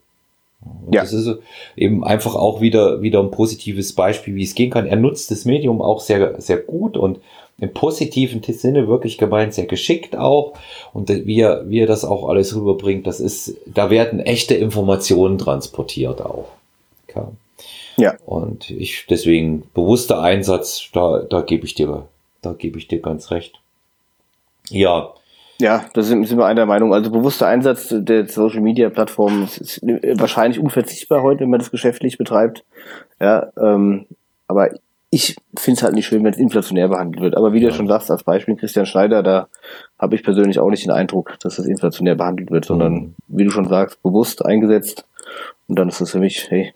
[0.86, 1.02] Und ja.
[1.02, 1.38] Das ist
[1.76, 4.86] eben einfach auch wieder, wieder ein positives Beispiel, wie es gehen kann.
[4.86, 7.20] Er nutzt das Medium auch sehr, sehr gut und
[7.60, 10.54] im positiven Sinne wirklich gemeint sehr geschickt auch.
[10.92, 15.38] Und wie er, wie er das auch alles rüberbringt, das ist, da werden echte Informationen
[15.38, 16.46] transportiert auch.
[17.08, 17.20] Okay.
[17.20, 17.28] Ja.
[18.24, 22.06] Und ich deswegen bewusster Einsatz, da, da gebe ich dir,
[22.42, 23.60] da gebe ich dir ganz recht.
[24.70, 25.12] Ja.
[25.60, 26.94] Ja, da sind, sind wir einer Meinung.
[26.94, 32.16] Also bewusster Einsatz der Social Media Plattformen ist wahrscheinlich unverzichtbar heute, wenn man das geschäftlich
[32.16, 32.64] betreibt.
[33.20, 34.06] Ja, ähm,
[34.46, 34.70] aber
[35.10, 37.36] ich finde es halt nicht schön, wenn es inflationär behandelt wird.
[37.36, 37.70] Aber wie ja.
[37.70, 39.48] du schon sagst, als Beispiel Christian Schneider, da
[39.98, 43.14] habe ich persönlich auch nicht den Eindruck, dass das inflationär behandelt wird, sondern mhm.
[43.28, 45.06] wie du schon sagst, bewusst eingesetzt.
[45.66, 46.72] Und dann ist das für mich, hey,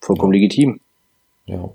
[0.00, 0.80] vollkommen legitim.
[1.46, 1.70] Ja.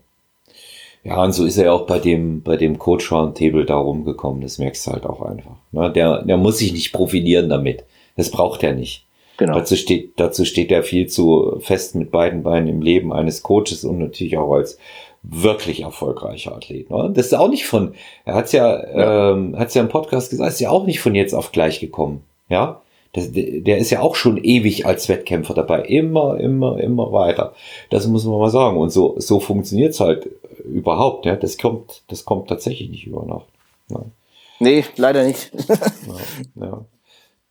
[1.03, 4.41] Ja, und so ist er ja auch bei dem, bei dem Coach Roundtable da rumgekommen.
[4.41, 5.55] Das merkst du halt auch einfach.
[5.71, 5.91] Ne?
[5.91, 7.83] Der, der muss sich nicht profilieren damit.
[8.17, 9.05] Das braucht er nicht.
[9.37, 9.53] Genau.
[9.53, 13.83] Dazu steht, dazu steht er viel zu fest mit beiden Beinen im Leben eines Coaches
[13.83, 14.79] und natürlich auch als
[15.21, 16.89] wirklich erfolgreicher Athlet.
[16.89, 17.11] Ne?
[17.13, 17.93] Das ist auch nicht von,
[18.23, 19.31] er hat's ja, ja.
[19.31, 22.23] Ähm, hat's ja im Podcast gesagt, ist ja auch nicht von jetzt auf gleich gekommen.
[22.49, 22.81] Ja,
[23.15, 25.83] das, der ist ja auch schon ewig als Wettkämpfer dabei.
[25.83, 27.53] Immer, immer, immer weiter.
[27.89, 28.77] Das muss man mal sagen.
[28.77, 30.29] Und so, so funktioniert's halt
[30.65, 31.25] überhaupt.
[31.25, 31.37] Ja?
[31.37, 33.47] Das kommt, das kommt tatsächlich nicht über Nacht.
[33.89, 34.01] Ja.
[34.59, 35.49] Nee, leider nicht.
[36.55, 36.85] ja, ja.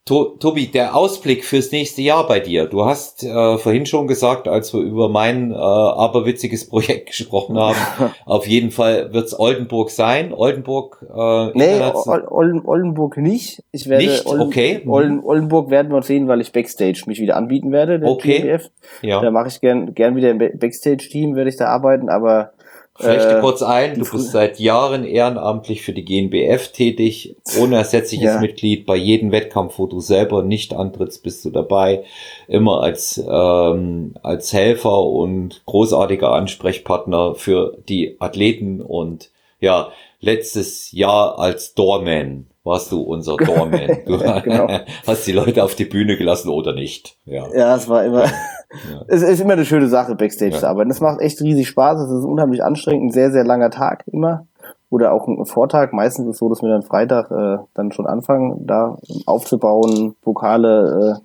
[0.07, 2.67] To Tobi, der Ausblick fürs nächste Jahr bei dir.
[2.67, 7.79] Du hast äh, vorhin schon gesagt, als wir über mein äh, aberwitziges Projekt gesprochen haben,
[8.27, 10.35] auf jeden Fall wird's Oldenburg sein.
[10.35, 11.03] Oldenburg.
[11.09, 11.81] Äh, nee,
[12.29, 13.63] Olden, Oldenburg nicht.
[13.73, 14.27] Ich werde nicht?
[14.27, 14.83] Olden, okay.
[14.87, 17.99] Olden, Oldenburg werden wir sehen, weil ich Backstage mich wieder anbieten werde.
[18.05, 18.59] Okay.
[19.01, 19.23] Ja.
[19.23, 22.53] Da mache ich gern, gern wieder im Backstage-Team, werde ich da arbeiten, aber
[22.97, 28.35] Flechte äh, kurz ein, du bist seit Jahren ehrenamtlich für die GNBF tätig, ohne ersetzliches
[28.35, 28.41] ja.
[28.41, 28.87] Mitglied.
[28.87, 32.05] Bei jedem Wettkampf, wo du selber nicht antrittst, bist du dabei.
[32.47, 39.91] Immer als, ähm, als Helfer und großartiger Ansprechpartner für die Athleten und ja,
[40.21, 43.99] letztes Jahr als Doorman warst du unser Doorman.
[44.07, 44.69] Du genau.
[45.07, 47.17] hast die Leute auf die Bühne gelassen oder nicht.
[47.27, 48.33] Ja, ja es war immer, ja.
[49.09, 50.59] es ist immer eine schöne Sache, Backstage ja.
[50.59, 50.91] zu arbeiten.
[50.91, 52.01] Es macht echt riesig Spaß.
[52.01, 54.47] Es ist unheimlich anstrengend, ein sehr, sehr langer Tag immer.
[54.91, 55.93] Oder auch ein Vortag.
[55.93, 61.21] Meistens ist es so, dass wir dann Freitag äh, dann schon anfangen, da aufzubauen, Pokale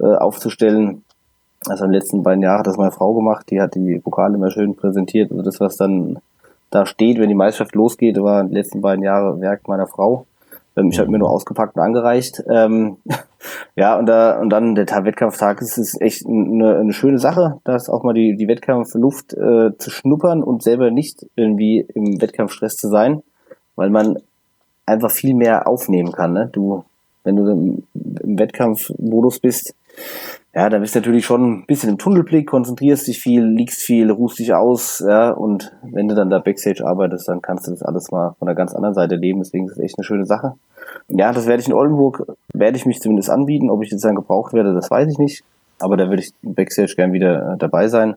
[0.00, 1.02] äh, äh, aufzustellen.
[1.66, 3.46] Also in den letzten beiden Jahren hat das meine Frau gemacht.
[3.50, 5.30] Die hat die Pokale immer schön präsentiert.
[5.30, 6.18] Also das, was dann
[6.70, 10.26] da steht, wenn die Meisterschaft losgeht, war in den letzten beiden Jahren Werk meiner Frau.
[10.76, 12.42] Ähm, ich habe mir nur ausgepackt und angereicht.
[12.48, 12.98] Ähm,
[13.76, 17.88] ja, und, da, und dann der Wettkampftag ist, ist echt eine, eine schöne Sache, dass
[17.88, 22.88] auch mal die, die Wettkampfluft äh, zu schnuppern und selber nicht irgendwie im Wettkampfstress zu
[22.88, 23.22] sein,
[23.74, 24.18] weil man
[24.84, 26.32] einfach viel mehr aufnehmen kann.
[26.32, 26.48] Ne?
[26.52, 26.84] Du,
[27.24, 29.74] wenn du im, im Wettkampfmodus bist,
[30.56, 34.10] ja, da bist du natürlich schon ein bisschen im Tunnelblick, konzentrierst dich viel, liegst viel,
[34.10, 37.82] ruhst dich aus, ja, und wenn du dann da Backstage arbeitest, dann kannst du das
[37.82, 40.54] alles mal von der ganz anderen Seite leben, deswegen ist es echt eine schöne Sache.
[41.08, 44.14] Ja, das werde ich in Oldenburg, werde ich mich zumindest anbieten, ob ich jetzt dann
[44.14, 45.44] gebraucht werde, das weiß ich nicht,
[45.78, 48.16] aber da würde ich Backstage gern wieder äh, dabei sein.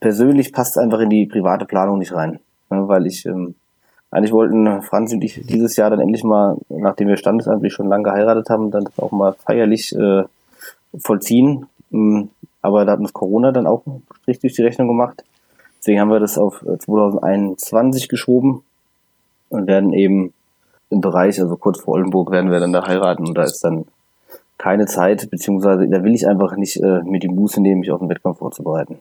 [0.00, 2.40] Persönlich passt es einfach in die private Planung nicht rein,
[2.70, 3.54] ne, weil ich, ähm,
[4.10, 8.02] eigentlich wollten Franz und ich dieses Jahr dann endlich mal, nachdem wir standesamtlich schon lange
[8.02, 10.24] geheiratet haben, dann auch mal feierlich äh,
[10.98, 11.66] vollziehen.
[11.90, 12.24] Mm,
[12.62, 13.82] aber da hat uns Corona dann auch
[14.22, 15.24] Strich durch die Rechnung gemacht.
[15.78, 18.62] Deswegen haben wir das auf 2021 äh, geschoben
[19.48, 20.34] und werden eben
[20.90, 23.86] im Bereich, also kurz vor Oldenburg, werden wir dann da heiraten und da ist dann
[24.58, 28.00] keine Zeit, beziehungsweise da will ich einfach nicht äh, mir die Muße nehmen, mich auf
[28.00, 28.98] den Wettkampf vorzubereiten.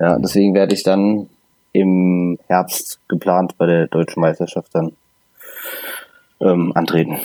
[0.00, 1.28] Ja, deswegen werde ich dann
[1.72, 4.92] im Herbst geplant bei der deutschen Meisterschaft dann
[6.40, 7.18] ähm, antreten.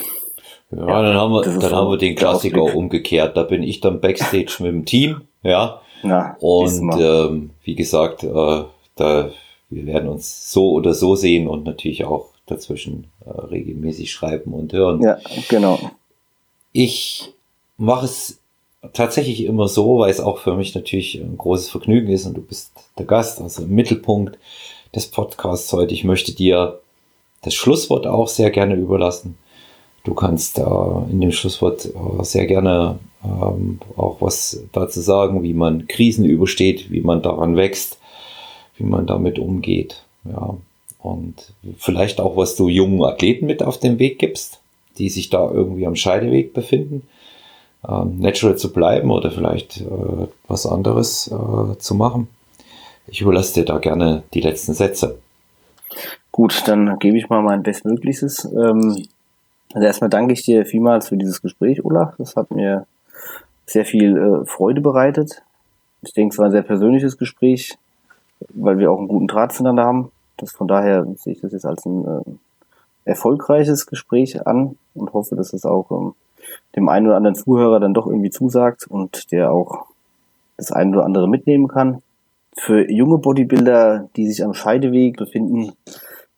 [0.70, 3.36] Ja, dann haben wir, dann so haben wir den Klassiker umgekehrt.
[3.36, 5.80] Da bin ich dann Backstage mit dem Team, ja.
[6.02, 8.64] ja und ähm, wie gesagt, äh,
[8.96, 9.30] da
[9.70, 14.72] wir werden uns so oder so sehen und natürlich auch dazwischen äh, regelmäßig schreiben und
[14.72, 15.02] hören.
[15.02, 15.18] Ja,
[15.48, 15.78] genau.
[16.72, 17.32] Ich
[17.76, 18.38] mache es
[18.92, 22.42] tatsächlich immer so, weil es auch für mich natürlich ein großes Vergnügen ist und du
[22.42, 24.38] bist der Gast, also im Mittelpunkt
[24.94, 25.92] des Podcasts heute.
[25.92, 26.80] Ich möchte dir
[27.42, 29.36] das Schlusswort auch sehr gerne überlassen.
[30.08, 30.62] Du kannst äh,
[31.10, 36.90] in dem Schlusswort äh, sehr gerne ähm, auch was dazu sagen, wie man Krisen übersteht,
[36.90, 37.98] wie man daran wächst,
[38.78, 40.02] wie man damit umgeht.
[40.24, 40.56] Ja.
[41.00, 44.60] Und vielleicht auch, was du jungen Athleten mit auf den Weg gibst,
[44.96, 47.06] die sich da irgendwie am Scheideweg befinden,
[47.86, 52.28] ähm, natural zu bleiben oder vielleicht äh, was anderes äh, zu machen.
[53.08, 55.18] Ich überlasse dir da gerne die letzten Sätze.
[56.32, 58.46] Gut, dann gebe ich mal mein Bestmöglichstes.
[58.46, 59.04] Ähm,
[59.74, 62.14] also erstmal danke ich dir vielmals für dieses Gespräch, Olaf.
[62.18, 62.86] Das hat mir
[63.66, 65.42] sehr viel äh, Freude bereitet.
[66.02, 67.76] Ich denke, es war ein sehr persönliches Gespräch,
[68.54, 70.10] weil wir auch einen guten Draht zueinander haben.
[70.36, 72.22] Das, von daher sehe ich das jetzt als ein äh,
[73.04, 76.14] erfolgreiches Gespräch an und hoffe, dass es auch ähm,
[76.76, 79.86] dem einen oder anderen Zuhörer dann doch irgendwie zusagt und der auch
[80.56, 82.02] das eine oder andere mitnehmen kann.
[82.56, 85.72] Für junge Bodybuilder, die sich am Scheideweg befinden,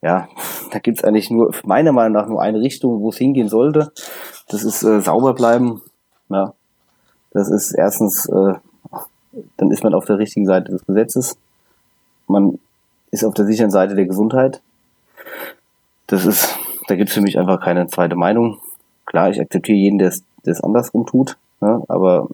[0.02, 0.28] ja,
[0.70, 3.92] da gibt's eigentlich nur, meiner Meinung nach, nur eine Richtung, wo es hingehen sollte.
[4.48, 5.82] Das ist äh, sauber bleiben.
[6.28, 6.54] Ja.
[7.32, 8.54] Das ist erstens, äh,
[9.56, 11.36] dann ist man auf der richtigen Seite des Gesetzes.
[12.26, 12.58] Man
[13.10, 14.62] ist auf der sicheren Seite der Gesundheit.
[16.06, 16.58] Das ist,
[16.88, 18.58] da gibt's für mich einfach keine zweite Meinung.
[19.06, 20.12] Klar, ich akzeptiere jeden, der
[20.44, 22.28] es andersrum tut, ne, aber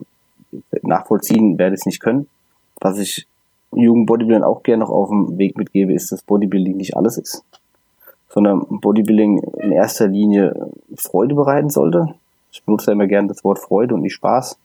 [0.83, 2.29] nachvollziehen werde ich es nicht können.
[2.81, 3.27] Was ich
[3.73, 7.45] jungen Bodybuildern auch gerne noch auf dem Weg mitgebe, ist, dass Bodybuilding nicht alles ist,
[8.37, 12.15] sondern Bodybuilding in erster Linie Freude bereiten sollte.
[12.53, 14.59] Ich benutze immer gerne das Wort Freude und nicht Spaß,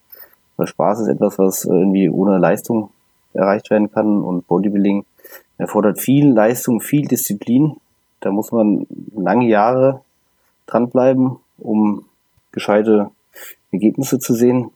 [0.57, 2.89] weil Spaß ist etwas, was irgendwie ohne Leistung
[3.33, 5.05] erreicht werden kann und Bodybuilding
[5.57, 7.77] erfordert viel Leistung, viel Disziplin.
[8.19, 10.01] Da muss man lange Jahre
[10.65, 12.03] dranbleiben, um
[12.51, 13.09] gescheite
[13.71, 14.71] Ergebnisse zu sehen.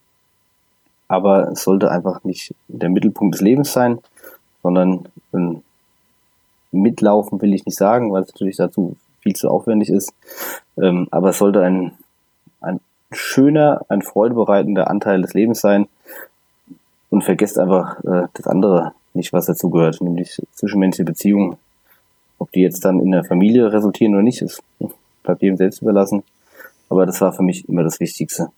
[1.09, 3.99] Aber es sollte einfach nicht der Mittelpunkt des Lebens sein,
[4.63, 5.63] sondern ein
[6.76, 10.14] Mitlaufen will ich nicht sagen, weil es natürlich dazu viel zu aufwendig ist.
[10.77, 11.93] Ähm, aber es sollte ein,
[12.61, 12.80] ein
[13.11, 15.88] schöner, ein freudebereitender Anteil des Lebens sein.
[17.10, 21.57] Und vergesst einfach äh, das andere nicht, was dazu gehört, nämlich zwischenmenschliche Beziehungen.
[22.38, 24.61] Ob die jetzt dann in der Familie resultieren oder nicht, ist
[25.26, 26.23] bleibt jedem selbst überlassen.
[26.89, 28.49] Aber das war für mich immer das Wichtigste.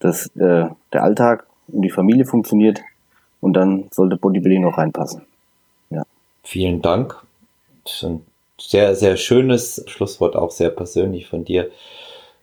[0.00, 2.82] Dass äh, der Alltag und die Familie funktioniert
[3.40, 5.22] und dann sollte Bodybuilding noch reinpassen.
[6.44, 7.20] Vielen Dank.
[7.84, 8.26] Das ist ein
[8.60, 11.70] sehr, sehr schönes Schlusswort, auch sehr persönlich von dir.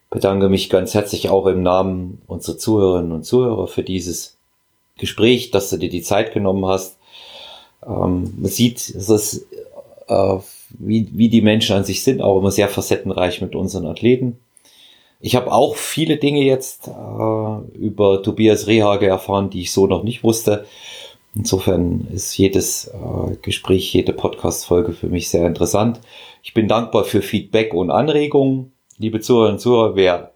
[0.09, 4.35] Bedanke mich ganz herzlich auch im Namen unserer Zuhörerinnen und Zuhörer für dieses
[4.97, 6.97] Gespräch, dass du dir die Zeit genommen hast.
[7.85, 9.45] Ähm, man sieht, ist,
[10.07, 10.37] äh,
[10.69, 14.39] wie, wie die Menschen an sich sind, auch immer sehr facettenreich mit unseren Athleten.
[15.19, 20.03] Ich habe auch viele Dinge jetzt äh, über Tobias Rehage erfahren, die ich so noch
[20.03, 20.65] nicht wusste.
[21.33, 26.01] Insofern ist jedes äh, Gespräch, jede Podcast-Folge für mich sehr interessant.
[26.43, 28.73] Ich bin dankbar für Feedback und Anregungen.
[28.97, 30.33] Liebe Zuhörerinnen und Zuhörer, wer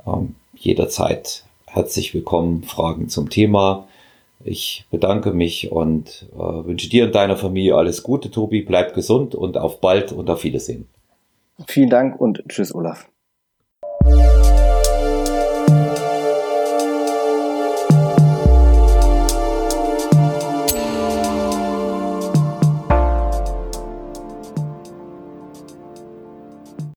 [0.05, 0.35] Ähm,
[0.65, 3.87] jederzeit herzlich willkommen, Fragen zum Thema.
[4.43, 8.61] Ich bedanke mich und äh, wünsche dir und deiner Familie alles Gute, Tobi.
[8.61, 10.87] Bleib gesund und auf bald und auf Wiedersehen.
[11.67, 13.07] Vielen Dank und tschüss, Olaf.